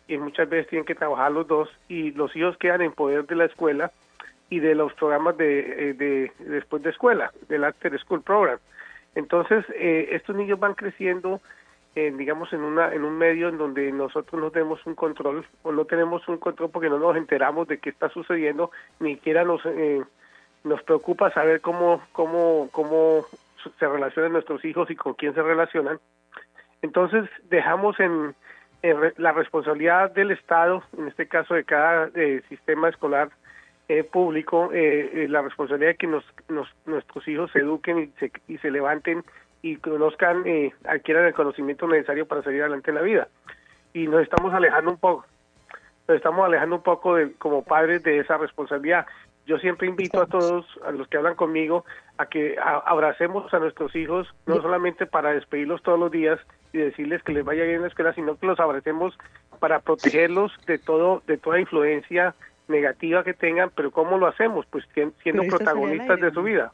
y 0.07 0.17
muchas 0.17 0.49
veces 0.49 0.69
tienen 0.69 0.87
que 0.87 0.95
trabajar 0.95 1.33
los 1.33 1.47
dos 1.47 1.69
y 1.89 2.13
los 2.13 2.35
hijos 2.35 2.57
quedan 2.57 2.81
en 2.81 2.93
poder 2.93 3.27
de 3.27 3.35
la 3.35 3.45
escuela 3.45 3.93
y 4.49 4.61
de 4.61 4.75
los 4.75 4.95
programas 4.95 5.37
de, 5.37 5.91
eh, 5.91 5.93
de 5.93 6.33
después 6.39 6.83
de 6.83 6.91
escuela, 6.91 7.31
del 7.49 7.65
After 7.65 7.99
School 8.01 8.23
Program. 8.23 8.59
Entonces, 9.15 9.65
eh, 9.75 10.09
estos 10.13 10.35
niños 10.35 10.59
van 10.59 10.75
creciendo, 10.75 11.41
digamos, 12.17 12.53
en, 12.53 12.61
una, 12.63 12.93
en 12.93 13.05
un 13.05 13.17
medio 13.19 13.49
en 13.49 13.59
donde 13.59 13.91
nosotros 13.93 14.41
no 14.41 14.51
tenemos 14.51 14.85
un 14.87 14.95
control 14.95 15.45
o 15.63 15.73
no 15.73 15.85
tenemos 15.85 16.27
un 16.29 16.39
control 16.39 16.71
porque 16.71 16.89
no 16.89 16.99
nos 16.99 17.17
enteramos 17.17 17.67
de 17.69 17.79
qué 17.79 17.91
está 17.91 18.09
sucediendo, 18.11 18.71
ni 19.01 19.15
siquiera 19.15 19.45
nos, 19.45 19.61
eh, 19.67 20.03
nos 20.65 20.83
preocupa 20.83 21.31
saber 21.33 21.61
cómo, 21.61 22.03
cómo, 22.13 22.69
cómo 22.73 23.25
se 23.79 23.89
relacionan 23.89 24.33
nuestros 24.33 24.65
hijos 24.65 24.91
y 24.91 24.97
con 24.97 25.15
quién 25.15 25.35
se 25.35 25.43
relacionan. 25.43 25.99
Entonces, 26.83 27.29
dejamos 27.51 27.99
en, 28.01 28.35
en 28.83 28.97
la 29.17 29.33
responsabilidad 29.33 30.13
del 30.13 30.31
Estado, 30.31 30.83
en 30.97 31.09
este 31.09 31.27
caso 31.27 31.55
de 31.55 31.65
cada 31.65 32.11
eh, 32.15 32.43
sistema 32.49 32.89
escolar, 32.89 33.31
eh, 33.89 34.05
público 34.05 34.71
eh, 34.73 35.25
eh, 35.25 35.29
la 35.29 35.41
responsabilidad 35.43 35.93
de 35.93 35.97
que 35.97 36.07
nos, 36.07 36.25
nos- 36.49 36.73
nuestros 36.87 37.27
hijos 37.27 37.51
se 37.53 37.61
eduquen 37.61 37.99
y 37.99 38.07
se, 38.21 38.31
y 38.47 38.59
se 38.59 38.71
levanten 38.71 39.25
y 39.63 39.77
conozcan, 39.77 40.43
eh, 40.47 40.73
adquieran 40.87 41.27
el 41.27 41.35
conocimiento 41.35 41.87
necesario 41.89 42.27
para 42.27 42.43
salir 42.43 42.61
adelante 42.63 42.91
en 42.91 42.95
la 42.97 43.03
vida. 43.03 43.29
Y 43.93 44.07
nos 44.07 44.23
estamos 44.23 44.53
alejando 44.55 44.91
un 44.93 44.99
poco, 44.99 45.27
nos 46.07 46.17
estamos 46.17 46.45
alejando 46.47 46.77
un 46.77 46.83
poco 46.83 47.17
de, 47.17 47.33
como 47.35 47.65
padres 47.65 48.03
de 48.03 48.19
esa 48.19 48.37
responsabilidad. 48.37 49.07
Yo 49.47 49.59
siempre 49.59 49.89
invito 49.89 50.21
a 50.21 50.27
todos, 50.27 50.67
a 50.87 50.93
los 50.93 51.09
que 51.09 51.17
hablan 51.17 51.35
conmigo, 51.35 51.85
a 52.19 52.27
que 52.27 52.57
a- 52.59 52.79
abracemos 52.87 53.53
a 53.55 53.59
nuestros 53.59 53.97
hijos, 53.97 54.29
no 54.47 54.57
solamente 54.63 55.07
para 55.07 55.33
despedirlos 55.33 55.83
todos 55.83 55.99
los 55.99 56.11
días 56.11 56.39
y 56.73 56.79
decirles 56.79 57.23
que 57.23 57.33
les 57.33 57.45
vaya 57.45 57.65
bien 57.65 57.77
en 57.77 57.83
la 57.83 57.89
escuela, 57.89 58.13
sino 58.13 58.37
que 58.37 58.47
los 58.47 58.61
abracemos 58.61 59.19
para 59.59 59.81
protegerlos 59.81 60.53
de 60.67 60.79
todo, 60.79 61.23
de 61.27 61.39
toda 61.39 61.59
influencia 61.59 62.35
negativa 62.69 63.25
que 63.25 63.33
tengan, 63.33 63.71
pero 63.75 63.91
¿cómo 63.91 64.19
lo 64.19 64.27
hacemos? 64.27 64.67
Pues 64.67 64.85
sien- 64.95 65.15
siendo 65.23 65.43
protagonistas 65.49 66.21
de 66.21 66.31
su 66.33 66.43
vida 66.43 66.71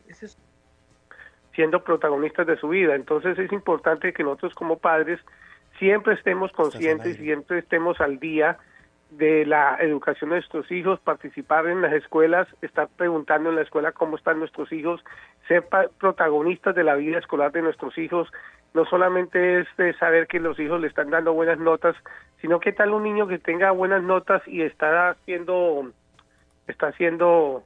siendo 1.55 1.83
protagonistas 1.85 2.47
de 2.47 2.57
su 2.57 2.69
vida. 2.69 2.95
Entonces 2.95 3.39
es 3.39 3.53
importante 3.53 4.13
que 4.13 4.23
nosotros 4.23 4.55
como 4.55 4.79
padres 4.79 5.21
siempre 5.79 6.15
estemos 6.15 6.53
conscientes, 6.53 7.17
siempre 7.17 7.59
estemos 7.59 8.01
al 8.01 8.19
día 8.19 8.59
de 9.11 9.47
la 9.47 9.77
educación 9.81 10.31
de 10.31 10.37
nuestros 10.37 10.71
hijos, 10.71 10.99
participar 11.01 11.67
en 11.67 11.83
las 11.83 11.93
escuelas, 11.93 12.49
estar 12.63 12.89
preguntando 12.97 13.51
en 13.51 13.57
la 13.57 13.63
escuela 13.63 13.93
cómo 13.93 14.17
están 14.17 14.39
nuestros 14.39 14.73
hijos, 14.73 15.05
ser 15.47 15.65
protagonistas 15.99 16.75
de 16.75 16.85
la 16.85 16.97
vida 16.97 17.19
escolar 17.19 17.53
de 17.53 17.63
nuestros 17.63 17.97
hijos. 17.99 18.29
No 18.73 18.85
solamente 18.87 19.61
es 19.61 19.69
de 19.77 19.95
saber 19.95 20.27
que 20.27 20.41
los 20.41 20.59
hijos 20.59 20.81
le 20.81 20.89
están 20.89 21.11
dando 21.11 21.33
buenas 21.33 21.59
notas, 21.59 21.95
sino 22.41 22.59
que 22.59 22.73
tal 22.73 22.91
un 22.91 23.05
niño 23.05 23.29
que 23.29 23.39
tenga 23.39 23.71
buenas 23.71 24.03
notas 24.03 24.43
y 24.49 24.63
está 24.63 25.11
haciendo, 25.11 25.93
está 26.67 26.89
haciendo, 26.89 27.63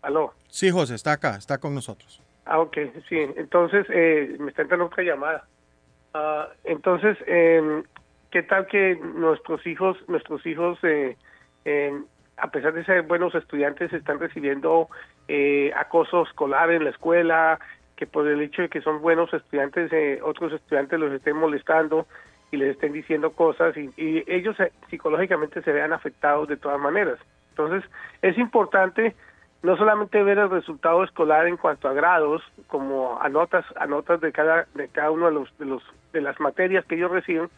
aló. 0.00 0.32
Sí, 0.48 0.70
José, 0.70 0.94
está 0.94 1.12
acá, 1.12 1.36
está 1.36 1.58
con 1.58 1.74
nosotros. 1.74 2.22
Ah, 2.46 2.60
ok, 2.60 2.76
sí. 3.08 3.18
Entonces, 3.36 3.86
eh, 3.90 4.36
me 4.40 4.50
está 4.50 4.62
entrando 4.62 4.86
otra 4.86 5.04
llamada. 5.04 5.44
Ah, 6.14 6.48
entonces, 6.64 7.16
eh, 7.26 7.82
¿qué 8.30 8.42
tal 8.42 8.66
que 8.66 8.96
nuestros 8.96 9.66
hijos, 9.66 9.96
nuestros 10.08 10.44
hijos, 10.46 10.78
eh, 10.82 11.16
eh, 11.64 11.92
a 12.38 12.50
pesar 12.50 12.72
de 12.72 12.84
ser 12.84 13.02
buenos 13.02 13.34
estudiantes, 13.34 13.92
están 13.92 14.18
recibiendo 14.18 14.88
eh, 15.28 15.70
acoso 15.76 16.22
escolar 16.22 16.70
en 16.70 16.84
la 16.84 16.90
escuela, 16.90 17.58
que 17.96 18.06
por 18.06 18.26
el 18.26 18.40
hecho 18.40 18.62
de 18.62 18.68
que 18.68 18.80
son 18.80 19.02
buenos 19.02 19.32
estudiantes, 19.34 19.92
eh, 19.92 20.20
otros 20.22 20.52
estudiantes 20.52 20.98
los 20.98 21.12
estén 21.12 21.36
molestando 21.36 22.06
y 22.50 22.56
les 22.56 22.70
estén 22.70 22.92
diciendo 22.92 23.32
cosas 23.32 23.76
y, 23.76 23.90
y 23.96 24.24
ellos 24.26 24.56
psicológicamente 24.88 25.60
se 25.62 25.72
vean 25.72 25.92
afectados 25.92 26.48
de 26.48 26.56
todas 26.56 26.80
maneras. 26.80 27.18
Entonces, 27.50 27.84
es 28.22 28.38
importante 28.38 29.14
no 29.62 29.76
solamente 29.76 30.22
ver 30.22 30.38
el 30.38 30.50
resultado 30.50 31.02
escolar 31.02 31.46
en 31.46 31.56
cuanto 31.56 31.88
a 31.88 31.92
grados, 31.92 32.42
como 32.68 33.20
a 33.20 33.28
notas, 33.28 33.64
a 33.76 33.86
notas 33.86 34.20
de 34.20 34.32
cada 34.32 34.66
de 34.74 34.88
cada 34.88 35.10
uno 35.10 35.26
de 35.26 35.32
los 35.32 35.58
de 35.58 35.66
los 35.66 35.82
de 36.12 36.20
las 36.20 36.38
materias 36.38 36.84
que 36.84 36.94
ellos 36.94 37.10
reciben, 37.10 37.48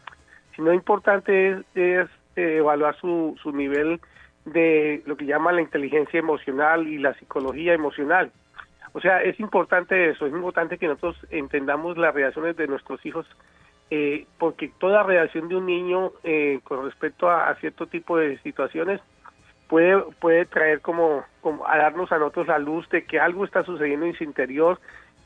sino 0.56 0.72
importante 0.72 1.62
es, 1.74 2.08
eh, 2.36 2.56
evaluar 2.58 2.96
su, 2.96 3.36
su 3.42 3.52
nivel 3.52 4.00
de 4.46 5.02
lo 5.04 5.16
que 5.16 5.26
llama 5.26 5.52
la 5.52 5.60
inteligencia 5.60 6.18
emocional 6.18 6.88
y 6.88 6.98
la 6.98 7.14
psicología 7.14 7.74
emocional. 7.74 8.32
O 8.92 9.00
sea, 9.00 9.22
es 9.22 9.38
importante 9.38 10.10
eso, 10.10 10.26
es 10.26 10.32
importante 10.32 10.78
que 10.78 10.88
nosotros 10.88 11.16
entendamos 11.30 11.96
las 11.96 12.14
reacciones 12.14 12.56
de 12.56 12.66
nuestros 12.66 13.04
hijos, 13.06 13.26
eh, 13.90 14.26
porque 14.38 14.72
toda 14.78 15.02
reacción 15.02 15.48
de 15.48 15.56
un 15.56 15.66
niño 15.66 16.12
eh, 16.24 16.60
con 16.64 16.84
respecto 16.84 17.30
a 17.30 17.54
cierto 17.56 17.86
tipo 17.86 18.16
de 18.16 18.38
situaciones 18.38 19.00
puede 19.70 20.02
puede 20.20 20.44
traer 20.44 20.80
como, 20.80 21.24
como 21.40 21.66
a 21.66 21.78
darnos 21.78 22.12
a 22.12 22.18
nosotros 22.18 22.48
la 22.48 22.58
luz 22.58 22.88
de 22.90 23.04
que 23.04 23.18
algo 23.18 23.44
está 23.44 23.62
sucediendo 23.62 24.04
en 24.04 24.14
su 24.14 24.24
interior, 24.24 24.78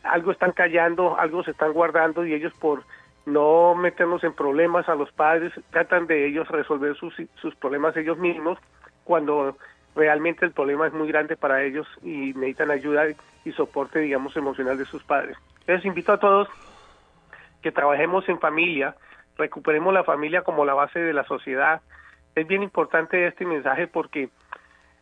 algo 0.05 0.31
están 0.31 0.53
callando, 0.53 1.19
algo 1.19 1.43
se 1.43 1.51
están 1.51 1.73
guardando 1.73 2.25
y 2.25 2.35
ellos 2.35 2.53
por 2.61 2.85
no 3.27 3.75
meternos 3.75 4.23
en 4.23 4.35
problemas 4.35 4.89
a 4.89 4.95
los 4.95 5.11
padres 5.11 5.53
tratan 5.71 6.07
de 6.07 6.27
ellos 6.27 6.47
resolver 6.49 6.95
sus, 6.95 7.15
sus 7.41 7.55
problemas 7.57 7.97
ellos 7.97 8.19
mismos 8.19 8.59
cuando 9.03 9.57
realmente 9.97 10.45
el 10.45 10.53
problema 10.53 10.87
es 10.87 10.93
muy 10.93 11.09
grande 11.09 11.37
para 11.37 11.63
ellos 11.63 11.87
y 12.03 12.35
necesitan 12.35 12.71
ayuda 12.71 13.05
y 13.45 13.53
soporte 13.53 13.99
digamos 14.01 14.37
emocional 14.37 14.77
de 14.77 14.85
sus 14.85 15.03
padres. 15.03 15.39
Entonces 15.61 15.87
invito 15.87 16.13
a 16.13 16.19
todos 16.19 16.49
que 17.63 17.73
trabajemos 17.73 18.29
en 18.29 18.39
familia, 18.39 18.95
recuperemos 19.39 19.95
la 19.95 20.05
familia 20.05 20.43
como 20.43 20.67
la 20.67 20.75
base 20.75 21.01
de 21.01 21.15
la 21.15 21.25
sociedad. 21.25 21.81
Es 22.35 22.47
bien 22.47 22.63
importante 22.63 23.27
este 23.27 23.45
mensaje 23.45 23.87
porque 23.87 24.29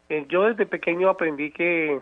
eh, 0.09 0.27
yo 0.29 0.45
desde 0.45 0.67
pequeño 0.67 1.09
aprendí 1.09 1.51
que 1.51 2.01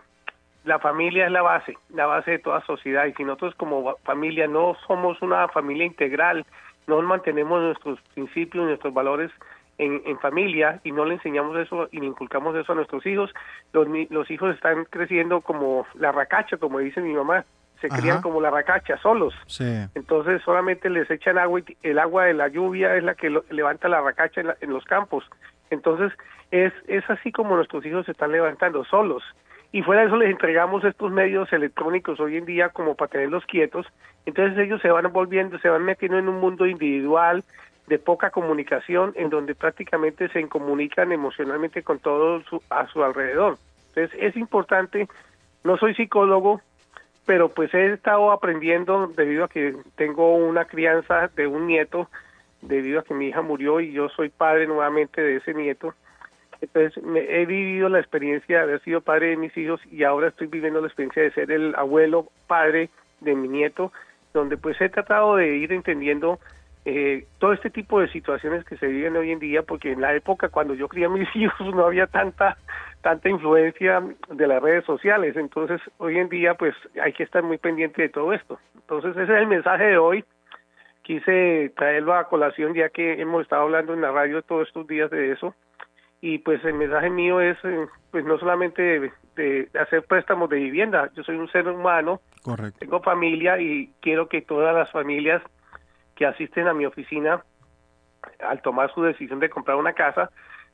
la 0.63 0.79
familia 0.79 1.25
es 1.25 1.31
la 1.31 1.41
base, 1.41 1.77
la 1.89 2.05
base 2.05 2.31
de 2.31 2.39
toda 2.39 2.65
sociedad 2.65 3.05
y 3.05 3.13
si 3.13 3.23
nosotros 3.23 3.55
como 3.55 3.95
familia 4.03 4.47
no 4.47 4.75
somos 4.87 5.21
una 5.21 5.47
familia 5.47 5.85
integral, 5.85 6.45
no 6.87 7.01
mantenemos 7.01 7.61
nuestros 7.61 7.99
principios, 8.13 8.65
nuestros 8.65 8.93
valores 8.93 9.31
en, 9.77 10.19
familia 10.19 10.79
y 10.83 10.91
no 10.91 11.05
le 11.05 11.15
enseñamos 11.15 11.57
eso 11.57 11.87
y 11.91 11.99
le 11.99 12.05
inculcamos 12.05 12.55
eso 12.55 12.73
a 12.73 12.75
nuestros 12.75 13.03
hijos, 13.07 13.33
los, 13.73 13.87
los 14.09 14.29
hijos 14.29 14.53
están 14.53 14.85
creciendo 14.85 15.41
como 15.41 15.87
la 15.95 16.11
racacha, 16.11 16.57
como 16.57 16.77
dice 16.77 17.01
mi 17.01 17.13
mamá, 17.13 17.45
se 17.81 17.87
Ajá. 17.87 17.97
crían 17.99 18.21
como 18.21 18.39
la 18.39 18.49
racacha, 18.51 18.97
solos. 18.99 19.33
Sí. 19.47 19.65
Entonces 19.95 20.41
solamente 20.43 20.89
les 20.89 21.09
echan 21.11 21.37
agua 21.37 21.59
y 21.59 21.77
el 21.83 21.99
agua 21.99 22.25
de 22.25 22.33
la 22.33 22.47
lluvia 22.47 22.95
es 22.95 23.03
la 23.03 23.15
que 23.15 23.29
lo- 23.29 23.43
levanta 23.49 23.89
la 23.89 23.99
racacha 24.01 24.39
en, 24.41 24.47
la- 24.47 24.57
en 24.61 24.69
los 24.71 24.85
campos. 24.85 25.25
Entonces 25.69 26.11
es, 26.51 26.71
es 26.87 27.09
así 27.09 27.31
como 27.31 27.55
nuestros 27.55 27.85
hijos 27.85 28.05
se 28.05 28.11
están 28.11 28.31
levantando 28.31 28.85
solos. 28.85 29.23
Y 29.73 29.81
fuera 29.83 30.01
de 30.01 30.07
eso 30.07 30.17
les 30.17 30.29
entregamos 30.29 30.83
estos 30.83 31.11
medios 31.11 31.51
electrónicos 31.53 32.19
hoy 32.19 32.37
en 32.37 32.45
día 32.45 32.69
como 32.69 32.95
para 32.95 33.09
tenerlos 33.11 33.45
quietos. 33.45 33.87
Entonces 34.25 34.57
ellos 34.59 34.81
se 34.81 34.89
van 34.91 35.11
volviendo, 35.11 35.57
se 35.59 35.69
van 35.69 35.83
metiendo 35.83 36.17
en 36.19 36.27
un 36.29 36.39
mundo 36.39 36.65
individual 36.67 37.43
de 37.87 37.97
poca 37.97 38.29
comunicación 38.29 39.13
en 39.15 39.29
donde 39.29 39.55
prácticamente 39.55 40.27
se 40.29 40.47
comunican 40.47 41.11
emocionalmente 41.11 41.83
con 41.83 41.99
todo 41.99 42.41
su- 42.43 42.61
a 42.69 42.85
su 42.87 43.03
alrededor. 43.03 43.57
Entonces 43.95 44.11
es 44.21 44.35
importante, 44.37 45.07
no 45.63 45.77
soy 45.77 45.95
psicólogo, 45.95 46.61
pero 47.25 47.49
pues 47.49 47.73
he 47.73 47.93
estado 47.93 48.31
aprendiendo 48.31 49.07
debido 49.07 49.45
a 49.45 49.49
que 49.49 49.75
tengo 49.95 50.35
una 50.35 50.65
crianza 50.65 51.29
de 51.35 51.47
un 51.47 51.67
nieto, 51.67 52.09
debido 52.61 52.99
a 52.99 53.03
que 53.03 53.13
mi 53.13 53.27
hija 53.27 53.41
murió 53.41 53.79
y 53.79 53.91
yo 53.91 54.09
soy 54.09 54.29
padre 54.29 54.67
nuevamente 54.67 55.21
de 55.21 55.37
ese 55.37 55.53
nieto. 55.53 55.93
Entonces 56.61 57.03
me, 57.03 57.21
he 57.41 57.45
vivido 57.45 57.89
la 57.89 57.99
experiencia 57.99 58.57
de 58.57 58.63
haber 58.63 58.81
sido 58.83 59.01
padre 59.01 59.29
de 59.29 59.37
mis 59.37 59.55
hijos 59.57 59.81
y 59.91 60.03
ahora 60.03 60.27
estoy 60.27 60.47
viviendo 60.47 60.79
la 60.79 60.87
experiencia 60.87 61.23
de 61.23 61.31
ser 61.31 61.51
el 61.51 61.73
abuelo 61.75 62.27
padre 62.47 62.89
de 63.19 63.35
mi 63.35 63.47
nieto, 63.47 63.91
donde 64.33 64.57
pues 64.57 64.79
he 64.79 64.89
tratado 64.89 65.35
de 65.35 65.57
ir 65.57 65.73
entendiendo 65.73 66.39
eh, 66.85 67.25
todo 67.37 67.53
este 67.53 67.69
tipo 67.69 67.99
de 67.99 68.09
situaciones 68.09 68.65
que 68.65 68.77
se 68.77 68.87
viven 68.87 69.15
hoy 69.15 69.31
en 69.31 69.39
día, 69.39 69.61
porque 69.61 69.91
en 69.91 70.01
la 70.01 70.15
época 70.15 70.49
cuando 70.49 70.73
yo 70.73 70.87
crié 70.87 71.05
a 71.05 71.09
mis 71.09 71.27
hijos 71.35 71.75
no 71.75 71.85
había 71.85 72.07
tanta 72.07 72.57
tanta 73.01 73.29
influencia 73.29 74.03
de 74.29 74.47
las 74.47 74.61
redes 74.61 74.85
sociales, 74.85 75.35
entonces 75.35 75.81
hoy 75.97 76.19
en 76.19 76.29
día 76.29 76.53
pues 76.53 76.75
hay 77.03 77.13
que 77.13 77.23
estar 77.23 77.41
muy 77.41 77.57
pendiente 77.57 78.01
de 78.03 78.09
todo 78.09 78.31
esto. 78.31 78.59
Entonces 78.75 79.11
ese 79.11 79.23
es 79.23 79.39
el 79.39 79.47
mensaje 79.47 79.85
de 79.85 79.97
hoy. 79.97 80.23
Quise 81.01 81.73
traerlo 81.75 82.13
a 82.13 82.27
colación 82.29 82.75
ya 82.75 82.89
que 82.89 83.19
hemos 83.19 83.41
estado 83.41 83.63
hablando 83.63 83.93
en 83.93 84.01
la 84.01 84.11
radio 84.11 84.43
todos 84.43 84.67
estos 84.67 84.85
días 84.85 85.09
de 85.09 85.31
eso 85.31 85.55
y 86.21 86.37
pues 86.37 86.63
el 86.63 86.75
mensaje 86.75 87.09
mío 87.09 87.41
es 87.41 87.57
eh, 87.63 87.87
pues 88.11 88.23
no 88.23 88.37
solamente 88.37 88.81
de, 88.81 89.11
de 89.35 89.79
hacer 89.79 90.03
préstamos 90.03 90.49
de 90.49 90.57
vivienda, 90.57 91.09
yo 91.15 91.23
soy 91.23 91.35
un 91.37 91.51
ser 91.51 91.67
humano, 91.67 92.21
Correcto. 92.43 92.77
tengo 92.79 93.01
familia 93.01 93.59
y 93.59 93.91
quiero 93.99 94.29
que 94.29 94.41
todas 94.41 94.75
las 94.75 94.91
familias 94.91 95.41
que 96.21 96.27
asisten 96.27 96.67
a 96.67 96.73
mi 96.75 96.85
oficina 96.85 97.43
al 98.47 98.61
tomar 98.61 98.93
su 98.93 99.01
decisión 99.01 99.39
de 99.39 99.49
comprar 99.49 99.75
una 99.75 99.93
casa, 99.93 100.29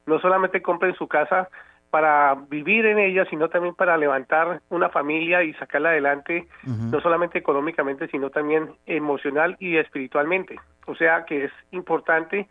no 0.06 0.19
solamente 0.19 0.61
compren 0.61 0.94
su 0.95 1.07
casa 1.07 1.48
para 1.90 2.36
vivir 2.49 2.86
en 2.86 2.99
ella, 2.99 3.24
sino 3.30 3.48
también 3.48 3.74
para 3.74 3.95
levantar 3.95 4.60
una 4.68 4.90
familia 4.90 5.44
y 5.44 5.53
sacarla 5.53 5.91
adelante, 5.91 6.49
no 6.65 6.99
solamente 6.99 7.40
económicamente, 7.40 8.10
sino 8.10 8.30
también 8.30 8.74
emocional 8.88 9.56
y 9.61 9.78
espiritualmente. 9.78 10.60
O 10.86 10.95
sea 10.95 11.24
que 11.24 11.45
es 11.45 11.52
importante 11.72 12.49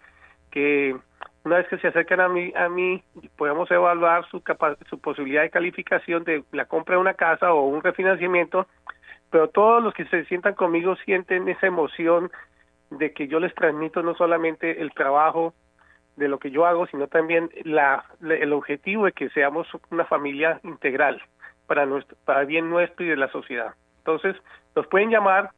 que 0.51 0.97
una 1.44 1.59
vez 1.59 1.68
que 1.68 1.77
se 1.77 1.89
acercan 1.89 2.20
a 2.20 2.31
mí, 2.31 2.51
a 2.56 2.70
mí 2.70 3.05
podamos 3.36 3.70
evaluar 3.70 4.24
su, 4.31 4.43
su 4.89 4.98
posibilidad 5.02 5.43
de 5.43 5.51
calificación 5.51 6.24
de 6.24 6.44
la 6.51 6.64
compra 6.64 6.94
de 6.94 7.02
una 7.02 7.12
casa 7.12 7.52
o 7.52 7.66
un 7.66 7.82
refinanciamiento, 7.82 8.66
pero 9.31 9.48
todos 9.48 9.82
los 9.82 9.93
que 9.93 10.06
se 10.06 10.24
sientan 10.24 10.55
conmigo 10.55 10.97
sienten 11.05 11.47
esa 11.51 11.66
emoción 11.66 12.31
de 12.90 13.12
que 13.12 13.28
yo 13.28 13.40
les 13.40 13.54
transmito 13.54 14.02
no 14.02 14.14
solamente 14.14 14.80
el 14.80 14.92
trabajo 14.92 15.54
de 16.16 16.28
lo 16.28 16.38
que 16.38 16.50
yo 16.50 16.66
hago, 16.66 16.86
sino 16.86 17.08
también 17.08 17.50
la, 17.64 18.04
el 18.20 18.52
objetivo 18.52 19.04
de 19.04 19.12
que 19.12 19.28
seamos 19.30 19.68
una 19.90 20.04
familia 20.04 20.60
integral 20.64 21.22
para 21.66 21.84
nuestro, 21.84 22.16
para 22.24 22.44
bien 22.44 22.70
nuestro 22.70 23.04
y 23.04 23.08
de 23.08 23.16
la 23.16 23.28
sociedad. 23.30 23.74
Entonces, 23.98 24.36
nos 24.74 24.86
pueden 24.86 25.10
llamar 25.10 25.50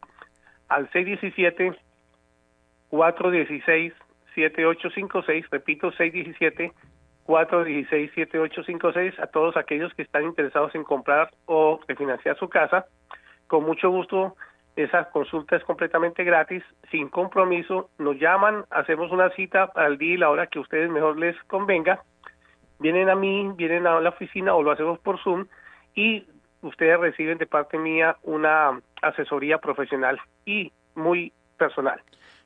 al 0.68 0.90
617 0.90 1.78
416 2.90 3.92
7856, 4.34 5.46
repito 5.50 5.92
617 5.92 6.72
416 7.24 8.10
7856 8.14 9.20
a 9.20 9.26
todos 9.26 9.56
aquellos 9.56 9.92
que 9.94 10.02
están 10.02 10.24
interesados 10.24 10.74
en 10.74 10.84
comprar 10.84 11.30
o 11.46 11.80
refinanciar 11.86 12.38
su 12.38 12.48
casa. 12.48 12.86
Con 13.46 13.64
mucho 13.64 13.90
gusto 13.90 14.36
esa 14.82 15.10
consulta 15.10 15.56
es 15.56 15.64
completamente 15.64 16.22
gratis, 16.22 16.62
sin 16.90 17.08
compromiso. 17.08 17.90
Nos 17.98 18.16
llaman, 18.18 18.64
hacemos 18.70 19.10
una 19.10 19.28
cita 19.30 19.72
para 19.72 19.88
el 19.88 19.98
día 19.98 20.14
y 20.14 20.18
la 20.18 20.30
hora 20.30 20.46
que 20.46 20.60
a 20.60 20.62
ustedes 20.62 20.88
mejor 20.88 21.18
les 21.18 21.34
convenga. 21.48 22.00
Vienen 22.78 23.08
a 23.08 23.16
mí, 23.16 23.50
vienen 23.56 23.88
a 23.88 24.00
la 24.00 24.10
oficina 24.10 24.54
o 24.54 24.62
lo 24.62 24.70
hacemos 24.70 25.00
por 25.00 25.20
Zoom 25.22 25.46
y 25.96 26.24
ustedes 26.62 26.98
reciben 27.00 27.38
de 27.38 27.46
parte 27.46 27.76
mía 27.76 28.16
una 28.22 28.80
asesoría 29.02 29.58
profesional 29.58 30.20
y 30.46 30.70
muy 30.94 31.32
personal. 31.56 32.00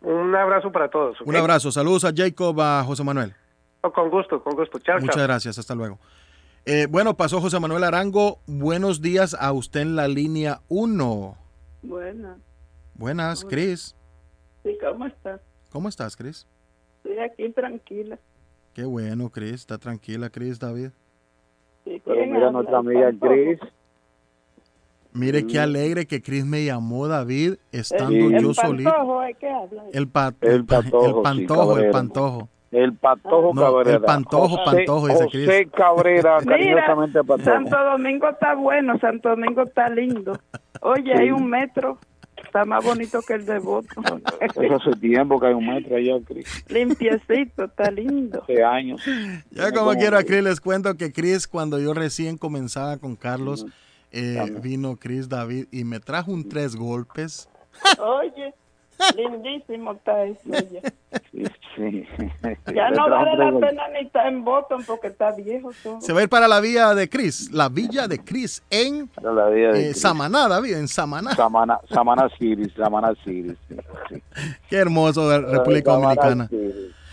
Un 0.00 0.34
abrazo 0.34 0.72
para 0.72 0.90
todos. 0.90 1.16
Un 1.20 1.36
abrazo. 1.36 1.70
Saludos 1.70 2.04
a 2.04 2.10
Jacob, 2.12 2.60
a 2.60 2.82
José 2.82 3.04
Manuel. 3.04 3.32
Oh, 3.82 3.92
Con 3.92 4.10
gusto, 4.10 4.42
con 4.42 4.56
gusto. 4.56 4.80
Chao, 4.80 4.98
Muchas 4.98 5.14
chao. 5.14 5.22
gracias. 5.24 5.56
Hasta 5.56 5.76
luego. 5.76 6.00
Eh, 6.64 6.88
bueno, 6.90 7.16
pasó 7.16 7.40
José 7.40 7.60
Manuel 7.60 7.84
Arango. 7.84 8.40
Buenos 8.48 9.00
días 9.02 9.34
a 9.38 9.52
usted 9.52 9.82
en 9.82 9.94
la 9.94 10.08
línea 10.08 10.62
1. 10.66 11.36
Bueno, 11.82 12.38
Buenas, 12.94 13.44
Cris. 13.44 13.94
sí, 14.64 14.76
¿cómo 14.80 15.06
estás? 15.06 15.40
¿Cómo 15.70 15.88
estás, 15.88 16.16
Cris? 16.16 16.48
Estoy 17.04 17.20
aquí 17.20 17.52
tranquila. 17.52 18.18
Qué 18.74 18.84
bueno, 18.84 19.30
Cris. 19.30 19.52
Está 19.52 19.78
tranquila, 19.78 20.28
Cris, 20.28 20.58
David. 20.58 20.90
Sí, 21.84 22.02
Pero 22.04 22.16
¿quién 22.16 22.32
mira 22.32 22.48
habla? 22.48 22.58
nuestra 22.62 22.78
amiga. 22.78 23.12
Cris. 23.20 23.60
Mire 25.16 25.42
Mm. 25.42 25.46
qué 25.48 25.58
alegre 25.58 26.06
que 26.06 26.20
Cris 26.22 26.44
me 26.44 26.64
llamó, 26.64 27.08
David, 27.08 27.54
estando 27.72 28.12
Sí. 28.12 28.18
yo 28.40 28.50
el 28.50 28.54
solito. 28.54 28.90
pantojo. 28.90 29.20
¿Qué 29.40 29.48
habla? 29.50 29.82
El, 29.92 30.08
pa- 30.08 30.34
El 30.40 30.50
el, 30.52 30.64
pa- 30.64 30.82
patojo, 30.82 31.06
el 31.06 31.12
sí, 31.14 31.20
pantojo, 31.22 31.62
el 31.62 31.68
Cabrera. 31.76 31.92
pantojo. 31.92 32.48
El 32.72 32.92
Patojo 32.94 33.52
No, 33.54 33.62
Cabrera. 33.62 33.96
el 33.96 34.02
Pantojo, 34.02 34.48
José- 34.48 34.62
Pantojo, 34.76 35.06
dice 35.08 35.24
José 35.24 35.30
Cris. 35.46 35.72
Cabrera, 35.72 36.38
Mira, 36.40 36.56
cariñosamente 36.56 37.24
Patojo. 37.24 37.44
Santo 37.44 37.76
Domingo 37.84 38.28
está 38.28 38.54
bueno, 38.54 38.98
Santo 38.98 39.28
Domingo 39.30 39.62
está 39.62 39.88
lindo. 39.88 40.38
Oye, 40.82 41.14
hay 41.14 41.30
un 41.30 41.48
metro, 41.48 41.96
está 42.44 42.64
más 42.66 42.84
bonito 42.84 43.20
que 43.26 43.34
el 43.34 43.46
de 43.46 43.60
Voto. 43.60 43.88
Eso 44.40 44.74
hace 44.74 44.90
tiempo 45.00 45.40
que 45.40 45.46
hay 45.46 45.54
un 45.54 45.66
metro 45.66 45.96
allá, 45.96 46.14
Cris. 46.26 46.64
Limpiecito, 46.68 47.64
está 47.64 47.90
lindo. 47.90 48.42
Hace 48.42 48.62
años. 48.62 49.00
Ya 49.52 49.72
como 49.72 49.92
quiero 49.92 50.18
a 50.18 50.24
Cris 50.24 50.42
les 50.42 50.60
cuento 50.60 50.96
que 50.96 51.12
Cris 51.12 51.46
cuando 51.46 51.78
yo 51.78 51.94
recién 51.94 52.36
comenzaba 52.36 52.98
con 52.98 53.16
Carlos, 53.16 53.64
eh, 54.12 54.54
vino 54.62 54.96
Cris 54.96 55.28
David 55.28 55.66
y 55.70 55.84
me 55.84 56.00
trajo 56.00 56.30
un 56.32 56.48
tres 56.48 56.76
golpes. 56.76 57.48
Oye, 57.98 58.54
lindísimo 59.16 59.92
está 59.92 60.24
eso. 60.24 60.40
oye. 60.48 60.82
Sí. 61.76 62.06
Ya 62.74 62.90
no 62.90 63.10
vale 63.10 63.36
la 63.36 63.60
pena 63.60 63.88
ni 63.88 64.06
estar 64.06 64.26
en 64.26 64.42
Boston 64.44 64.82
porque 64.86 65.08
está 65.08 65.32
viejo 65.32 65.70
todo. 65.82 66.00
Se 66.00 66.12
va 66.14 66.20
a 66.20 66.22
ir 66.22 66.28
para 66.30 66.48
la 66.48 66.60
villa 66.60 66.94
de 66.94 67.08
Cris, 67.08 67.50
la 67.52 67.68
villa 67.68 68.08
de 68.08 68.24
Cris 68.24 68.62
en 68.70 69.10
la 69.22 69.46
de 69.46 69.90
eh. 69.90 69.94
Samaná, 69.94 70.48
David, 70.48 70.76
en 70.76 70.88
Samaná. 70.88 71.34
Samana, 71.34 71.78
Samana 71.92 72.28
City, 72.38 72.70
Samana 72.74 73.14
City. 73.24 73.54
sí. 73.68 73.76
Qué 74.70 74.76
hermoso, 74.76 75.30
eh, 75.32 75.40
República 75.40 75.92
Dominicana. 75.92 76.48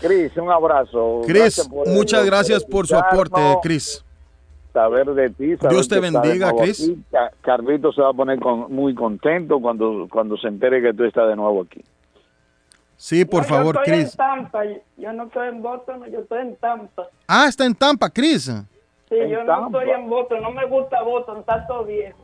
Cris, 0.00 0.36
un 0.36 0.50
abrazo. 0.50 1.20
Gracias 1.26 1.68
por- 1.68 1.88
muchas 1.88 2.24
gracias 2.24 2.64
por 2.64 2.86
su 2.86 2.96
aporte, 2.96 3.40
Cris. 3.62 4.02
Saber 4.74 5.06
de 5.14 5.30
ti. 5.30 5.56
saber 5.56 5.70
Dios 5.70 5.88
te 5.88 6.00
bendiga, 6.00 6.52
Cris. 6.52 6.90
Carlito 7.42 7.92
se 7.92 8.02
va 8.02 8.10
a 8.10 8.12
poner 8.12 8.38
con- 8.40 8.70
muy 8.74 8.92
contento 8.94 9.60
cuando, 9.60 10.06
cuando 10.10 10.36
se 10.36 10.48
entere 10.48 10.82
que 10.82 10.92
tú 10.92 11.04
estás 11.04 11.28
de 11.28 11.36
nuevo 11.36 11.62
aquí. 11.62 11.80
Sí, 12.96 13.24
por 13.24 13.42
No, 13.42 13.48
favor, 13.48 13.74
yo 13.76 13.80
estoy 13.82 13.94
Cris. 14.00 14.10
en 14.12 14.16
Tampa, 14.16 14.60
yo 14.96 15.12
no 15.12 15.24
estoy 15.24 15.48
en 15.48 15.62
Boston, 15.62 16.02
yo 16.12 16.18
estoy 16.20 16.40
en 16.42 16.56
Tampa. 16.56 17.06
Ah, 17.28 17.46
está 17.48 17.64
en 17.66 17.74
Tampa, 17.74 18.10
Cris. 18.10 18.44
Sí, 18.44 19.14
En 19.16 19.30
yo 19.30 19.40
no 19.44 19.46
Tampa. 19.46 19.78
estoy 19.78 19.90
en 19.94 20.10
Boston, 20.10 20.42
no 20.42 20.50
me 20.50 20.66
gusta 20.66 21.02
Boston, 21.02 21.38
está 21.38 21.66
todo 21.66 21.84
viejo. 21.84 22.18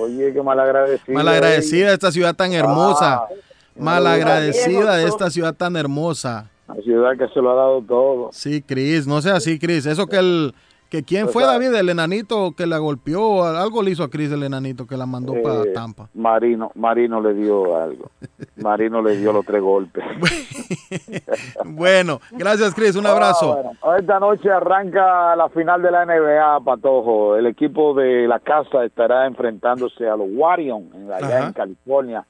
Oye, 0.00 0.32
qué. 0.32 0.42
Malagradecida 0.42 1.88
de 1.88 1.94
esta 1.94 2.10
ciudad 2.10 2.34
tan 2.34 2.52
hermosa. 2.52 3.14
Ah, 3.14 3.28
Malagradecida 3.76 4.96
de 4.96 5.04
esta 5.06 5.30
ciudad 5.30 5.54
tan 5.54 5.76
hermosa. 5.76 6.50
La 6.66 6.74
ciudad 6.82 7.16
que 7.16 7.28
se 7.28 7.40
lo 7.40 7.52
ha 7.52 7.54
dado 7.54 7.82
todo. 7.82 8.30
Sí, 8.32 8.60
Cris, 8.62 9.06
no 9.06 9.22
sea 9.22 9.36
así, 9.36 9.58
Cris. 9.58 9.86
Eso 9.86 10.06
que 10.08 10.16
el 10.16 10.54
que 10.90 11.02
quién 11.02 11.28
fue 11.28 11.44
David, 11.44 11.74
el 11.74 11.88
enanito 11.88 12.52
que 12.56 12.66
la 12.66 12.78
golpeó, 12.78 13.44
algo 13.44 13.82
le 13.82 13.90
hizo 13.90 14.04
a 14.04 14.10
Cris 14.10 14.30
el 14.32 14.42
enanito 14.44 14.86
que 14.86 14.96
la 14.96 15.04
mandó 15.06 15.34
para 15.42 15.62
Eh, 15.62 15.72
Tampa. 15.74 16.08
Marino, 16.14 16.70
Marino 16.74 17.20
le 17.20 17.34
dio 17.34 17.76
algo. 17.76 18.10
Marino 18.56 19.02
le 19.02 19.16
dio 19.16 19.32
los 19.32 19.44
tres 19.44 19.60
golpes. 19.62 20.04
Bueno, 21.64 22.20
gracias, 22.32 22.74
Cris. 22.74 22.96
Un 22.96 23.06
abrazo. 23.06 23.52
Ah, 23.58 23.62
bueno. 23.82 23.96
Esta 23.98 24.20
noche 24.20 24.50
arranca 24.50 25.34
la 25.36 25.48
final 25.48 25.82
de 25.82 25.90
la 25.90 26.04
NBA, 26.06 26.60
Patojo. 26.60 27.36
El 27.36 27.46
equipo 27.46 27.94
de 27.94 28.26
la 28.26 28.38
casa 28.40 28.84
estará 28.84 29.26
enfrentándose 29.26 30.08
a 30.08 30.16
los 30.16 30.28
Warriors 30.32 30.82
allá 31.14 31.38
Ajá. 31.38 31.46
en 31.48 31.52
California, 31.52 32.24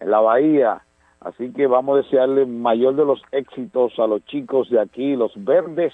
en 0.00 0.10
la 0.10 0.20
Bahía. 0.20 0.82
Así 1.20 1.52
que 1.52 1.66
vamos 1.66 1.94
a 1.94 2.02
desearle 2.02 2.46
mayor 2.46 2.96
de 2.96 3.04
los 3.04 3.22
éxitos 3.30 3.92
a 3.98 4.06
los 4.06 4.24
chicos 4.26 4.68
de 4.70 4.80
aquí, 4.80 5.14
los 5.16 5.32
verdes, 5.36 5.92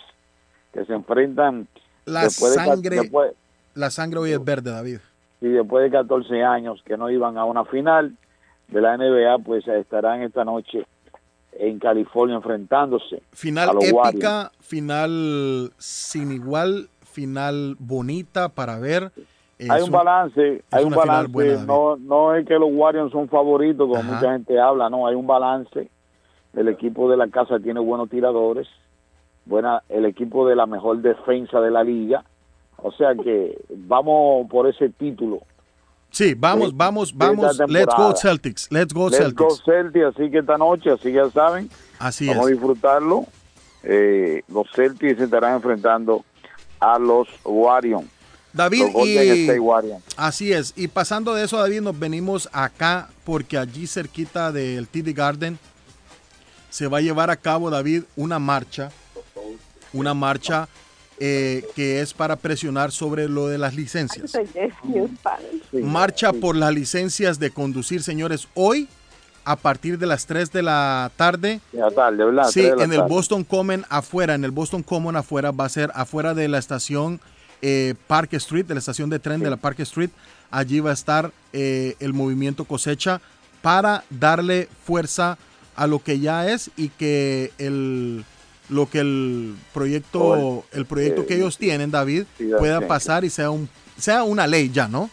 que 0.73 0.85
se 0.85 0.95
enfrentan 0.95 1.67
La 2.09 2.23
después 2.25 2.53
de 2.53 2.57
ca- 2.59 2.65
sangre, 2.67 2.97
después- 3.01 3.33
la 3.75 3.91
sangre 3.91 4.19
hoy 4.21 4.33
es 4.33 4.45
verde, 4.45 4.71
David. 4.71 4.99
y 5.41 5.49
después 5.49 5.85
de 5.85 5.91
14 5.91 6.43
años 6.43 6.83
que 6.85 6.97
no 6.97 7.11
iban 7.11 7.39
a 7.39 7.45
una 7.45 7.65
final 7.65 8.17
de 8.69 8.81
la 8.81 8.95
NBA, 8.97 9.39
pues 9.39 9.67
estarán 9.69 10.23
esta 10.23 10.45
noche 10.45 10.85
en 11.53 11.79
California 11.79 12.37
enfrentándose 12.37 13.23
Final 13.33 13.71
a 13.71 13.73
los 13.73 13.85
Warriors. 13.85 14.09
épica, 14.15 14.53
final 14.61 15.73
sin 15.79 16.33
igual, 16.33 16.89
final 17.05 17.77
bonita 17.79 18.49
para 18.49 18.79
ver. 18.79 19.11
Es 19.59 19.69
hay 19.71 19.83
un 19.83 19.91
balance, 19.91 20.63
hay 20.71 20.85
un 20.85 20.91
balance, 20.95 21.33
buena, 21.33 21.65
no, 21.65 21.97
no 21.97 22.35
es 22.35 22.47
que 22.47 22.55
los 22.55 22.69
Warriors 22.73 23.11
son 23.11 23.29
favoritos, 23.29 23.89
como 23.89 23.99
Ajá. 24.01 24.13
mucha 24.13 24.33
gente 24.33 24.59
habla, 24.61 24.89
no, 24.89 25.07
hay 25.07 25.17
un 25.17 25.27
balance. 25.27 25.89
El 26.55 26.69
equipo 26.69 27.11
de 27.11 27.17
la 27.17 27.27
casa 27.29 27.59
tiene 27.59 27.81
buenos 27.81 28.09
tiradores, 28.09 28.69
buena, 29.49 29.83
el 29.89 30.05
equipo 30.05 30.47
de 30.47 30.55
la 30.55 30.67
mejor 30.67 30.99
defensa 31.03 31.61
de 31.61 31.71
la 31.71 31.83
liga, 31.83 32.25
o 32.77 32.93
sea 32.93 33.15
que 33.15 33.59
vamos 33.71 34.49
por 34.51 34.69
ese 34.69 34.89
título. 34.91 35.41
Sí, 36.11 36.35
vamos, 36.35 36.71
de- 36.71 36.77
vamos, 36.77 37.17
vamos. 37.17 37.59
Let's 37.69 37.95
go. 37.97 38.15
Celtics. 38.17 38.71
Let's 38.71 38.95
go 38.95 39.09
Let's 39.11 39.35
go 39.35 39.51
Celtics. 39.51 39.65
Celtics, 39.65 40.05
así 40.07 40.31
que 40.31 40.39
esta 40.39 40.57
noche, 40.57 40.91
así 40.91 41.13
ya 41.13 41.29
saben, 41.31 41.69
Así 41.99 42.29
vamos 42.29 42.47
a 42.47 42.51
disfrutarlo 42.51 43.27
eh, 43.83 44.43
los 44.49 44.67
Celtics 44.75 45.19
se 45.19 45.25
estarán 45.25 45.55
enfrentando 45.55 46.25
a 46.81 46.99
los 46.99 47.29
Warriors. 47.45 48.05
David, 48.53 48.85
Los 48.95 49.07
y 49.07 49.59
Warriors. 49.59 50.03
así 50.17 50.53
es. 50.53 50.73
Y 50.77 50.89
pasando 50.89 51.35
de 51.35 51.45
eso, 51.45 51.59
David, 51.59 51.83
nos 51.83 51.99
venimos 51.99 52.49
acá 52.53 53.09
porque 53.25 53.57
allí 53.59 53.87
cerquita 53.87 54.51
del 54.53 54.89
TD 54.89 55.13
Garden 55.15 55.59
se 56.71 56.87
va 56.89 56.99
a 56.99 57.01
llevar 57.03 57.31
a 57.31 57.37
cabo, 57.37 57.71
David, 57.71 58.05
una 58.17 58.39
marcha, 58.39 58.91
una 59.99 60.15
marcha 60.15 60.69
eh, 61.21 61.65
que 61.75 62.01
es 62.01 62.15
para 62.15 62.37
presionar 62.37 62.93
sobre 62.93 63.29
lo 63.29 63.49
de 63.49 63.59
las 63.59 63.75
licencias. 63.75 64.33
Marcha 65.73 66.33
por 66.33 66.55
las 66.55 66.73
licencias 66.73 67.39
de 67.41 67.51
conducir, 67.51 68.03
señores, 68.03 68.49
hoy 68.55 68.89
a 69.45 69.57
partir 69.57 69.99
de 69.99 70.07
las 70.07 70.27
3 70.27 70.53
de 70.53 70.63
la 70.63 71.11
tarde. 71.17 71.61
Ya 71.73 71.91
tarde, 71.91 72.25
¿verdad? 72.25 72.45
Sí, 72.51 72.63
de 72.63 72.77
la 72.77 72.85
en 72.85 72.93
el 72.93 72.99
tarde. 72.99 73.13
Boston 73.13 73.45
Common 73.45 73.85
afuera, 73.89 74.35
en 74.35 74.45
el 74.45 74.51
Boston 74.51 74.83
Common 74.83 75.17
afuera, 75.17 75.51
va 75.51 75.65
a 75.65 75.69
ser 75.69 75.91
afuera 75.95 76.35
de 76.35 76.49
la 76.49 76.59
estación 76.59 77.21
eh, 77.63 77.95
Park 78.07 78.35
Street, 78.35 78.67
de 78.67 78.75
la 78.75 78.81
estación 78.81 79.11
de 79.11 79.19
tren 79.19 79.41
de 79.41 79.51
la 79.51 79.57
Park 79.57 79.81
Street. 79.81 80.11
Allí 80.51 80.81
va 80.81 80.91
a 80.91 80.95
estar 80.95 81.33
eh, 81.53 81.97
el 81.99 82.13
movimiento 82.13 82.65
cosecha 82.65 83.21
para 83.61 84.05
darle 84.11 84.69
fuerza 84.85 85.39
a 85.75 85.87
lo 85.87 85.99
que 85.99 86.21
ya 86.21 86.49
es 86.49 86.71
y 86.77 86.91
que 86.91 87.53
el 87.59 88.25
lo 88.69 88.89
que 88.89 89.01
el 89.01 89.57
proyecto 89.73 90.21
Oh, 90.21 90.65
el 90.73 90.87
proyecto 90.87 91.23
eh, 91.23 91.27
que 91.27 91.35
ellos 91.37 91.59
tienen 91.59 91.91
David 91.91 92.25
sí, 92.37 92.51
pueda 92.59 92.87
pasar 92.87 93.25
y 93.25 93.31
sea 93.31 93.51
un 93.51 93.69
sea 93.97 94.23
una 94.23 94.47
ley 94.47 94.71
ya 94.71 94.89
no 94.89 95.11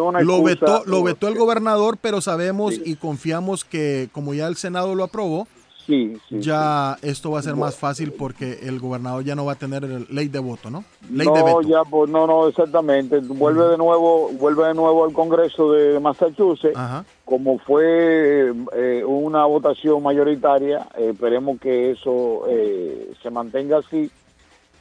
una 0.00 0.20
lo 0.20 0.42
vetó, 0.42 0.82
lo 0.86 1.02
vetó 1.02 1.28
el 1.28 1.34
gobernador, 1.34 1.98
pero 2.00 2.20
sabemos 2.20 2.74
y 2.82 2.96
confiamos 2.96 3.64
que 3.64 4.08
como 4.12 4.34
ya 4.34 4.46
el 4.46 4.56
Senado 4.56 4.94
lo 4.94 5.04
aprobó, 5.04 5.46
Sí, 5.86 6.16
sí, 6.28 6.40
ya 6.40 6.96
esto 7.02 7.30
va 7.30 7.40
a 7.40 7.42
ser 7.42 7.56
más 7.56 7.76
fácil 7.76 8.12
porque 8.12 8.60
el 8.62 8.80
gobernador 8.80 9.22
ya 9.22 9.34
no 9.34 9.44
va 9.44 9.52
a 9.52 9.56
tener 9.56 9.84
ley 10.10 10.28
de 10.28 10.38
voto, 10.38 10.70
¿no? 10.70 10.82
Ley 11.10 11.26
de 11.26 11.40
no, 11.40 11.44
veto. 11.44 11.60
ya, 11.62 11.82
pues, 11.84 12.10
no, 12.10 12.26
no, 12.26 12.48
exactamente. 12.48 13.18
Vuelve 13.18 13.68
de 13.68 13.76
nuevo, 13.76 14.30
vuelve 14.32 14.68
de 14.68 14.74
nuevo 14.74 15.04
al 15.04 15.12
Congreso 15.12 15.72
de 15.72 16.00
Massachusetts. 16.00 16.78
Como 17.26 17.58
fue 17.58 18.52
eh, 18.72 19.04
una 19.04 19.44
votación 19.44 20.02
mayoritaria, 20.02 20.88
eh, 20.96 21.10
esperemos 21.10 21.60
que 21.60 21.90
eso 21.90 22.44
eh, 22.48 23.12
se 23.22 23.30
mantenga 23.30 23.78
así 23.78 24.10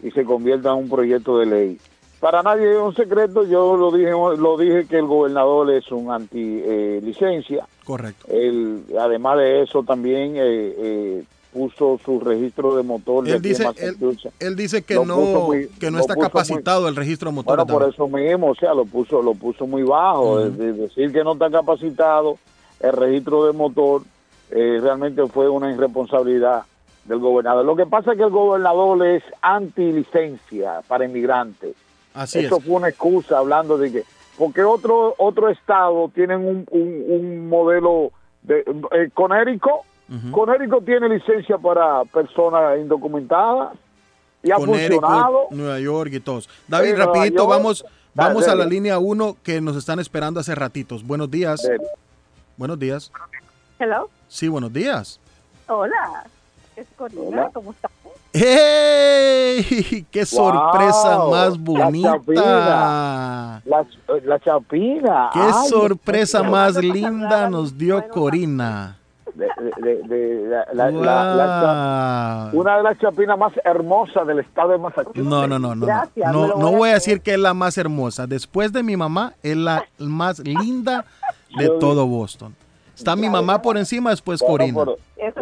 y 0.01 0.11
se 0.11 0.23
convierta 0.23 0.69
en 0.69 0.75
un 0.75 0.89
proyecto 0.89 1.37
de 1.37 1.45
ley. 1.45 1.79
Para 2.23 2.41
nadie 2.41 2.71
es 2.71 2.79
un 2.79 2.95
secreto, 2.95 3.43
yo 3.43 3.75
lo 3.75 3.91
dije, 3.91 4.11
lo 4.11 4.55
dije 4.57 4.85
que 4.87 4.95
el 4.99 5.07
gobernador 5.07 5.69
es 5.71 5.91
un 5.91 6.09
anti 6.09 6.61
eh, 6.63 7.01
licencia. 7.03 7.67
Correcto. 7.83 8.27
Él, 8.31 8.81
además 8.97 9.39
de 9.39 9.63
eso, 9.63 9.83
también 9.83 10.37
eh, 10.37 10.41
eh, 10.77 11.23
puso 11.51 11.99
su 12.05 12.21
registro 12.21 12.77
de 12.77 12.83
motor. 12.83 13.27
Él 13.27 13.41
dice, 13.41 13.67
él, 14.39 14.55
dice 14.55 14.83
que 14.83 14.95
Lo 14.95 15.03
no, 15.03 15.17
muy- 15.17 15.67
que 15.77 15.91
no 15.91 15.99
está 15.99 16.15
muy- 16.15 16.23
capacitado 16.23 16.87
el 16.87 16.95
registro 16.95 17.29
de 17.29 17.35
motores. 17.35 17.65
Bueno, 17.65 17.77
por 17.79 17.93
eso 17.93 18.07
mismo, 18.07 18.51
o 18.51 18.55
sea, 18.55 18.73
lo 18.73 18.85
puso, 18.85 19.21
lo 19.21 19.33
puso 19.33 19.67
muy 19.67 19.83
bajo. 19.83 20.35
Ujú. 20.35 20.39
Es 20.45 20.57
de- 20.57 20.71
decir 20.71 21.11
que 21.11 21.25
no 21.25 21.33
está 21.33 21.49
capacitado 21.51 22.37
el 22.79 22.93
registro 22.93 23.47
de 23.47 23.51
motor 23.51 24.01
eh, 24.49 24.79
realmente 24.81 25.27
fue 25.27 25.49
una 25.49 25.69
irresponsabilidad 25.73 26.63
del 27.03 27.19
gobernador. 27.19 27.65
Lo 27.65 27.75
que 27.75 27.85
pasa 27.85 28.13
es 28.13 28.17
que 28.17 28.23
el 28.23 28.29
gobernador 28.29 29.05
es 29.05 29.23
anti-licencia 29.41 30.79
para 30.87 31.03
inmigrantes. 31.03 31.75
Así 32.13 32.39
Eso 32.39 32.57
es. 32.57 32.63
fue 32.63 32.75
una 32.75 32.89
excusa 32.89 33.37
hablando 33.39 33.77
de 33.77 33.91
que, 33.91 34.03
porque 34.37 34.63
otro 34.63 35.15
otro 35.17 35.49
estado 35.49 36.09
tienen 36.13 36.39
un, 36.45 36.65
un, 36.71 37.03
un 37.07 37.49
modelo 37.49 38.11
de 38.43 38.59
eh, 38.59 39.09
Conérico, 39.13 39.85
Conérico 40.31 40.81
tiene 40.81 41.09
licencia 41.09 41.57
para 41.57 42.03
personas 42.05 42.77
indocumentadas 42.79 43.75
y 44.43 44.51
ha 44.51 44.57
funcionado. 44.57 45.47
Nueva 45.49 45.79
York 45.79 46.11
y 46.13 46.19
todos. 46.19 46.49
David, 46.67 46.95
rapidito, 46.97 47.37
York. 47.43 47.49
vamos, 47.49 47.85
vamos 48.13 48.47
a 48.47 48.53
la 48.53 48.65
línea 48.65 48.99
1 48.99 49.37
que 49.41 49.59
nos 49.61 49.75
están 49.75 49.99
esperando 49.99 50.39
hace 50.39 50.53
ratitos. 50.53 51.03
Buenos 51.07 51.31
días. 51.31 51.67
Buenos 52.57 52.77
días. 52.77 53.11
Hello. 53.79 54.09
Sí, 54.27 54.47
buenos 54.49 54.71
días. 54.71 55.19
Hola. 55.67 56.25
Es 56.75 56.85
Corina, 56.95 57.21
Hola. 57.21 57.49
¿cómo 57.53 57.71
estás? 57.71 57.91
¡Hey! 58.33 60.05
¡Qué 60.11 60.25
sorpresa 60.25 61.17
Wow, 61.17 61.31
más 61.31 61.51
la 61.51 61.63
bonita! 61.63 62.11
chapina. 62.13 63.61
La, 63.65 63.85
la 64.25 64.39
chapina. 64.39 65.29
¡Qué 65.33 65.39
Ay, 65.39 65.69
sorpresa 65.69 66.39
Dios 66.39 66.51
más 66.51 66.75
linda 66.77 67.49
nos 67.49 67.77
dio 67.77 68.05
Corina! 68.09 68.97
De- 69.35 69.45
de- 69.45 69.81
de- 69.81 70.07
de- 70.07 70.47
la- 70.47 70.65
la- 70.73 70.91
la- 70.91 71.35
la 71.35 71.45
cha- 71.45 72.51
Wow. 72.51 72.61
una 72.61 72.77
de 72.77 72.83
las 72.83 72.99
chapinas 72.99 73.37
más 73.37 73.51
hermosas 73.63 74.27
del 74.27 74.39
estado 74.39 74.69
de 74.73 74.77
Massachusetts. 74.77 75.23
No, 75.25 75.47
no, 75.47 75.57
no, 75.57 75.73
no. 75.75 75.85
Gracias, 75.87 76.31
No, 76.31 76.47
no 76.55 76.71
voy 76.71 76.89
a 76.91 76.93
decir 76.95 77.21
que 77.21 77.33
es 77.33 77.39
la 77.39 77.55
más 77.55 77.77
hermosa. 77.79 78.27
Después 78.27 78.71
de 78.73 78.83
mi 78.83 78.95
mamá, 78.95 79.33
es 79.41 79.57
la 79.57 79.85
más 79.97 80.37
linda 80.39 81.05
de 81.57 81.67
todo 81.79 82.05
Boston. 82.05 82.55
Está 82.95 83.15
mi 83.15 83.29
mamá 83.29 83.61
por 83.61 83.77
encima, 83.77 84.11
después 84.11 84.39
Bueno, 84.41 84.51
Corina. 84.75 84.79
pero- 84.79 84.97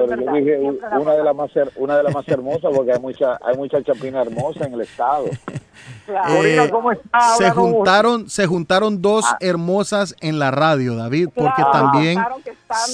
pero 0.07 0.21
yo 0.21 0.31
dije 0.33 0.59
una 0.99 1.13
de 1.15 1.23
las 1.23 1.35
más 1.35 1.51
una 1.75 1.97
de 1.97 2.03
las 2.03 2.13
más 2.13 2.27
hermosas 2.27 2.71
porque 2.75 2.93
hay 2.93 2.99
mucha 2.99 3.37
hay 3.43 3.57
mucha 3.57 3.81
chapina 3.83 4.21
hermosa 4.21 4.65
en 4.65 4.73
el 4.73 4.81
estado. 4.81 5.25
Eh, 6.07 6.67
¿cómo 6.71 6.91
está? 6.91 7.19
se 7.37 7.49
juntaron, 7.51 8.29
se 8.29 8.45
juntaron 8.45 9.01
dos 9.01 9.25
hermosas 9.39 10.15
en 10.21 10.39
la 10.39 10.51
radio, 10.51 10.95
David, 10.95 11.29
porque 11.33 11.51
Claro, 11.63 11.71
también 11.71 12.19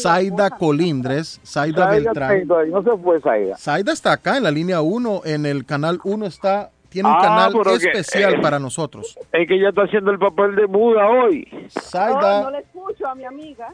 Zaida 0.02 0.50
Colindres, 0.52 1.40
Zaida 1.46 1.90
Beltrán. 1.90 2.32
atento 2.32 2.58
ahí, 2.58 2.70
No 2.70 2.84
se 2.84 2.92
fue 2.98 3.20
Zaida. 3.22 3.56
Está 3.92 4.14
acá 4.14 4.38
en 4.38 4.44
la 4.44 4.52
línea 4.52 4.82
1, 4.82 5.22
en 5.26 5.46
el 5.46 5.66
canal 5.66 6.00
1 6.04 6.26
está, 6.26 6.70
tiene 6.90 7.10
un 7.10 7.16
Ah, 7.16 7.22
canal 7.22 7.54
que- 7.64 7.76
especial 7.76 8.36
eh, 8.36 8.42
para 8.42 8.60
nosotros. 8.60 9.18
Es 9.34 9.48
que 9.48 9.56
ella 9.56 9.70
está 9.70 9.84
haciendo 9.84 10.12
el 10.12 10.20
papel 10.20 10.56
de 10.56 10.68
muda 10.68 11.08
hoy. 11.08 11.48
Zaida. 11.70 12.40
Oh, 12.42 12.44
no 12.44 12.52
le 12.52 12.60
escucho 12.60 13.08
a 13.08 13.16
mi 13.16 13.26
amiga. 13.26 13.68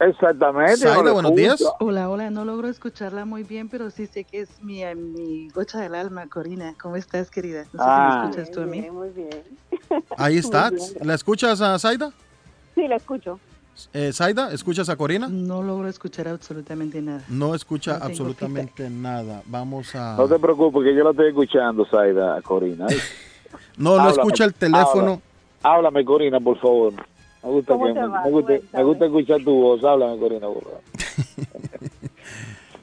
Exactamente. 0.00 0.84
Le 1.02 1.10
buenos 1.10 1.34
días. 1.34 1.62
Hola, 1.80 2.08
hola, 2.08 2.30
no 2.30 2.44
logro 2.44 2.68
escucharla 2.68 3.24
muy 3.24 3.42
bien, 3.42 3.68
pero 3.68 3.90
sí 3.90 4.06
sé 4.06 4.24
que 4.24 4.40
es 4.42 4.62
mi, 4.62 4.82
mi 4.94 5.48
gocha 5.48 5.80
del 5.80 5.94
alma, 5.94 6.28
Corina. 6.28 6.74
¿Cómo 6.80 6.94
estás, 6.96 7.30
querida? 7.30 7.64
No 7.72 7.82
sé 7.82 7.88
Ah. 7.88 8.08
si 8.10 8.18
me 8.18 8.30
escuchas 8.42 8.50
tú 8.54 8.60
a 8.62 8.66
mí. 8.66 8.88
Muy 8.90 9.08
bien. 9.10 9.42
Ahí 10.16 10.36
está. 10.38 10.70
¿La 11.02 11.14
escuchas 11.14 11.60
a 11.60 11.76
Zaida? 11.78 12.12
Sí, 12.76 12.86
la 12.86 12.96
escucho. 12.96 13.40
Eh, 13.92 14.12
Zaida, 14.12 14.52
¿escuchas 14.52 14.88
a 14.88 14.96
Corina? 14.96 15.28
No 15.28 15.62
logro 15.62 15.88
escuchar 15.88 16.28
absolutamente 16.28 17.00
nada. 17.00 17.22
No 17.28 17.54
escucha 17.54 17.98
No 17.98 18.04
absolutamente 18.06 18.90
nada. 18.90 19.42
Vamos 19.46 19.94
a... 19.94 20.16
No 20.16 20.28
te 20.28 20.38
preocupes 20.38 20.82
que 20.82 20.94
yo 20.96 21.04
la 21.04 21.10
estoy 21.10 21.28
escuchando, 21.28 21.84
Zaida, 21.90 22.40
Corina. 22.42 22.86
No, 23.78 23.90
no 23.96 24.00
Háblame, 24.02 24.10
escucha 24.10 24.44
el 24.44 24.52
teléfono. 24.54 25.22
habla. 25.62 25.76
Háblame, 25.90 26.04
Corina, 26.04 26.38
por 26.40 26.58
favor. 26.60 26.92
Me 27.42 27.50
gusta, 27.50 27.72
¿Cómo 27.72 27.86
que, 27.86 27.92
te 27.94 28.00
me, 28.00 28.06
va? 28.08 28.22
me 28.24 28.30
gusta, 28.30 28.52
me 28.72 28.82
gusta 28.84 29.04
escuchar 29.06 29.44
tu 29.44 29.52
voz. 29.54 29.84
Háblame, 29.84 30.18
Corina. 30.18 30.46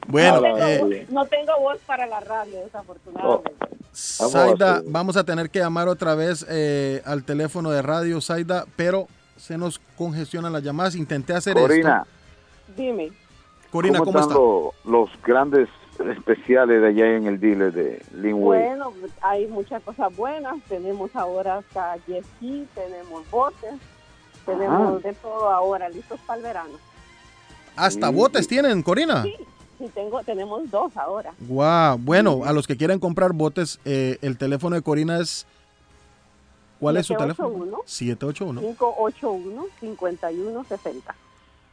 Bueno, 0.08 0.40
no, 0.40 0.42
tengo, 0.54 0.66
eh, 0.66 0.78
voz- 0.80 1.10
no 1.12 1.24
tengo 1.26 1.52
voz 1.60 1.78
para 1.84 2.06
la 2.06 2.20
radio, 2.20 2.60
desafortunadamente. 2.60 3.52
Zaida, 3.92 4.82
vamos 4.86 5.16
a 5.16 5.24
tener 5.24 5.50
que 5.50 5.58
llamar 5.58 5.88
otra 5.88 6.14
vez 6.14 6.46
eh, 6.48 7.02
al 7.04 7.24
teléfono 7.24 7.70
de 7.70 7.82
radio, 7.82 8.20
Zaida, 8.20 8.66
pero 8.76 9.08
se 9.36 9.58
nos 9.58 9.80
congestionan 9.98 10.52
las 10.52 10.62
llamadas. 10.62 10.94
Intenté 10.94 11.32
hacer 11.32 11.54
Corina, 11.54 12.04
esto. 12.06 12.80
Dime. 12.80 13.10
Corina, 13.72 13.98
¿cómo, 13.98 14.10
están 14.10 14.22
está? 14.22 14.34
lo- 14.34 14.72
los 14.84 15.10
grandes 15.24 15.68
especiales 16.16 16.80
de 16.82 16.86
allá 16.88 17.16
en 17.16 17.26
el 17.26 17.40
dealer 17.40 17.72
de 17.72 18.00
Linway? 18.14 18.60
Bueno, 18.60 18.92
hay 19.22 19.48
muchas 19.48 19.82
cosas 19.82 20.14
buenas. 20.14 20.54
Tenemos 20.68 21.10
ahora 21.16 21.56
hasta 21.58 21.96
jet 22.06 22.24
ski, 22.36 22.64
tenemos 22.76 23.28
botes, 23.30 23.74
tenemos 24.46 25.02
de 25.02 25.12
todo 25.14 25.50
ahora, 25.50 25.88
listos 25.88 26.18
para 26.26 26.36
el 26.38 26.42
verano. 26.44 26.74
Hasta 27.76 28.10
botes 28.10 28.46
tienen, 28.48 28.82
Corina. 28.82 29.22
Sí, 29.24 29.34
sí, 29.78 29.90
tengo, 29.94 30.22
tenemos 30.22 30.70
dos 30.70 30.96
ahora. 30.96 31.32
Wow. 31.40 31.98
Bueno, 31.98 32.42
a 32.44 32.52
los 32.52 32.66
que 32.66 32.76
quieran 32.76 32.98
comprar 32.98 33.32
botes, 33.34 33.78
eh, 33.84 34.18
el 34.22 34.38
teléfono 34.38 34.76
de 34.76 34.82
Corina 34.82 35.20
es. 35.20 35.46
¿Cuál 36.80 36.96
es 36.98 37.06
su 37.06 37.14
teléfono? 37.14 37.80
781. 37.86 38.60
581-5160. 39.80 41.14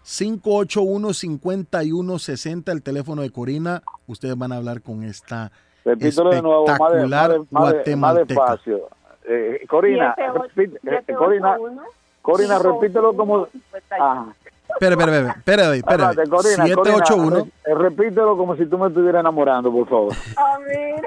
581-5160, 0.05 2.71
el 2.71 2.81
teléfono 2.81 3.21
de 3.21 3.29
Corina. 3.31 3.83
Ustedes 4.07 4.37
van 4.37 4.51
a 4.51 4.57
hablar 4.57 4.81
con 4.81 5.03
esta 5.03 5.51
Repítelo 5.85 6.29
de 6.31 6.41
nuevo, 6.41 6.65
más, 6.67 6.77
de- 6.77 6.79
más, 6.79 6.93
espectacular 6.93 7.31
de- 7.31 7.37
más, 7.39 7.49
de- 7.49 7.55
más 7.55 7.73
guatemalteca. 7.73 8.41
despacio. 8.45 8.89
Eh, 9.27 9.65
Corina, 9.69 10.13
Siete, 10.15 10.29
ocho- 10.31 10.43
repite- 10.55 10.75
eh, 10.77 10.79
siete, 10.83 11.13
Corina, 12.23 12.57
repítelo 12.57 13.15
como... 13.15 13.47
Ajá. 13.91 14.33
Espera, 14.69 14.93
espera, 14.93 15.35
espera, 15.37 15.75
espera. 15.75 16.13
Corina, 16.29 16.65
781. 16.65 17.29
Corina, 17.29 17.43
eh, 17.43 17.51
eh, 17.65 17.75
repítelo 17.75 18.37
como 18.37 18.55
si 18.55 18.65
tú 18.65 18.77
me 18.77 18.87
estuvieras 18.87 19.19
enamorando, 19.19 19.69
por 19.71 19.85
favor. 19.87 20.13
A 20.37 20.57
ver. 20.59 21.01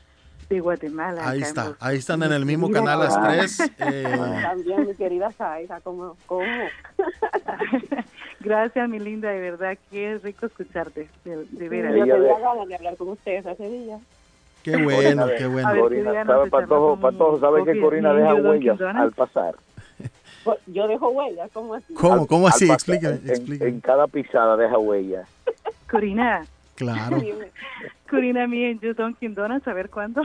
De 0.50 0.62
Guatemala. 0.62 1.28
Ahí 1.28 1.42
está, 1.42 1.76
ahí 1.78 1.98
están 1.98 2.24
en 2.24 2.32
el 2.32 2.46
mismo 2.46 2.72
canal 2.72 3.00
las 3.00 3.22
tres. 3.22 3.60
Eh. 3.80 4.04
También 4.42 4.88
mi 4.88 4.96
querida 4.96 5.30
Saiza, 5.34 5.82
¿cómo? 5.82 6.16
cómo? 6.26 6.46
Gracias, 8.48 8.90
mi 8.90 9.00
linda, 9.00 9.30
de 9.30 9.40
verdad, 9.40 9.78
qué 9.92 10.20
rico 10.24 10.46
escucharte, 10.46 11.10
de, 11.26 11.46
de 11.52 11.70
veras. 11.70 11.94
Yo 11.96 12.06
tenía 12.06 12.40
ganas 12.40 12.68
de 12.68 12.76
hablar 12.76 12.96
con 12.98 13.10
ustedes 13.10 13.46
hace 13.46 13.70
días. 13.70 14.00
qué 14.64 14.78
bueno, 14.78 15.28
qué 15.38 15.48
bueno. 15.48 15.68
A 15.68 15.74
ver, 15.74 15.82
Corina, 15.82 16.04
Juliana, 16.10 16.32
¿sabe, 16.34 16.44
se 16.46 16.50
Patojo, 16.52 17.00
Patojo, 17.00 17.40
¿sabe 17.40 17.64
que 17.66 17.80
Corina 17.82 18.14
deja 18.14 18.36
huellas 18.36 18.82
al 18.82 19.12
pasar? 19.12 19.56
Pues, 20.44 20.60
Yo 20.68 20.88
dejo 20.88 21.10
huellas, 21.10 21.50
¿cómo 21.52 21.74
así? 21.76 21.94
¿Cómo? 21.94 22.26
¿Cómo 22.26 22.48
así? 22.48 22.68
pasar, 22.68 22.76
Explícame, 22.76 23.16
en- 23.16 23.30
explícame. 23.30 23.70
En, 23.70 23.82
cada 23.82 24.08
pisada 24.08 24.56
deja 24.56 24.78
huellas. 24.78 25.28
Corina, 25.90 26.46
Claro. 26.76 27.22
Corina, 28.10 28.48
mía, 28.48 28.70
en 28.70 28.80
Dunkin' 28.80 29.34
Donuts, 29.36 29.68
a 29.68 29.74
ver 29.74 29.90
cuándo. 29.90 30.22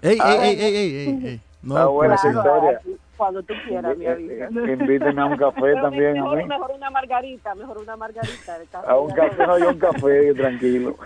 Ey, 0.00 0.18
ey, 0.24 0.38
ey, 0.40 0.60
ey, 0.60 0.74
ey, 0.76 0.96
ey, 0.96 1.26
ey. 1.26 1.40
No, 1.62 1.74
Está 1.76 1.86
buena 1.86 2.14
esa 2.14 2.22
pues, 2.32 2.36
historia. 2.36 2.80
Cuando 3.22 3.42
tú 3.44 3.54
quieras, 3.68 3.96
me 3.96 4.08
avisas. 4.08 4.50
Invíteme 4.50 5.20
a 5.22 5.26
un 5.26 5.36
café 5.36 5.60
Pero 5.60 5.82
también 5.82 6.10
a 6.18 6.22
mejor, 6.22 6.38
mí. 6.38 6.44
mejor 6.44 6.70
una 6.72 6.90
margarita, 6.90 7.54
mejor 7.54 7.78
una 7.78 7.96
margarita. 7.96 8.58
de 8.58 8.66
café. 8.66 8.88
A 8.90 8.96
un 8.98 9.12
café, 9.12 9.46
no, 9.46 9.58
yo 9.60 9.68
un 9.68 9.78
café, 9.78 10.34
tranquilo. 10.36 10.96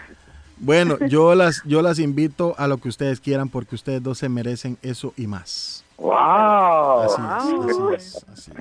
Bueno, 0.58 0.96
yo 1.08 1.34
las, 1.34 1.62
yo 1.66 1.82
las 1.82 1.98
invito 1.98 2.54
a 2.56 2.68
lo 2.68 2.78
que 2.78 2.88
ustedes 2.88 3.20
quieran 3.20 3.50
porque 3.50 3.74
ustedes 3.74 4.02
dos 4.02 4.16
se 4.16 4.30
merecen 4.30 4.78
eso 4.80 5.12
y 5.18 5.26
más. 5.26 5.84
¡Wow! 5.98 7.00
Así 7.02 7.22
es, 7.68 7.78
así 7.78 7.94
es, 7.94 8.24
así. 8.32 8.52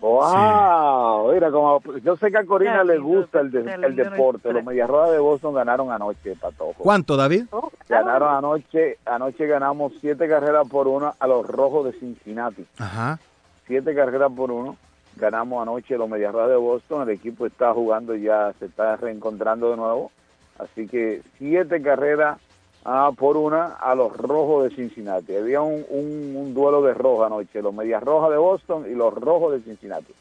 ¡Wow! 0.00 1.32
Mira, 1.32 1.50
como, 1.52 1.80
yo 2.02 2.16
sé 2.16 2.30
que 2.30 2.38
a 2.38 2.44
Corina 2.44 2.76
Ya, 2.76 2.84
le 2.84 2.98
gusta 2.98 3.40
el, 3.40 3.50
de- 3.50 3.60
el 3.74 3.96
deporte. 3.96 4.52
Los 4.52 4.64
Medias 4.64 4.88
Rojas 4.88 5.12
de 5.12 5.18
Boston 5.18 5.54
ganaron 5.54 5.90
anoche, 5.90 6.36
Patojo. 6.36 6.74
¿Cuánto, 6.82 7.16
David? 7.16 7.46
Ganaron 7.88 8.34
anoche, 8.34 8.98
anoche 9.06 9.46
ganamos 9.46 9.92
siete 10.00 10.28
carreras 10.28 10.68
por 10.68 10.86
una 10.86 11.14
a 11.18 11.26
los 11.26 11.46
Rojos 11.46 11.86
de 11.86 11.92
Cincinnati. 11.98 12.66
Ajá. 12.78 13.18
Siete 13.66 13.94
carreras 13.94 14.30
por 14.34 14.50
uno. 14.50 14.76
Ganamos 15.16 15.60
anoche 15.62 15.98
los 15.98 16.08
Medias 16.08 16.32
Rojas 16.32 16.50
de 16.50 16.56
Boston. 16.56 17.02
El 17.02 17.10
equipo 17.14 17.46
está 17.46 17.72
jugando 17.74 18.14
ya, 18.14 18.52
se 18.58 18.66
está 18.66 18.96
reencontrando 18.96 19.70
de 19.70 19.76
nuevo. 19.76 20.12
Así 20.58 20.86
que 20.86 21.22
siete 21.38 21.82
carreras 21.82 22.38
ah, 22.84 23.10
por 23.16 23.36
una 23.36 23.74
a 23.74 23.94
los 23.94 24.16
Rojos 24.16 24.64
de 24.68 24.76
Cincinnati. 24.76 25.34
Había 25.36 25.60
un, 25.62 25.84
un, 25.88 26.34
un 26.36 26.54
duelo 26.54 26.82
de 26.82 26.94
roja 26.94 27.26
anoche, 27.26 27.60
los 27.62 27.74
Medias 27.74 28.02
Rojas 28.02 28.30
de 28.30 28.36
Boston 28.36 28.86
y 28.90 28.94
los 28.94 29.12
Rojos 29.14 29.52
de 29.52 29.60
Cincinnati. 29.60 30.12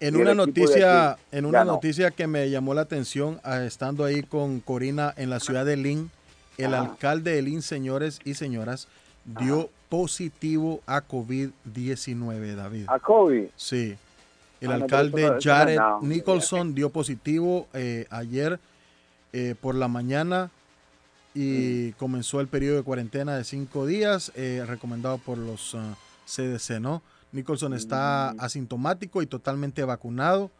En 0.00 0.14
Y 0.16 0.20
una 0.20 0.34
noticia, 0.34 1.12
aquí 1.12 1.20
en 1.32 1.46
una 1.46 1.64
noticia 1.64 2.10
que 2.10 2.26
me 2.26 2.50
llamó 2.50 2.74
la 2.74 2.82
atención, 2.82 3.40
ah, 3.44 3.62
estando 3.64 4.04
ahí 4.04 4.22
con 4.22 4.60
Corina 4.60 5.14
en 5.16 5.30
la 5.30 5.40
ciudad 5.40 5.64
de 5.64 5.76
Lynn, 5.76 6.10
el 6.58 6.74
Ajá. 6.74 6.82
alcalde 6.90 7.32
de 7.32 7.42
Lynn, 7.42 7.62
señores 7.62 8.20
y 8.24 8.34
señoras, 8.34 8.88
dio 9.24 9.70
positivo 9.88 10.80
a 10.86 11.00
COVID-19, 11.02 12.54
David. 12.54 12.84
A 12.88 12.98
Kobe. 12.98 13.50
Sí. 13.56 13.96
El 14.60 14.72
Ah, 14.72 14.74
alcalde 14.76 15.22
no- 15.22 15.34
no 15.34 15.38
Jared. 15.40 15.78
Nicholson 16.02 16.74
dio 16.74 16.90
positivo 16.90 17.66
eh, 17.74 18.06
ayer 18.10 18.58
eh, 19.32 19.54
por 19.60 19.74
la 19.74 19.86
mañana 19.88 20.50
y 21.36 21.90
Mm. 21.92 21.98
comenzó 21.98 22.40
el 22.40 22.48
periodo 22.48 22.78
de 22.78 22.82
cuarentena 22.82 23.36
de 23.36 23.44
cinco 23.44 23.84
días 23.86 24.32
eh, 24.34 24.64
recomendado 24.66 25.18
por 25.18 25.36
los 25.36 25.74
ah, 25.74 25.94
CDC, 26.26 26.80
¿no? 26.80 27.02
Nicholson 27.32 27.74
está 27.74 28.32
Mm. 28.34 28.40
asintomático 28.40 29.20
y 29.20 29.26
totalmente 29.26 29.84
vacunado, 29.84 30.50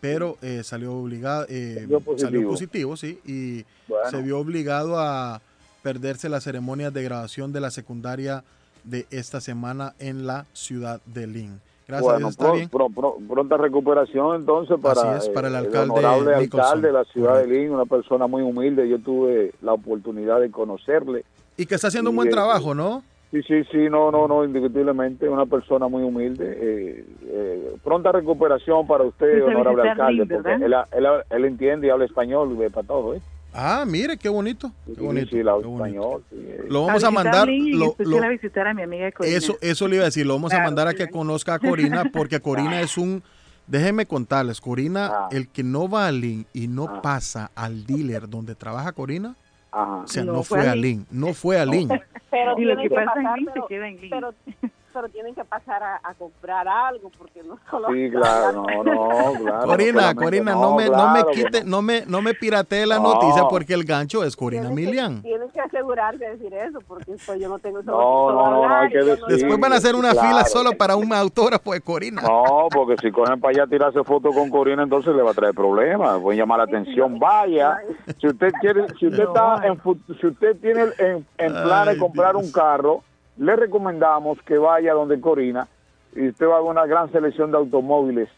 pero 0.00 0.38
eh, 0.42 0.62
salió 0.64 0.94
obligado, 0.94 1.44
eh, 1.48 1.84
Dio 1.86 2.00
salió 2.00 2.00
positivo. 2.00 2.50
positivo, 2.50 2.96
sí, 2.96 3.20
y 3.26 3.64
Bueno. 3.86 4.10
se 4.10 4.22
vio 4.22 4.38
obligado 4.38 4.98
a 4.98 5.42
perderse 5.82 6.28
las 6.30 6.44
ceremonias 6.44 6.92
de 6.94 7.02
graduación 7.02 7.52
de 7.52 7.60
la 7.60 7.70
secundaria 7.70 8.42
de 8.84 9.06
esta 9.10 9.40
semana 9.40 9.94
en 9.98 10.26
la 10.26 10.46
ciudad 10.54 11.00
de 11.04 11.26
Lynn. 11.26 11.60
Gracias 11.86 12.08
a 12.08 12.12
bueno, 12.12 12.18
Dios 12.18 12.30
está 12.30 12.44
pro- 12.44 12.54
bien. 12.54 12.68
pro- 12.70 12.88
pro- 12.88 13.16
pronta 13.28 13.56
recuperación 13.58 14.36
entonces 14.36 14.78
para, 14.80 15.16
Así 15.16 15.28
es, 15.28 15.34
para 15.34 15.48
el 15.48 15.54
alcalde 15.56 15.92
honorable 15.92 16.38
Nicholson. 16.38 16.60
alcalde 16.60 16.86
de 16.88 16.92
la 16.94 17.04
ciudad 17.04 17.38
de 17.38 17.46
Lynn, 17.46 17.70
una 17.72 17.84
persona 17.84 18.26
muy 18.26 18.42
humilde. 18.42 18.88
Yo 18.88 18.98
tuve 18.98 19.52
la 19.62 19.72
oportunidad 19.74 20.40
de 20.40 20.50
conocerle. 20.50 21.24
Y 21.56 21.66
que 21.66 21.74
está 21.74 21.88
haciendo 21.88 22.10
un 22.10 22.16
buen 22.16 22.28
eh, 22.28 22.30
trabajo, 22.32 22.74
¿no? 22.74 23.02
Sí, 23.30 23.42
sí, 23.42 23.64
sí, 23.70 23.78
no, 23.90 24.10
no, 24.12 24.28
no, 24.28 24.44
indiscutiblemente, 24.44 25.28
una 25.28 25.44
persona 25.46 25.88
muy 25.88 26.02
humilde. 26.04 26.56
eh, 26.56 27.04
eh, 27.26 27.76
pronta 27.82 28.12
recuperación 28.12 28.86
para 28.86 29.04
usted, 29.04 29.44
honorable 29.44 29.88
alcalde, 29.90 30.24
porque 30.26 30.52
él, 30.54 30.74
él- 30.92 31.06
él 31.30 31.44
entiende 31.44 31.88
y 31.88 31.90
habla 31.90 32.04
español 32.06 32.56
para 32.72 32.86
todo, 32.86 33.14
¿eh? 33.14 33.20
Ah, 33.54 33.84
mire, 33.86 34.16
qué 34.16 34.28
bonito. 34.28 34.72
Qué 34.84 35.00
bonito. 35.00 35.28
sí, 35.30 35.38
él 35.38 35.48
habla 35.48 35.62
qué 35.62 35.68
bonito. 35.68 35.86
español. 35.86 36.24
sí. 36.30 36.36
Lo 36.68 36.86
vamos 36.86 37.04
a 37.04 37.10
mandar. 37.10 37.48
Lo- 37.48 37.94
lo- 37.98 38.22
a 38.22 38.28
visitar 38.28 38.66
a 38.66 38.74
mi 38.74 38.82
amiga 38.82 39.12
Corina. 39.12 39.36
eso, 39.36 39.56
eso 39.60 39.86
le 39.88 39.96
iba 39.96 40.02
a 40.02 40.06
decir. 40.06 40.26
Lo 40.26 40.34
vamos 40.34 40.52
a 40.52 40.60
mandar 40.60 40.88
a 40.88 40.94
que 40.94 41.08
conozca 41.08 41.54
a 41.54 41.58
Corina, 41.60 42.04
porque 42.12 42.40
Corina 42.40 42.80
es 42.80 42.98
un. 42.98 43.22
Déjenme 43.66 44.04
contarles, 44.06 44.60
Corina, 44.60 45.06
Ah. 45.12 45.28
el 45.30 45.48
que 45.48 45.62
no 45.62 45.88
va 45.88 46.06
a 46.08 46.12
Lynn 46.12 46.44
y 46.52 46.68
no 46.68 47.00
pasa 47.00 47.50
al 47.54 47.86
dealer 47.86 48.28
donde 48.28 48.54
trabaja 48.54 48.92
Corina, 48.92 49.36
Ajá. 49.72 49.96
o 50.04 50.06
sea, 50.06 50.22
no, 50.24 50.32
No 50.34 50.42
fue, 50.42 50.68
a. 50.68 50.74
Lynn, 50.74 51.06
no 51.10 51.32
fue 51.32 51.58
a. 51.58 51.64
Pero 52.30 52.58
Y 52.58 52.64
lo 52.64 52.76
que 52.76 52.88
que 52.88 52.94
pasa 52.94 53.12
en 53.20 53.22
Lynn 53.36 53.46
se 53.46 53.52
pero, 53.52 53.66
queda 53.68 53.88
en 53.88 54.00
Lynn. 54.00 54.10
pero, 54.10 54.34
pero 54.94 55.08
tienen 55.10 55.34
que 55.34 55.44
pasar 55.44 55.82
a, 55.82 56.00
a 56.02 56.14
comprar 56.14 56.66
algo, 56.68 57.10
porque 57.18 57.42
no 57.42 57.58
solo... 57.70 57.88
Sí, 57.92 58.08
claro, 58.10 58.62
no, 58.62 58.84
no, 58.84 59.32
claro. 59.40 59.62
Corina, 59.66 60.14
Corina, 60.14 60.52
no, 60.52 60.74
me, 60.76 60.88
no 60.88 61.10
me 61.12 61.24
no 61.64 61.82
me, 61.82 62.06
no 62.06 62.22
me 62.22 62.32
piratee 62.34 62.86
la 62.86 62.96
No. 62.98 63.14
noticia 63.14 63.42
porque 63.50 63.74
el 63.74 63.84
gancho 63.84 64.22
es 64.24 64.36
Corina 64.36 64.68
Tienen 64.68 64.76
que- 64.78 64.82
Milian. 64.90 65.22
Tienen 65.22 65.50
que 65.50 65.60
asegurarse 65.60 66.24
de 66.24 66.30
decir 66.36 66.54
eso, 66.54 66.78
porque 66.86 67.16
pues, 67.26 67.40
yo 67.40 67.48
no 67.48 67.58
tengo 67.58 67.80
eso. 67.80 67.90
No, 67.90 68.30
no, 68.32 68.50
no, 68.50 68.68
no 68.68 68.74
hay 68.76 68.88
que 68.88 68.98
decir. 68.98 69.24
Después 69.26 69.58
van 69.60 69.72
a 69.72 69.76
hacer 69.76 69.94
una 69.96 70.12
Claro. 70.12 70.28
fila 70.28 70.44
solo 70.44 70.70
para 70.72 70.94
un 70.96 71.12
autógrafo 71.12 71.72
de 71.72 71.80
Corina. 71.80 72.22
No, 72.22 72.68
porque 72.72 72.94
si 73.02 73.10
cogen 73.10 73.40
para 73.40 73.50
allá 73.50 73.62
a 73.64 73.66
tirarse 73.66 74.02
fotos 74.04 74.32
con 74.34 74.48
Corina, 74.48 74.84
entonces 74.84 75.14
le 75.14 75.22
va 75.22 75.32
a 75.32 75.34
traer 75.34 75.54
problemas, 75.54 76.20
pueden 76.20 76.38
llamar 76.38 76.58
la 76.58 76.64
atención. 76.64 77.18
Vaya, 77.18 77.78
si 78.20 78.28
usted 78.28 78.52
quiere, 78.60 78.86
si 78.98 79.08
usted 79.08 79.24
está 79.24 79.60
en, 79.66 79.80
si 80.20 80.26
usted 80.28 80.56
tiene 80.60 80.82
en, 80.98 81.26
en 81.38 81.52
plan 81.52 81.88
de 81.88 81.98
comprar 81.98 82.32
Dios. 82.34 82.44
un 82.46 82.52
carro, 82.52 83.02
le 83.36 83.56
recomendamos 83.56 84.40
que 84.42 84.56
vaya 84.58 84.92
donde 84.94 85.20
Corina 85.20 85.66
y 86.14 86.28
usted 86.28 86.46
va 86.46 86.58
a 86.58 86.60
ver 86.60 86.70
una 86.70 86.86
gran 86.86 87.10
selección 87.10 87.50
de 87.50 87.56
automóviles 87.58 88.28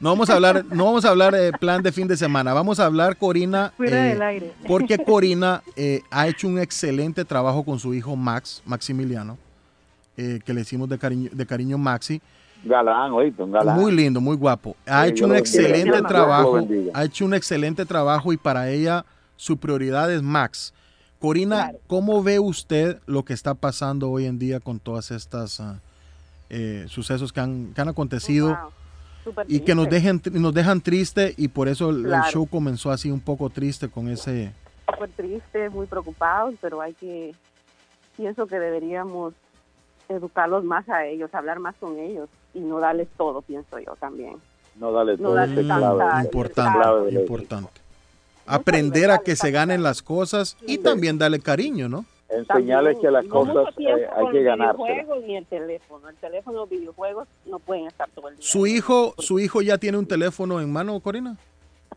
No 0.00 0.10
vamos 0.10 0.30
a 0.30 0.34
hablar, 0.34 0.64
no 0.70 0.84
vamos 0.84 1.04
a 1.04 1.08
hablar 1.10 1.34
de 1.34 1.52
plan 1.52 1.82
de 1.82 1.90
fin 1.92 2.06
de 2.06 2.16
semana. 2.16 2.54
Vamos 2.54 2.78
a 2.80 2.86
hablar, 2.86 3.16
Corina, 3.16 3.72
Fuera 3.76 4.06
eh, 4.06 4.10
del 4.10 4.22
aire. 4.22 4.52
porque 4.68 4.98
Corina 4.98 5.62
eh, 5.76 6.00
ha 6.12 6.26
hecho 6.28 6.46
un 6.48 6.58
excelente 6.60 7.24
trabajo 7.24 7.64
con 7.64 7.78
su 7.80 7.92
hijo 7.94 8.14
Max, 8.16 8.62
Maximiliano, 8.64 9.36
eh, 10.16 10.38
que 10.44 10.54
le 10.54 10.60
hicimos 10.60 10.88
de 10.88 10.96
cariño, 10.98 11.28
de 11.32 11.44
cariño 11.46 11.76
Maxi. 11.78 12.20
Galán, 12.64 13.12
oíste, 13.12 13.42
un 13.42 13.52
galán. 13.52 13.78
Muy 13.78 13.92
lindo, 13.92 14.20
muy 14.20 14.36
guapo. 14.36 14.76
Ha 14.86 15.04
Sí, 15.04 15.10
hecho 15.10 15.24
un 15.24 15.32
bendiga. 15.32 15.38
excelente 15.40 16.02
trabajo. 16.02 16.60
Ha 16.94 17.04
hecho 17.04 17.24
un 17.24 17.34
excelente 17.34 17.84
trabajo 17.84 18.32
y 18.32 18.36
para 18.36 18.70
ella 18.70 19.04
su 19.36 19.56
prioridad 19.56 20.12
es 20.12 20.22
Max. 20.22 20.72
Corina, 21.18 21.72
¿cómo 21.86 22.22
ve 22.22 22.38
usted 22.38 22.98
lo 23.06 23.24
que 23.24 23.32
está 23.32 23.54
pasando 23.54 24.10
hoy 24.10 24.26
en 24.26 24.38
día 24.38 24.60
con 24.60 24.78
todas 24.80 25.10
estas, 25.10 25.60
ah, 25.60 25.78
eh, 26.50 26.84
sucesos 26.88 27.32
que 27.32 27.40
han, 27.40 27.72
que 27.74 27.80
han 27.80 27.88
acontecido 27.88 28.48
Wow, 29.24 29.44
y 29.48 29.60
que 29.60 29.74
nos 29.74 29.88
triste. 29.88 30.10
dejen 30.28 30.42
nos 30.42 30.52
dejan 30.52 30.80
triste 30.80 31.32
y 31.36 31.48
por 31.48 31.68
eso 31.68 31.90
el, 31.90 32.06
el 32.06 32.22
show 32.32 32.46
comenzó 32.46 32.90
así 32.90 33.10
un 33.10 33.20
poco 33.20 33.48
triste 33.50 33.88
con 33.88 34.08
ese 34.08 34.52
súper 34.92 35.10
tristes, 35.10 35.72
muy 35.72 35.86
preocupados, 35.86 36.54
pero 36.60 36.80
hay 36.80 36.92
que, 36.94 37.32
pienso 38.16 38.46
que 38.46 38.58
deberíamos 38.58 39.32
educarlos 40.12 40.64
más 40.64 40.88
a 40.88 41.06
ellos, 41.06 41.34
hablar 41.34 41.58
más 41.58 41.74
con 41.76 41.98
ellos 41.98 42.28
y 42.54 42.60
no 42.60 42.78
darles 42.78 43.08
todo, 43.16 43.42
pienso 43.42 43.78
yo 43.78 43.94
también. 43.96 44.36
No, 44.76 44.92
dale 44.92 45.16
No 45.18 45.30
todo 45.30 45.34
tanta 45.34 46.22
importante, 46.24 46.78
clave 46.78 47.12
importante. 47.12 47.80
Aprender 48.46 49.10
a 49.10 49.18
que 49.18 49.36
se 49.36 49.50
ganen 49.50 49.82
las 49.82 50.02
cosas 50.02 50.56
y 50.66 50.78
también 50.78 51.18
darle 51.18 51.40
cariño, 51.40 51.88
¿no? 51.88 52.04
Enseñarles 52.28 52.98
que 52.98 53.10
las 53.10 53.26
cosas 53.26 53.74
eh, 53.78 54.08
hay 54.16 54.26
que 54.32 54.38
videojuego 54.38 55.16
ni 55.26 55.36
el 55.36 55.44
teléfono. 55.46 56.08
El 56.08 56.16
teléfono 56.16 56.60
los 56.60 56.70
videojuegos 56.70 57.28
no 57.44 57.58
pueden 57.58 57.86
estar 57.86 58.08
todo 58.14 58.28
el 58.28 58.36
día. 58.36 58.42
Su 58.46 58.66
hijo, 58.66 59.14
su 59.18 59.38
hijo 59.38 59.60
ya 59.60 59.76
tiene 59.76 59.98
un 59.98 60.06
teléfono 60.06 60.60
en 60.60 60.72
mano, 60.72 60.98
Corina. 61.00 61.36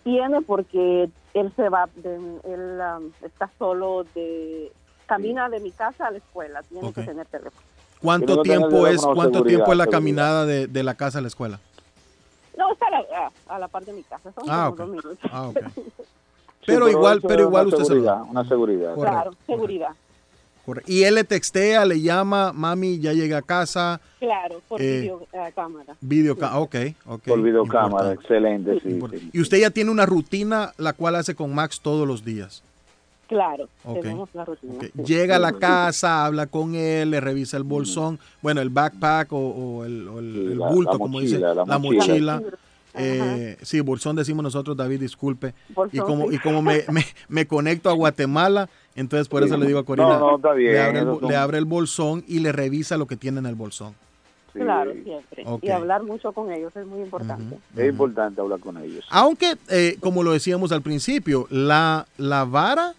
Tiene 0.04 0.42
porque 0.42 1.10
él 1.34 1.54
se 1.56 1.70
va, 1.70 1.88
de- 1.96 2.16
él 2.16 2.80
um, 2.98 3.12
está 3.26 3.50
solo 3.58 4.06
de, 4.14 4.72
camina 5.06 5.48
de 5.50 5.62
mi 5.62 5.72
casa 5.72 6.08
a 6.08 6.12
la 6.12 6.18
escuela, 6.18 6.62
tiene 6.64 6.92
que 6.92 7.04
tener 7.04 7.26
teléfono. 7.28 7.66
¿Cuánto 8.06 8.42
tiempo 8.42 8.88
es 8.88 9.02
cuánto 9.02 9.44
tiempo 9.44 9.72
es 9.72 9.78
la 9.78 9.84
seguridad. 9.84 9.92
caminada 9.92 10.46
de, 10.46 10.68
de 10.68 10.84
la 10.84 10.96
casa 10.96 11.20
a 11.20 11.22
la 11.22 11.28
escuela? 11.28 11.60
No, 12.58 12.72
está 12.72 12.86
a 12.88 12.92
la, 12.92 13.32
a, 13.50 13.60
la 13.60 13.68
par 13.68 13.84
de 13.86 13.94
mi 13.94 14.04
casa, 14.04 14.32
son 14.34 14.46
Ah, 14.50 14.70
como 14.70 14.72
ok. 14.72 14.78
dos 14.80 14.90
minutos. 14.90 15.32
Ah, 15.32 15.48
ok. 15.48 15.58
Sí, 16.66 16.72
Pero 16.72 16.90
igual, 16.90 17.22
pero 17.22 17.44
igual 17.44 17.68
usted 17.68 17.78
se 17.78 17.84
lo 17.84 17.88
seguridad, 17.90 18.16
da. 18.16 18.24
Una 18.24 18.48
seguridad. 18.48 18.96
Correcto. 18.96 19.12
Claro, 19.22 19.32
seguridad. 19.46 19.90
Correcto. 20.66 20.92
Y 20.92 21.04
él 21.04 21.14
le 21.14 21.24
textea, 21.24 21.86
le 21.86 22.02
llama, 22.02 22.54
mami, 22.54 22.98
ya 23.00 23.14
llegué 23.14 23.36
a 23.36 23.44
casa, 23.44 24.02
Claro, 24.20 24.62
por 24.68 24.82
Eh, 24.82 25.02
videocámara. 25.32 25.96
video, 26.02 26.36
ca- 26.36 26.58
ok, 26.58 26.76
ok. 27.06 27.22
Por 27.28 27.44
videocámara, 27.44 28.14
excelente, 28.14 28.80
sí, 28.82 29.00
sí. 29.00 29.30
Y 29.32 29.42
usted 29.42 29.60
ya 29.60 29.70
tiene 29.70 29.92
una 29.92 30.08
rutina 30.08 30.74
la 30.80 30.94
cual 30.94 31.14
hace 31.18 31.36
con 31.36 31.54
Max 31.54 31.80
todos 31.80 32.08
los 32.08 32.26
días. 32.26 32.64
Claro, 33.28 33.68
tenemos 33.84 34.30
la 34.34 34.46
rutina. 34.46 34.74
Ok. 34.76 34.84
sí. 34.84 35.04
Llega 35.04 35.38
a 35.38 35.40
la 35.40 35.54
casa, 35.54 36.26
habla 36.26 36.46
con 36.48 36.76
él, 36.76 37.10
le 37.12 37.20
revisa 37.20 37.58
el 37.58 37.64
bolsón, 37.64 38.20
bueno, 38.42 38.62
el 38.62 38.70
backpack 38.70 39.34
o, 39.34 39.38
o 39.38 39.86
el, 39.86 40.08
o 40.08 40.20
el- 40.20 40.52
el 40.52 40.60
la- 40.60 40.70
bulto, 40.70 40.92
la 40.94 40.98
como 41.00 41.08
mochila, 41.10 41.38
dice, 41.38 41.40
la 41.40 41.54
la 41.66 41.78
mochila. 41.80 42.36
mochila. 42.36 42.58
Eh, 42.98 43.58
sí, 43.62 43.82
bolsón 43.82 44.16
decimos 44.16 44.44
nosotros, 44.44 44.78
David, 44.78 45.02
disculpe. 45.02 45.54
Bolsón, 45.70 45.90
y 45.98 46.00
como, 46.02 46.30
sí. 46.30 46.36
y 46.36 46.40
como 46.40 46.62
me, 46.62 46.84
me- 46.92 47.06
me 47.28 47.46
conecto 47.46 47.90
a 47.90 47.94
Guatemala, 47.94 48.70
entonces 48.96 49.28
por 49.28 49.44
eso 49.44 49.58
le 49.58 49.66
digo 49.68 49.80
a 49.80 49.86
Corina, 49.86 50.18
No, 50.18 50.32
no, 50.32 50.36
está 50.38 50.54
bien, 50.54 50.74
le, 50.74 50.80
abre 50.82 51.00
el, 51.00 51.06
son- 51.06 51.28
le 51.30 51.36
abre 51.36 51.58
el 51.58 51.66
bolsón 51.66 52.24
y 52.28 52.40
le 52.40 52.52
revisa 52.52 52.96
lo 52.98 53.06
que 53.08 53.18
tiene 53.18 53.40
en 53.40 53.48
el 53.48 53.56
bolsón. 53.56 53.94
Claro, 54.54 54.94
siempre. 55.04 55.44
Y 55.62 55.70
hablar 55.70 56.04
mucho 56.04 56.32
con 56.32 56.50
ellos 56.50 56.74
es 56.78 56.86
muy 56.88 57.02
importante. 57.02 57.58
Es 57.76 57.90
importante 57.90 58.40
hablar 58.40 58.62
con 58.62 58.78
ellos. 58.78 59.04
Aunque, 59.10 59.58
eh, 59.68 59.98
como 60.00 60.24
lo 60.24 60.32
decíamos 60.32 60.72
al 60.72 60.82
principio, 60.82 61.46
la, 61.50 62.06
la 62.18 62.46
vara, 62.46 62.94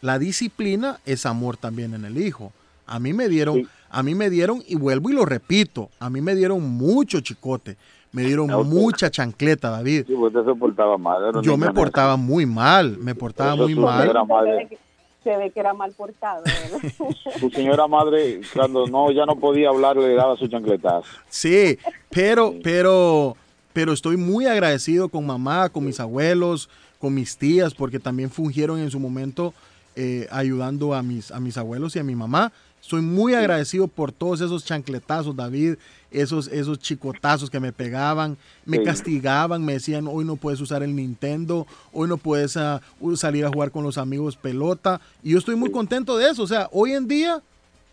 la 0.00 0.18
disciplina 0.18 0.98
es 1.06 1.26
amor 1.26 1.56
también 1.56 1.94
en 1.94 2.04
el 2.04 2.18
hijo. 2.18 2.52
A 2.86 2.98
mí 2.98 3.12
me 3.12 3.28
dieron, 3.28 3.68
a 3.90 4.02
mí 4.02 4.14
me 4.14 4.30
dieron, 4.30 4.62
y 4.66 4.76
vuelvo 4.76 5.10
y 5.10 5.12
lo 5.12 5.24
repito, 5.24 5.90
a 5.98 6.08
mí 6.08 6.20
me 6.20 6.34
dieron 6.34 6.62
mucho 6.70 7.20
chicote, 7.20 7.76
me 8.12 8.22
dieron 8.22 8.50
Ok. 8.50 8.64
mucha 8.66 9.10
chancleta, 9.10 9.70
David. 9.70 10.04
Sí, 10.06 10.14
usted 10.14 10.44
se 10.44 10.54
portaba 10.54 10.96
mal. 10.96 11.42
Yo 11.42 11.56
me 11.56 11.70
portaba 11.72 12.16
muy 12.16 12.46
mal, 12.46 12.96
me 12.98 13.14
portaba 13.14 13.54
Eso 13.54 13.62
muy 13.64 13.74
mal. 13.74 14.06
Se 14.06 14.12
ve, 14.14 14.24
madre, 14.24 14.66
que, 14.68 14.78
se 15.22 15.36
ve 15.36 15.50
que 15.50 15.60
era 15.60 15.74
mal 15.74 15.92
portado. 15.92 16.42
¿verdad? 16.44 17.12
su 17.38 17.50
señora 17.50 17.86
madre, 17.86 18.40
cuando 18.54 18.86
no 18.86 19.10
ya 19.12 19.26
no 19.26 19.36
podía 19.36 19.68
hablar, 19.68 19.96
le 19.96 20.14
daba 20.14 20.36
su 20.36 20.48
chancletazo. 20.48 21.04
Sí, 21.28 21.78
pero, 22.08 22.54
pero, 22.62 23.36
pero 23.74 23.92
estoy 23.92 24.16
muy 24.16 24.46
agradecido 24.46 25.10
con 25.10 25.26
mamá, 25.26 25.68
con 25.68 25.84
mis 25.84 26.00
abuelos, 26.00 26.70
con 26.98 27.12
mis 27.12 27.36
tías, 27.36 27.74
porque 27.74 27.98
también 27.98 28.30
fungieron 28.30 28.78
en 28.78 28.90
su 28.90 28.98
momento 28.98 29.52
eh, 30.00 30.28
ayudando 30.30 30.94
a 30.94 31.02
mis, 31.02 31.32
a 31.32 31.40
mis 31.40 31.58
abuelos 31.58 31.96
y 31.96 31.98
a 31.98 32.04
mi 32.04 32.14
mamá. 32.14 32.52
Estoy 32.80 33.00
muy 33.02 33.34
agradecido 33.34 33.88
por 33.88 34.12
todos 34.12 34.40
esos 34.40 34.64
chancletazos, 34.64 35.34
David, 35.34 35.74
esos, 36.12 36.46
esos 36.46 36.78
chicotazos 36.78 37.50
que 37.50 37.58
me 37.58 37.72
pegaban, 37.72 38.36
me 38.64 38.76
Sí. 38.78 38.84
castigaban, 38.84 39.64
me 39.64 39.72
decían, 39.74 40.06
hoy 40.06 40.24
no 40.24 40.36
puedes 40.36 40.60
usar 40.60 40.84
el 40.84 40.94
Nintendo, 40.94 41.66
hoy 41.92 42.08
no 42.08 42.16
puedes 42.16 42.56
ah, 42.56 42.80
salir 43.16 43.44
a 43.44 43.48
jugar 43.50 43.72
con 43.72 43.82
los 43.82 43.98
amigos 43.98 44.36
pelota. 44.36 45.00
Y 45.24 45.32
yo 45.32 45.38
estoy 45.38 45.56
muy 45.56 45.72
contento 45.72 46.16
de 46.16 46.30
eso. 46.30 46.44
O 46.44 46.46
sea, 46.46 46.68
hoy 46.70 46.92
en 46.92 47.08
día, 47.08 47.42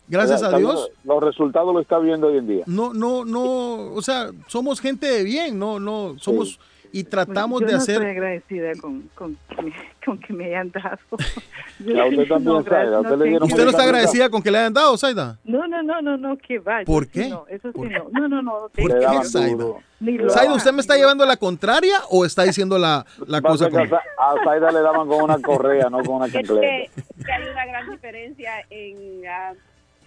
gracias 0.07 0.43
a 0.43 0.55
Dios, 0.55 0.91
Los 1.03 1.23
resultados 1.23 1.73
lo 1.73 1.79
está 1.81 1.97
viendo 1.97 2.27
hoy 2.27 2.37
en 2.37 2.47
día. 2.47 2.63
no, 2.67 2.93
no, 2.93 3.25
no, 3.25 3.91
o 3.91 4.01
sea, 4.03 4.29
somos 4.47 4.79
gente 4.79 5.07
de 5.07 5.23
bien, 5.23 5.57
no, 5.57 5.79
no, 5.79 6.15
somos 6.19 6.59
y 6.97 7.03
tratamos 7.03 7.59
Yo 7.61 7.67
de 7.67 7.73
no 7.73 7.77
hacer. 7.79 7.95
estoy 7.95 8.09
agradecida 8.11 8.71
con, 8.81 9.01
con, 9.15 9.37
que 9.49 9.61
me- 9.61 9.73
con 10.05 10.17
que 10.19 10.33
me 10.33 10.45
hayan 10.45 10.71
dado. 10.71 10.97
Ya 11.79 12.05
usted 12.05 12.27
también, 12.29 12.63
Zaida, 12.63 12.99
usted 13.01 13.17
le 13.17 13.25
dieron 13.25 13.49
¿Usted 13.49 13.63
no 13.65 13.69
está 13.69 13.83
agradecida 13.83 14.29
con 14.29 14.41
que 14.41 14.49
le 14.49 14.57
hayan 14.59 14.73
dado, 14.73 14.97
Zaida? 14.97 15.37
No, 15.43 15.67
no, 15.67 15.83
no, 15.83 16.01
no, 16.01 16.15
no, 16.15 16.37
que 16.37 16.59
va. 16.59 16.81
yo 16.81 16.85
¿Por 16.85 17.03
sí 17.05 17.09
qué? 17.11 17.29
No, 17.29 17.45
eso 17.49 17.69
sí 17.73 17.79
no. 17.81 18.07
No, 18.11 18.27
no, 18.29 18.41
no. 18.41 18.69
¿Por 18.73 18.99
qué, 18.99 19.23
Zaida? 19.25 19.65
Ni 19.99 20.17
lo 20.17 20.29
Zaida, 20.29 20.49
haga. 20.51 20.55
¿usted 20.57 20.71
me 20.71 20.79
está 20.81 20.95
llevando 20.95 21.25
la 21.25 21.35
contraria 21.35 21.97
o 22.09 22.23
está 22.25 22.43
diciendo 22.43 22.77
la, 22.79 23.05
la 23.27 23.41
cosa? 23.41 23.65
que 23.65 23.71
con- 23.73 23.93
a, 23.93 24.31
a 24.31 24.35
Zaida 24.45 24.71
le 24.71 24.79
daban 24.79 25.05
con 25.07 25.21
una 25.21 25.37
correa, 25.41 25.89
no 25.89 25.97
con 26.01 26.15
una 26.15 26.27
Es 26.27 26.31
chancleta. 26.33 26.61
que, 26.61 26.89
que 27.25 27.31
hay 27.31 27.43
una 27.51 27.65
gran 27.65 27.89
diferencia 27.91 28.51
en 28.69 29.27
ah, 29.27 29.53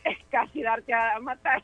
casi 0.31 0.63
darte 0.63 0.95
a 0.95 1.19
matar. 1.21 1.63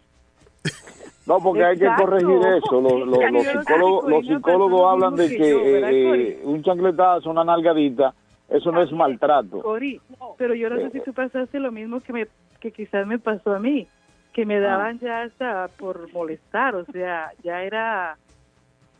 No, 1.27 1.39
porque 1.39 1.65
hay 1.65 1.79
que 1.79 1.89
corregir 1.97 2.39
eso. 2.59 2.81
Los, 2.83 4.27
psicólogos, 4.27 4.71
los 4.71 4.93
hablan 4.93 5.17
de 5.17 5.29
que 5.29 5.37
que 5.39 5.51
yo, 5.51 5.63
¿verdad, 5.63 5.91
eh, 5.91 6.41
un 6.45 6.63
chancletazo, 6.63 7.31
una 7.31 7.45
nalgadita, 7.45 8.13
eso 8.49 8.71
no 8.71 8.83
es 8.83 8.93
maltrato. 8.93 9.63
Cori, 9.63 10.01
pero 10.37 10.55
yo 10.55 10.69
no 10.69 10.77
sé 10.77 10.91
si 10.91 11.01
tú 11.01 11.15
pasaste 11.15 11.59
lo 11.61 11.73
mismo 11.73 12.01
que 12.01 12.13
me 12.13 12.27
que 12.61 12.73
quizás 12.73 13.07
me 13.07 13.19
pasó 13.19 13.55
a 13.55 13.59
mí, 13.59 13.87
que 14.33 14.45
me 14.47 14.61
daban 14.61 14.99
ya 14.99 15.23
hasta 15.23 15.69
por 15.79 16.13
molestar, 16.13 16.75
o 16.75 16.85
sea, 16.87 17.31
ya 17.43 17.63
era 17.63 18.17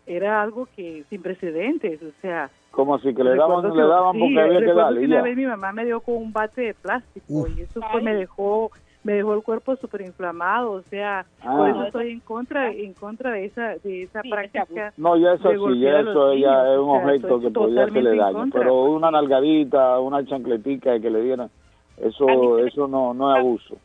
era 0.07 0.43
algo 0.43 0.67
que 0.77 1.05
sin 1.09 1.23
precedentes, 1.23 2.03
o 2.03 2.13
sea, 2.21 2.51
Como 2.71 2.95
así 2.95 3.15
que 3.15 3.25
le 3.25 3.37
daban, 3.37 3.75
le 3.75 3.83
daban 3.83 4.13
sí, 4.13 4.21
porque 4.21 4.41
había 4.41 4.61
que 4.61 4.73
darle. 4.75 5.01
que 5.01 5.07
una 5.07 5.17
ya. 5.17 5.23
vez 5.23 5.37
mi 5.37 5.47
mamá 5.47 5.73
me 5.73 5.85
dio 5.85 6.01
con 6.01 6.17
un 6.17 6.33
bate 6.33 6.61
de 6.63 6.75
plástico 6.75 7.47
y 7.55 7.63
eso 7.63 7.81
fue, 7.91 8.03
me 8.03 8.15
dejó 8.15 8.71
me 9.05 9.13
dejó 9.13 9.35
el 9.35 9.43
cuerpo 9.43 9.77
súper 9.77 10.01
inflamado, 10.01 10.73
o 10.73 10.83
sea, 10.83 11.27
Ah. 11.43 11.57
por 11.57 11.69
eso 11.69 11.85
estoy 11.85 12.11
en 12.13 12.21
contra 12.21 12.73
en 12.73 12.93
contra 12.95 13.33
de 13.33 13.45
esa 13.45 13.75
de 13.85 14.03
esa 14.03 14.23
práctica. 14.23 14.93
No, 14.97 15.17
ya 15.17 15.35
eso 15.35 15.51
sí, 15.51 15.81
ya 15.81 16.01
eso 16.01 16.35
ya 16.35 16.65
niños, 16.65 16.73
es 16.73 16.79
un 16.79 16.89
o 16.89 16.97
sea, 16.97 17.05
objeto 17.05 17.41
que 17.41 17.51
podía 17.51 17.85
hacerle 17.85 18.17
daño. 18.17 18.45
Pero 18.53 18.85
una 18.87 19.11
nalgadita, 19.11 20.01
una 20.01 20.25
chancletica 20.25 20.99
que 20.99 21.11
le 21.11 21.21
dieran, 21.23 21.51
eso 21.99 22.59
eso 22.59 22.89
no, 22.89 23.15
no 23.15 23.33
es 23.35 23.41
abuso. 23.41 23.77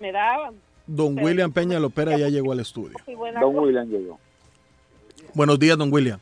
Me 0.00 0.12
daban. 0.12 0.54
Don 0.86 1.18
William 1.18 1.50
Peña 1.50 1.78
Lopera 1.80 2.18
ya 2.18 2.28
llegó 2.28 2.52
al 2.52 2.60
estudio. 2.60 2.96
Don. 3.40 3.56
William 3.56 3.88
llegó. 3.88 4.18
Buenos 5.34 5.58
días, 5.58 5.78
don 5.78 5.90
William. 5.92 6.18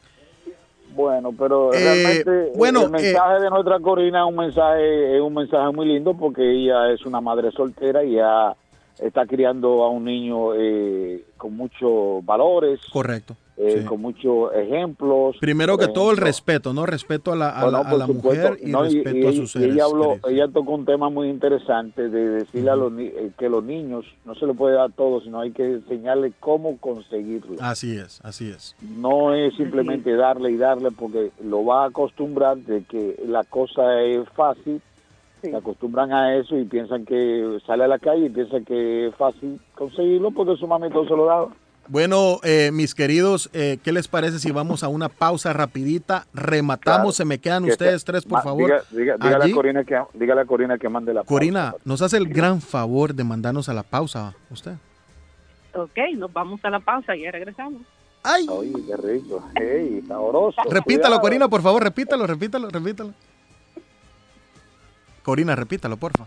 Bueno, 0.94 1.32
pero 1.38 1.72
Eh, 1.72 1.78
realmente 1.78 2.52
bueno, 2.56 2.84
el 2.84 2.90
mensaje 2.90 3.40
de 3.40 3.50
nuestra 3.50 3.80
Corina 3.80 4.22
es 4.22 4.28
un 4.28 4.36
mensaje, 4.36 5.16
es 5.16 5.22
un 5.22 5.34
mensaje 5.34 5.72
muy 5.72 5.86
lindo 5.86 6.14
porque 6.14 6.42
ella 6.42 6.90
es 6.92 7.04
una 7.06 7.20
madre 7.20 7.50
soltera 7.52 8.04
y 8.04 8.16
ya 8.16 8.54
está 8.98 9.26
criando 9.26 9.82
a 9.84 9.90
un 9.90 10.04
niño 10.04 10.54
eh, 10.54 11.24
con 11.36 11.56
muchos 11.56 12.24
valores, 12.24 12.80
Correcto. 12.92 13.34
Eh, 13.62 13.78
sí. 13.80 13.84
con 13.84 14.00
muchos 14.00 14.52
ejemplos. 14.54 15.36
Primero 15.40 15.78
que 15.78 15.88
todo 15.88 16.10
el 16.10 16.16
respeto, 16.16 16.72
¿no? 16.72 16.84
Respeto 16.84 17.32
a 17.32 17.36
la, 17.36 17.50
a 17.50 17.62
bueno, 17.64 17.78
la, 17.82 17.86
a 17.86 17.90
por 17.90 17.98
la 17.98 18.06
supuesto, 18.06 18.48
mujer 18.50 18.68
y 18.68 18.70
no, 18.72 18.82
respeto 18.82 19.16
y 19.16 19.26
a 19.26 19.32
sus 19.32 19.56
y 19.56 19.58
seres. 19.60 19.74
ella 19.74 19.84
habló, 19.84 20.08
queridos. 20.10 20.30
ella 20.30 20.48
tocó 20.48 20.72
un 20.72 20.84
tema 20.84 21.08
muy 21.10 21.28
interesante 21.28 22.08
de 22.08 22.28
decirle 22.30 22.70
a 22.70 22.76
los 22.76 22.92
eh, 22.98 23.30
que 23.38 23.48
los 23.48 23.64
niños 23.64 24.04
no 24.24 24.34
se 24.34 24.46
le 24.46 24.54
puede 24.54 24.74
dar 24.74 24.90
todo, 24.92 25.20
sino 25.20 25.40
hay 25.40 25.52
que 25.52 25.64
enseñarle 25.64 26.32
cómo 26.40 26.76
conseguirlo. 26.78 27.56
Así 27.60 27.96
es, 27.96 28.20
así 28.24 28.48
es. 28.50 28.74
No 28.98 29.34
es 29.34 29.54
simplemente 29.54 30.14
darle 30.16 30.50
y 30.50 30.56
darle 30.56 30.90
porque 30.90 31.30
lo 31.44 31.64
va 31.64 31.84
a 31.84 31.88
acostumbrar 31.88 32.56
de 32.58 32.82
que 32.84 33.22
la 33.26 33.44
cosa 33.44 34.02
es 34.02 34.28
fácil, 34.30 34.80
se 35.40 35.56
acostumbran 35.56 36.12
a 36.12 36.36
eso 36.36 36.56
y 36.56 36.64
piensan 36.64 37.04
que 37.04 37.58
sale 37.66 37.84
a 37.84 37.88
la 37.88 37.98
calle 37.98 38.26
y 38.26 38.30
piensan 38.30 38.64
que 38.64 39.08
es 39.08 39.14
fácil 39.16 39.60
conseguirlo 39.74 40.30
porque 40.30 40.56
su 40.56 40.66
mami 40.66 40.88
todo 40.90 41.04
se 41.04 41.16
lo 41.16 41.26
daba. 41.26 41.48
Bueno, 41.88 42.38
eh, 42.44 42.70
mis 42.72 42.94
queridos, 42.94 43.50
eh, 43.52 43.78
¿qué 43.82 43.92
les 43.92 44.06
parece 44.08 44.38
si 44.38 44.50
vamos 44.52 44.82
a 44.84 44.88
una 44.88 45.08
pausa 45.08 45.52
rapidita? 45.52 46.26
Rematamos, 46.32 47.00
Claro. 47.00 47.12
se 47.12 47.24
me 47.24 47.38
quedan 47.38 47.64
Que 47.64 47.72
ustedes 47.72 48.02
sea- 48.02 48.06
tres, 48.12 48.24
por 48.24 48.38
ma- 48.38 48.42
favor. 48.42 48.70
diga- 48.70 48.84
diga- 48.90 49.16
dígale, 49.18 49.50
a 49.52 49.54
Corina 49.54 49.84
que, 49.84 50.00
dígale 50.14 50.40
a 50.40 50.44
Corina 50.44 50.78
que 50.78 50.88
mande 50.88 51.12
la 51.12 51.24
Corina, 51.24 51.74
nos 51.84 52.00
hace 52.00 52.16
el 52.16 52.28
gran 52.28 52.60
favor 52.60 53.14
de 53.14 53.24
mandarnos 53.24 53.68
a 53.68 53.74
la 53.74 53.82
pausa, 53.82 54.34
usted. 54.50 54.74
Ok, 55.74 55.98
nos 56.16 56.32
vamos 56.32 56.64
a 56.64 56.70
la 56.70 56.80
pausa 56.80 57.16
y 57.16 57.22
ya 57.22 57.30
regresamos. 57.32 57.82
¡Ay! 58.22 58.46
Oye, 58.48 58.72
qué 58.86 58.96
rico. 58.96 59.44
Ey, 59.60 60.02
sabroso. 60.06 60.62
Repítalo, 60.70 60.84
Cuidado. 61.16 61.20
Corina, 61.20 61.48
por 61.48 61.62
favor, 61.62 61.82
repítalo, 61.82 62.26
repítalo, 62.26 62.68
repítalo. 62.70 63.12
Corina, 65.24 65.56
repítalo, 65.56 65.96
porfa. 65.96 66.26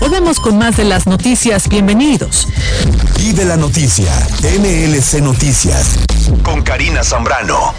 Volvemos 0.00 0.38
con 0.38 0.56
más 0.56 0.76
de 0.76 0.84
las 0.84 1.08
noticias. 1.08 1.68
Bienvenidos. 1.68 2.46
Y 3.18 3.32
de 3.32 3.44
la 3.44 3.56
noticia, 3.56 4.12
MLC 4.60 5.20
Noticias, 5.20 5.96
con 6.44 6.62
Karina 6.62 7.02
Zambrano. 7.02 7.74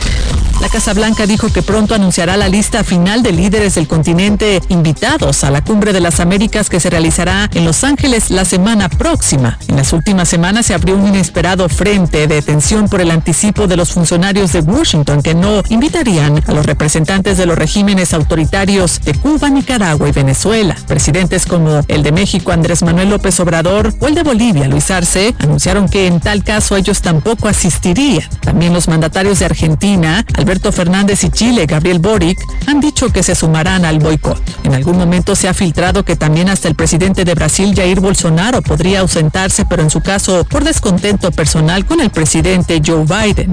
La 0.59 0.69
Casa 0.69 0.93
Blanca 0.93 1.27
dijo 1.27 1.49
que 1.53 1.61
pronto 1.61 1.93
anunciará 1.93 2.35
la 2.35 2.49
lista 2.49 2.83
final 2.83 3.21
de 3.21 3.31
líderes 3.31 3.75
del 3.75 3.87
continente 3.87 4.59
invitados 4.69 5.43
a 5.43 5.51
la 5.51 5.63
Cumbre 5.63 5.93
de 5.93 5.99
las 5.99 6.19
Américas 6.19 6.67
que 6.67 6.79
se 6.79 6.89
realizará 6.89 7.47
en 7.53 7.63
Los 7.63 7.83
Ángeles 7.83 8.31
la 8.31 8.43
semana 8.43 8.89
próxima. 8.89 9.59
En 9.67 9.75
las 9.75 9.93
últimas 9.93 10.27
semanas 10.27 10.65
se 10.65 10.73
abrió 10.73 10.95
un 10.95 11.07
inesperado 11.07 11.69
frente 11.69 12.25
de 12.25 12.41
tensión 12.41 12.89
por 12.89 13.01
el 13.01 13.11
anticipo 13.11 13.67
de 13.67 13.77
los 13.77 13.91
funcionarios 13.91 14.51
de 14.51 14.61
Washington 14.61 15.21
que 15.21 15.35
no 15.35 15.61
invitarían 15.69 16.41
a 16.47 16.53
los 16.53 16.65
representantes 16.65 17.37
de 17.37 17.45
los 17.45 17.57
regímenes 17.57 18.13
autoritarios 18.13 18.99
de 19.01 19.13
Cuba, 19.13 19.49
Nicaragua 19.49 20.09
y 20.09 20.11
Venezuela. 20.11 20.75
Presidentes 20.87 21.45
como 21.45 21.81
el 21.87 22.01
de 22.01 22.11
México, 22.11 22.51
Andrés 22.51 22.81
Manuel 22.81 23.11
López 23.11 23.39
Obrador, 23.39 23.93
o 23.99 24.07
el 24.07 24.15
de 24.15 24.23
Bolivia, 24.23 24.67
Luis 24.67 24.89
Arce, 24.89 25.35
anunciaron 25.37 25.87
que 25.87 26.07
en 26.07 26.19
tal 26.19 26.43
caso 26.43 26.75
ellos 26.75 27.01
tampoco 27.01 27.47
asistirían. 27.47 28.27
También 28.41 28.73
los 28.73 28.87
mandatarios 28.87 29.37
de 29.39 29.45
Argentina, 29.45 30.25
Alberto 30.47 30.71
Fernández 30.71 31.25
y 31.25 31.29
Chile, 31.29 31.65
Gabriel 31.65 31.99
Boric, 31.99 32.39
han 32.67 32.79
dicho 32.79 33.09
que 33.09 33.21
se 33.21 33.35
sumarán 33.35 33.83
al 33.83 33.99
boicot. 33.99 34.41
En 34.63 34.73
algún 34.73 34.97
momento 34.97 35.35
se 35.35 35.49
ha 35.49 35.53
filtrado 35.53 36.05
que 36.05 36.15
también 36.15 36.47
hasta 36.47 36.69
el 36.69 36.75
presidente 36.75 37.25
de 37.25 37.35
Brasil, 37.35 37.73
Jair 37.75 37.99
Bolsonaro, 37.99 38.61
podría 38.61 39.01
ausentarse, 39.01 39.65
pero 39.65 39.83
en 39.83 39.89
su 39.89 39.99
caso 39.99 40.45
por 40.45 40.63
descontento 40.63 41.31
personal 41.31 41.85
con 41.85 41.99
el 41.99 42.11
presidente 42.11 42.81
Joe 42.81 43.03
Biden. 43.03 43.51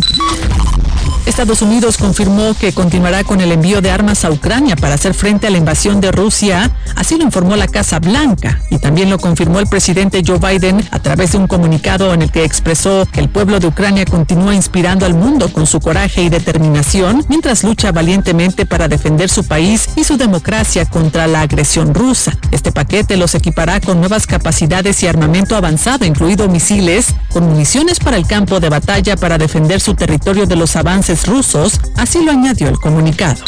Estados 1.26 1.62
Unidos 1.62 1.96
confirmó 1.96 2.54
que 2.54 2.72
continuará 2.72 3.24
con 3.24 3.40
el 3.40 3.50
envío 3.50 3.80
de 3.80 3.90
armas 3.90 4.24
a 4.26 4.30
Ucrania 4.30 4.76
para 4.76 4.94
hacer 4.94 5.14
frente 5.14 5.46
a 5.46 5.50
la 5.50 5.56
invasión 5.56 6.00
de 6.02 6.12
Rusia, 6.12 6.70
así 6.96 7.16
lo 7.16 7.24
informó 7.24 7.56
la 7.56 7.66
Casa 7.66 7.98
Blanca, 7.98 8.60
y 8.70 8.78
también 8.78 9.08
lo 9.08 9.18
confirmó 9.18 9.58
el 9.58 9.66
presidente 9.66 10.22
Joe 10.24 10.38
Biden 10.38 10.86
a 10.90 10.98
través 10.98 11.32
de 11.32 11.38
un 11.38 11.46
comunicado 11.46 12.12
en 12.12 12.20
el 12.20 12.30
que 12.30 12.44
expresó 12.44 13.06
que 13.10 13.20
el 13.20 13.30
pueblo 13.30 13.58
de 13.58 13.68
Ucrania 13.68 14.04
continúa 14.04 14.54
inspirando 14.54 15.06
al 15.06 15.14
mundo 15.14 15.50
con 15.50 15.66
su 15.66 15.80
coraje 15.80 16.22
y 16.22 16.28
determinación 16.28 17.24
mientras 17.28 17.64
lucha 17.64 17.90
valientemente 17.90 18.66
para 18.66 18.86
defender 18.86 19.30
su 19.30 19.44
país 19.44 19.88
y 19.96 20.04
su 20.04 20.18
democracia 20.18 20.84
contra 20.84 21.26
la 21.26 21.40
agresión 21.40 21.94
rusa. 21.94 22.36
Este 22.50 22.70
paquete 22.70 23.16
los 23.16 23.34
equipará 23.34 23.80
con 23.80 23.98
nuevas 23.98 24.26
capacidades 24.26 25.02
y 25.02 25.06
armamento 25.06 25.56
avanzado, 25.56 26.04
incluido 26.04 26.48
misiles, 26.48 27.14
con 27.32 27.48
municiones 27.48 27.98
para 27.98 28.18
el 28.18 28.26
campo 28.26 28.60
de 28.60 28.68
batalla 28.68 29.16
para 29.16 29.38
defender 29.38 29.80
su 29.80 29.94
territorio 29.94 30.46
de 30.46 30.56
los 30.56 30.76
avances 30.76 31.13
rusos, 31.26 31.80
así 31.96 32.24
lo 32.24 32.32
añadió 32.32 32.68
el 32.68 32.78
comunicado. 32.78 33.42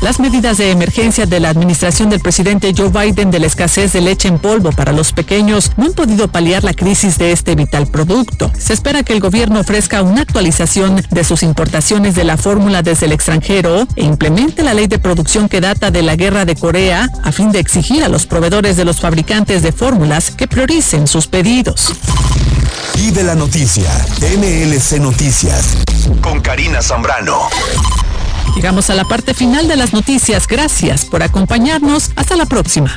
Las 0.00 0.20
medidas 0.20 0.58
de 0.58 0.70
emergencia 0.70 1.26
de 1.26 1.40
la 1.40 1.48
administración 1.50 2.08
del 2.08 2.20
presidente 2.20 2.72
Joe 2.76 2.88
Biden 2.88 3.32
de 3.32 3.40
la 3.40 3.46
escasez 3.46 3.92
de 3.92 4.00
leche 4.00 4.28
en 4.28 4.38
polvo 4.38 4.70
para 4.70 4.92
los 4.92 5.12
pequeños 5.12 5.72
no 5.76 5.86
han 5.86 5.92
podido 5.92 6.28
paliar 6.28 6.62
la 6.62 6.72
crisis 6.72 7.18
de 7.18 7.32
este 7.32 7.56
vital 7.56 7.88
producto. 7.88 8.50
Se 8.56 8.74
espera 8.74 9.02
que 9.02 9.12
el 9.12 9.20
gobierno 9.20 9.58
ofrezca 9.58 10.02
una 10.02 10.22
actualización 10.22 11.04
de 11.10 11.24
sus 11.24 11.42
importaciones 11.42 12.14
de 12.14 12.22
la 12.22 12.36
fórmula 12.36 12.82
desde 12.82 13.06
el 13.06 13.12
extranjero 13.12 13.88
e 13.96 14.04
implemente 14.04 14.62
la 14.62 14.72
ley 14.72 14.86
de 14.86 15.00
producción 15.00 15.48
que 15.48 15.60
data 15.60 15.90
de 15.90 16.02
la 16.02 16.14
guerra 16.14 16.44
de 16.44 16.54
Corea 16.54 17.10
a 17.24 17.32
fin 17.32 17.50
de 17.50 17.58
exigir 17.58 18.04
a 18.04 18.08
los 18.08 18.24
proveedores 18.24 18.76
de 18.76 18.84
los 18.84 19.00
fabricantes 19.00 19.62
de 19.62 19.72
fórmulas 19.72 20.30
que 20.30 20.46
prioricen 20.46 21.08
sus 21.08 21.26
pedidos. 21.26 21.92
Y 22.94 23.10
de 23.10 23.24
la 23.24 23.34
noticia, 23.34 23.90
MLC 24.20 25.00
Noticias, 25.00 25.78
con 26.20 26.40
Karina 26.40 26.82
Zambrano. 26.82 27.48
Llegamos 28.54 28.90
a 28.90 28.94
la 28.94 29.04
parte 29.04 29.34
final 29.34 29.68
de 29.68 29.76
las 29.76 29.92
noticias. 29.92 30.46
Gracias 30.46 31.04
por 31.04 31.22
acompañarnos. 31.22 32.10
Hasta 32.16 32.36
la 32.36 32.46
próxima. 32.46 32.96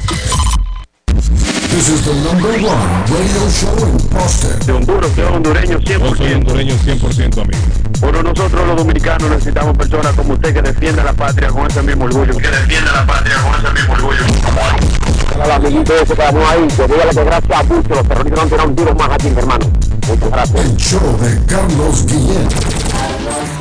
This 1.12 1.90
is 1.90 2.06
the 2.06 2.14
number 2.24 2.52
one 2.64 3.04
radio 3.12 3.50
show 3.50 3.76
in 3.86 3.98
Boston. 4.10 4.60
De 4.66 4.72
Honduras, 4.72 5.12
que 5.12 5.24
hondureño 5.24 5.80
100%. 5.80 6.00
Yo 6.00 6.16
soy 6.16 6.34
hondureño 6.34 6.76
100%, 6.76 7.42
amigo. 7.42 7.60
Bueno, 8.00 8.24
nosotros 8.24 8.68
los 8.68 8.78
dominicanos 8.78 9.30
necesitamos 9.30 9.78
personas 9.78 10.16
como 10.16 10.34
usted 10.34 10.54
que 10.54 10.62
defienda 10.62 11.04
la 11.04 11.14
patria 11.14 11.50
con 11.50 11.68
ese 11.68 11.82
mismo 11.82 12.06
orgullo. 12.06 12.38
Que 12.38 12.48
defienda 12.48 12.92
la 12.94 13.06
patria 13.06 13.36
con 13.42 13.56
ese 13.56 13.74
mismo 13.74 13.94
orgullo. 13.94 14.22
Al 15.42 15.52
amiguito 15.52 15.96
ese 15.96 16.14
que 16.14 16.22
vamos 16.22 16.50
ahí, 16.50 16.68
que 16.68 16.88
dígale 16.88 17.12
que 17.12 17.24
gracias 17.24 17.60
a 17.60 17.64
mucho 17.64 17.90
los 17.90 18.08
terroristas 18.08 18.44
no 18.44 18.50
tiran 18.50 18.70
un 18.70 18.76
tiro 18.76 18.96
más 18.96 19.10
aquí, 19.10 19.28
hermano. 19.28 19.66
Muchas 20.08 20.32
gracias. 20.32 20.66
El 20.66 20.78
show 20.78 21.20
de 21.20 21.46
Carlos 21.46 22.06
Guillén. 22.06 23.61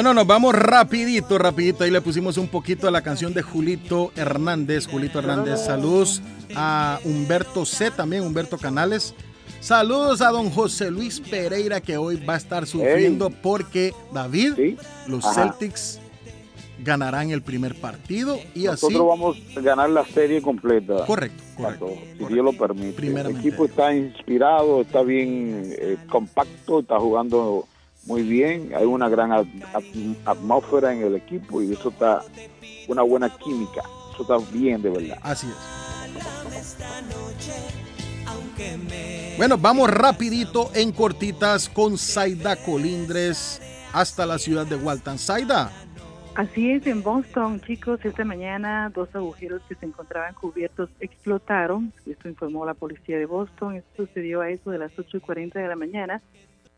Bueno, 0.00 0.14
nos 0.14 0.26
vamos 0.26 0.54
rapidito, 0.54 1.36
rapidito. 1.36 1.84
Ahí 1.84 1.90
le 1.90 2.00
pusimos 2.00 2.38
un 2.38 2.48
poquito 2.48 2.88
a 2.88 2.90
la 2.90 3.02
canción 3.02 3.34
de 3.34 3.42
Julito 3.42 4.12
Hernández. 4.16 4.86
Julito 4.86 5.18
Hernández, 5.18 5.60
saludos 5.60 6.22
a 6.56 6.98
Humberto 7.04 7.66
C, 7.66 7.90
también 7.90 8.22
Humberto 8.22 8.56
Canales. 8.56 9.14
Saludos 9.60 10.22
a 10.22 10.30
don 10.30 10.48
José 10.48 10.90
Luis 10.90 11.20
Pereira 11.20 11.82
que 11.82 11.98
hoy 11.98 12.16
va 12.16 12.32
a 12.32 12.36
estar 12.38 12.66
sufriendo 12.66 13.28
porque 13.28 13.92
David, 14.10 14.78
los 15.06 15.22
Ajá. 15.22 15.50
Celtics 15.50 16.00
ganarán 16.82 17.30
el 17.30 17.42
primer 17.42 17.78
partido 17.78 18.38
y 18.54 18.68
así 18.68 18.86
Nosotros 18.86 19.06
vamos 19.06 19.36
a 19.54 19.60
ganar 19.60 19.90
la 19.90 20.06
serie 20.06 20.40
completa. 20.40 21.04
Correcto, 21.04 21.42
correcto. 21.58 21.88
Si 22.16 22.24
Dios 22.24 22.42
lo 22.42 22.54
permite. 22.54 23.06
El 23.06 23.36
equipo 23.36 23.66
está 23.66 23.94
inspirado, 23.94 24.80
está 24.80 25.02
bien 25.02 25.74
eh, 25.78 25.98
compacto, 26.08 26.80
está 26.80 26.98
jugando 26.98 27.66
muy 28.06 28.22
bien. 28.22 28.72
Hay 28.74 28.84
una 28.84 29.08
gran 29.08 29.32
at- 29.32 29.46
at- 29.74 29.84
atmósfera 30.26 30.92
en 30.92 31.02
el 31.02 31.14
equipo 31.16 31.62
y 31.62 31.72
eso 31.72 31.90
está 31.90 32.22
una 32.88 33.02
buena 33.02 33.28
química. 33.36 33.82
Eso 34.14 34.22
está 34.22 34.38
bien, 34.52 34.82
de 34.82 34.90
verdad. 34.90 35.18
Así 35.22 35.46
es. 35.46 36.76
Bueno, 39.38 39.56
vamos 39.56 39.88
rapidito 39.90 40.70
en 40.74 40.92
cortitas 40.92 41.68
con 41.68 41.96
Zaida 41.96 42.56
Colindres 42.56 43.60
hasta 43.92 44.26
la 44.26 44.38
ciudad 44.38 44.66
de 44.66 44.76
Walton. 44.76 45.18
Zaida, 45.18 45.70
Así 46.36 46.70
es, 46.70 46.86
en 46.86 47.02
Boston, 47.02 47.60
chicos, 47.60 47.98
esta 48.04 48.24
mañana 48.24 48.90
dos 48.94 49.08
agujeros 49.14 49.60
que 49.68 49.74
se 49.74 49.84
encontraban 49.84 50.32
cubiertos 50.34 50.88
explotaron. 51.00 51.92
Esto 52.06 52.28
informó 52.28 52.64
la 52.64 52.72
policía 52.74 53.18
de 53.18 53.26
Boston. 53.26 53.74
Esto 53.76 54.06
sucedió 54.06 54.40
a 54.40 54.48
eso 54.48 54.70
de 54.70 54.78
las 54.78 54.92
8 54.96 55.16
y 55.16 55.20
40 55.20 55.58
de 55.58 55.66
la 55.68 55.74
mañana, 55.76 56.22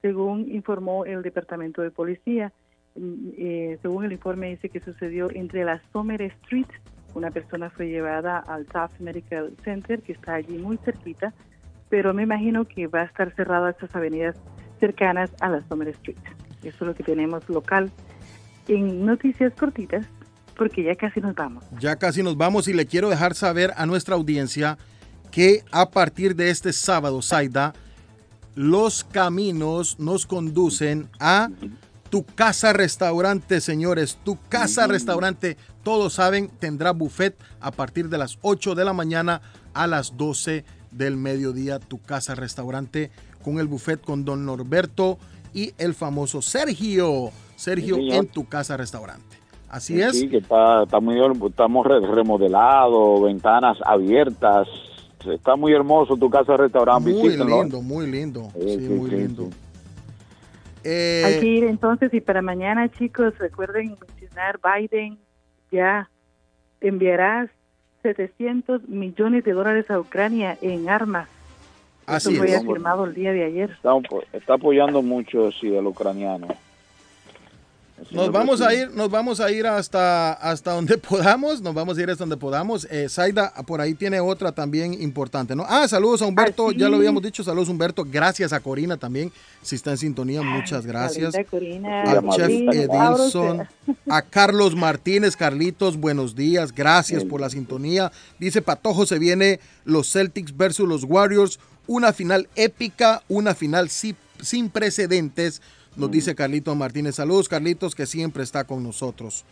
según 0.02 0.52
informó 0.52 1.04
el 1.04 1.22
departamento 1.22 1.80
de 1.80 1.90
policía. 1.90 2.52
Mm, 2.96 3.28
eh, 3.38 3.78
según 3.80 4.04
el 4.04 4.12
informe 4.12 4.50
dice 4.50 4.68
que 4.68 4.80
sucedió 4.80 5.30
entre 5.30 5.64
la 5.64 5.80
Summer 5.92 6.20
Street. 6.20 6.66
Una 7.14 7.30
persona 7.30 7.70
fue 7.70 7.88
llevada 7.88 8.38
al 8.38 8.66
Taft 8.66 9.00
Medical 9.00 9.52
Center, 9.64 10.02
que 10.02 10.12
está 10.12 10.34
allí 10.34 10.58
muy 10.58 10.78
cerquita, 10.78 11.32
pero 11.88 12.12
me 12.12 12.24
imagino 12.24 12.64
que 12.66 12.86
va 12.86 13.02
a 13.02 13.04
estar 13.04 13.34
cerrada 13.34 13.70
estas 13.70 13.94
avenidas 13.94 14.36
cercanas 14.80 15.30
a 15.40 15.48
la 15.48 15.62
Summer 15.68 15.88
Street. 15.88 16.18
Eso 16.62 16.76
es 16.76 16.80
lo 16.80 16.94
que 16.94 17.02
tenemos 17.02 17.48
local 17.48 17.90
en 18.68 19.04
noticias 19.04 19.52
cortitas, 19.54 20.06
porque 20.56 20.82
ya 20.82 20.94
casi 20.94 21.20
nos 21.20 21.34
vamos. 21.34 21.64
ya 21.78 21.96
casi 21.96 22.22
nos 22.22 22.36
vamos 22.36 22.68
y 22.68 22.72
le 22.72 22.86
quiero 22.86 23.08
dejar 23.08 23.34
saber 23.34 23.72
a 23.76 23.86
nuestra 23.86 24.14
audiencia 24.14 24.78
que 25.30 25.64
a 25.70 25.90
partir 25.90 26.36
de 26.36 26.50
este 26.50 26.72
sábado, 26.72 27.20
Zaida, 27.22 27.72
los 28.54 29.04
caminos 29.04 29.98
nos 29.98 30.26
conducen 30.26 31.08
a 31.18 31.48
tu 32.10 32.24
casa 32.24 32.72
restaurante, 32.72 33.60
señores. 33.60 34.18
Tu 34.24 34.38
casa 34.48 34.86
restaurante, 34.86 35.56
todos 35.82 36.14
saben, 36.14 36.48
tendrá 36.58 36.92
buffet 36.92 37.34
a 37.60 37.70
partir 37.70 38.08
de 38.10 38.18
las 38.18 38.38
8 38.42 38.74
de 38.74 38.84
la 38.84 38.92
mañana 38.92 39.40
a 39.72 39.86
las 39.86 40.16
12 40.16 40.64
del 40.90 41.16
mediodía. 41.16 41.78
Tu 41.78 41.98
casa 41.98 42.34
restaurante 42.34 43.10
con 43.42 43.58
el 43.58 43.66
buffet 43.66 44.00
con 44.02 44.24
don 44.26 44.44
Norberto 44.44 45.18
y 45.54 45.72
el 45.78 45.94
famoso 45.94 46.42
Sergio. 46.42 47.30
Sergio 47.56 47.96
Sí, 47.96 48.10
en 48.10 48.26
tu 48.26 48.46
casa 48.46 48.76
restaurante. 48.76 49.38
Así 49.70 49.98
es. 50.02 50.18
Sí, 50.18 50.28
que 50.28 50.36
está, 50.38 50.82
está 50.82 51.00
muy, 51.00 51.16
estamos 51.48 51.86
re- 51.86 52.06
remodelados, 52.06 53.22
ventanas 53.22 53.78
abiertas. 53.86 54.68
Está 55.26 55.56
muy 55.56 55.72
hermoso 55.72 56.16
tu 56.16 56.28
casa 56.30 56.56
restaurante. 56.56 57.10
Muy 57.10 57.22
visítenlo. 57.28 57.62
lindo, 57.62 57.82
muy 57.82 58.06
lindo. 58.06 58.48
Sí, 58.54 58.60
Sí, 58.62 58.78
sí, 58.86 58.88
muy 58.88 59.10
sí, 59.10 59.16
lindo. 59.16 59.42
sí. 59.44 59.50
Eh, 60.84 61.22
Hay 61.24 61.40
que 61.40 61.46
ir 61.46 61.64
entonces 61.64 62.12
y 62.12 62.20
para 62.20 62.42
mañana, 62.42 62.88
chicos, 62.90 63.38
recuerden 63.38 63.96
mencionar 64.00 64.58
Biden 64.62 65.18
ya 65.70 66.08
enviará 66.80 67.48
700 68.02 68.88
millones 68.88 69.44
de 69.44 69.52
dólares 69.52 69.90
a 69.90 70.00
Ucrania 70.00 70.58
en 70.60 70.88
armas. 70.88 71.28
Así 72.06 72.30
Eso 72.34 72.38
fue 72.38 72.50
es. 72.50 72.56
afirmado 72.56 73.04
el 73.04 73.14
día 73.14 73.32
de 73.32 73.44
ayer. 73.44 73.70
Está, 73.70 73.92
está 74.32 74.54
apoyando 74.54 75.02
mucho 75.02 75.52
sí, 75.52 75.74
al 75.76 75.86
ucraniano. 75.86 76.48
Nos 78.10 78.32
vamos 78.32 78.60
a 78.60 78.74
ir, 78.74 78.90
nos 78.90 79.10
vamos 79.10 79.40
a 79.40 79.50
ir 79.50 79.66
hasta, 79.66 80.32
hasta 80.32 80.72
donde 80.72 80.98
podamos, 80.98 81.60
nos 81.60 81.72
vamos 81.74 81.96
a 81.96 82.02
ir 82.02 82.10
hasta 82.10 82.22
donde 82.22 82.36
podamos. 82.36 82.86
Eh, 82.90 83.06
Zaida, 83.08 83.52
por 83.66 83.80
ahí 83.80 83.94
tiene 83.94 84.20
otra 84.20 84.52
también 84.52 84.94
importante, 85.00 85.54
¿no? 85.54 85.64
Ah, 85.68 85.86
saludos 85.88 86.22
a 86.22 86.26
Humberto, 86.26 86.72
ya 86.72 86.88
lo 86.88 86.96
habíamos 86.96 87.22
dicho, 87.22 87.44
saludos 87.44 87.68
Humberto, 87.68 88.04
gracias 88.10 88.52
a 88.52 88.60
Corina 88.60 88.96
también, 88.96 89.32
si 89.62 89.76
está 89.76 89.90
en 89.92 89.98
sintonía, 89.98 90.42
muchas 90.42 90.86
gracias. 90.86 91.34
Corina, 91.50 92.04
chef 92.34 92.46
sí, 92.48 92.66
Edilson, 92.72 93.68
a 94.08 94.22
Carlos 94.22 94.74
Martínez, 94.74 95.36
Carlitos, 95.36 95.96
buenos 95.96 96.34
días, 96.34 96.72
gracias 96.72 97.24
por 97.24 97.40
la 97.40 97.50
sintonía. 97.50 98.10
Dice 98.38 98.62
Patojo, 98.62 99.06
se 99.06 99.18
viene 99.18 99.60
los 99.84 100.10
Celtics 100.12 100.56
versus 100.56 100.88
los 100.88 101.04
Warriors, 101.04 101.58
una 101.86 102.12
final 102.12 102.48
épica, 102.56 103.22
una 103.28 103.54
final 103.54 103.88
si- 103.90 104.16
sin 104.40 104.70
precedentes, 104.70 105.62
nos 105.96 106.10
dice 106.10 106.34
Carlitos 106.34 106.76
Martínez. 106.76 107.14
Saludos 107.16 107.48
Carlitos, 107.48 107.94
que 107.94 108.06
siempre 108.06 108.42
está 108.42 108.64
con 108.64 108.82
nosotros. 108.82 109.44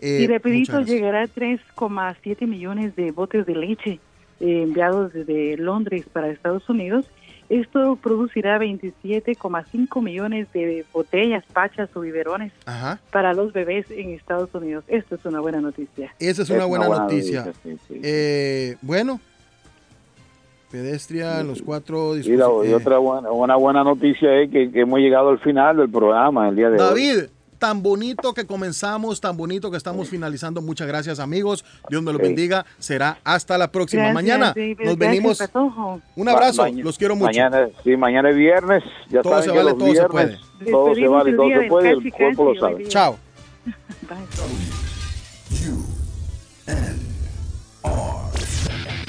Eh, 0.00 0.20
y 0.22 0.26
rapidito 0.26 0.80
llegará 0.82 1.26
3,7 1.26 2.46
millones 2.46 2.94
de 2.94 3.10
botes 3.10 3.46
de 3.46 3.54
leche 3.54 4.00
eh, 4.40 4.62
enviados 4.62 5.12
desde 5.12 5.56
Londres 5.56 6.04
para 6.12 6.28
Estados 6.28 6.68
Unidos. 6.68 7.06
Esto 7.48 7.96
producirá 7.96 8.58
27,5 8.58 10.02
millones 10.02 10.52
de 10.52 10.84
botellas, 10.92 11.42
pachas 11.50 11.88
o 11.94 12.00
biberones 12.00 12.52
Ajá. 12.66 13.00
para 13.10 13.32
los 13.32 13.54
bebés 13.54 13.90
en 13.90 14.10
Estados 14.10 14.54
Unidos. 14.54 14.84
Esto 14.86 15.14
es 15.14 15.24
una 15.24 15.40
buena 15.40 15.60
noticia. 15.60 16.14
Esa 16.18 16.42
es 16.42 16.50
una 16.50 16.66
buena 16.66 16.88
noticia. 16.88 17.50
Eh, 17.90 18.76
bueno, 18.82 19.18
pedestria, 20.70 21.42
los 21.42 21.62
cuatro 21.62 22.16
Y, 22.16 22.22
la- 22.22 22.24
y 22.24 22.38
disposi- 22.38 22.66
eh, 22.66 22.74
otra 22.74 22.98
buena, 22.98 23.30
una 23.32 23.56
buena 23.56 23.84
noticia 23.84 24.34
es 24.40 24.50
que, 24.50 24.70
que 24.70 24.80
hemos 24.80 24.98
llegado 25.00 25.30
al 25.30 25.38
final 25.40 25.76
del 25.78 25.90
programa 25.90 26.48
el 26.48 26.56
día 26.56 26.68
de 26.70 26.74
hoy. 26.74 26.78
David, 26.88 27.18
tan 27.58 27.82
bonito 27.82 28.32
que 28.34 28.46
comenzamos, 28.46 29.20
tan 29.20 29.36
bonito 29.36 29.70
que 29.70 29.76
estamos 29.76 30.08
finalizando. 30.08 30.62
Muchas 30.62 30.86
gracias, 30.86 31.18
amigos. 31.18 31.64
Dios 31.90 32.02
me 32.02 32.12
los 32.12 32.20
bendiga. 32.22 32.64
Será 32.78 33.18
hasta 33.24 33.58
la 33.58 33.72
próxima. 33.72 34.02
Gracias, 34.04 34.14
Mañana 34.14 34.46
David. 34.54 34.68
nos 34.68 34.96
Gracias, 34.96 34.98
venimos. 34.98 35.38
Patojo. 35.38 36.00
Un 36.14 36.28
abrazo. 36.28 36.62
Ma- 36.62 36.70
los 36.70 36.96
quiero 36.98 37.16
mucho. 37.16 37.26
Mañana, 37.26 37.68
sí, 37.82 37.96
mañana 37.96 38.30
es 38.30 38.36
viernes. 38.36 38.84
Ya 39.10 39.22
Todo 39.22 39.32
saben 39.32 39.44
se 39.44 39.50
que 39.50 39.56
vale, 39.58 39.70
los 39.70 39.78
todo 39.78 39.86
se 39.88 39.92
viernes 39.92 40.10
puede. 40.12 40.70
Todo 40.70 40.94
se 40.94 41.08
vale, 41.08 41.32
todo 41.32 41.48
se 41.48 41.66
puede. 41.68 41.90
El 41.90 42.12
cuerpo 42.12 42.52
lo 42.52 42.60
sabe. 42.60 42.84
Chao. 42.88 43.18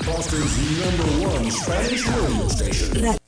Boston's 0.10 0.80
number 0.80 1.28
one 1.28 1.52
Spanish 1.52 2.08
radio 2.08 2.48
station. 2.48 3.19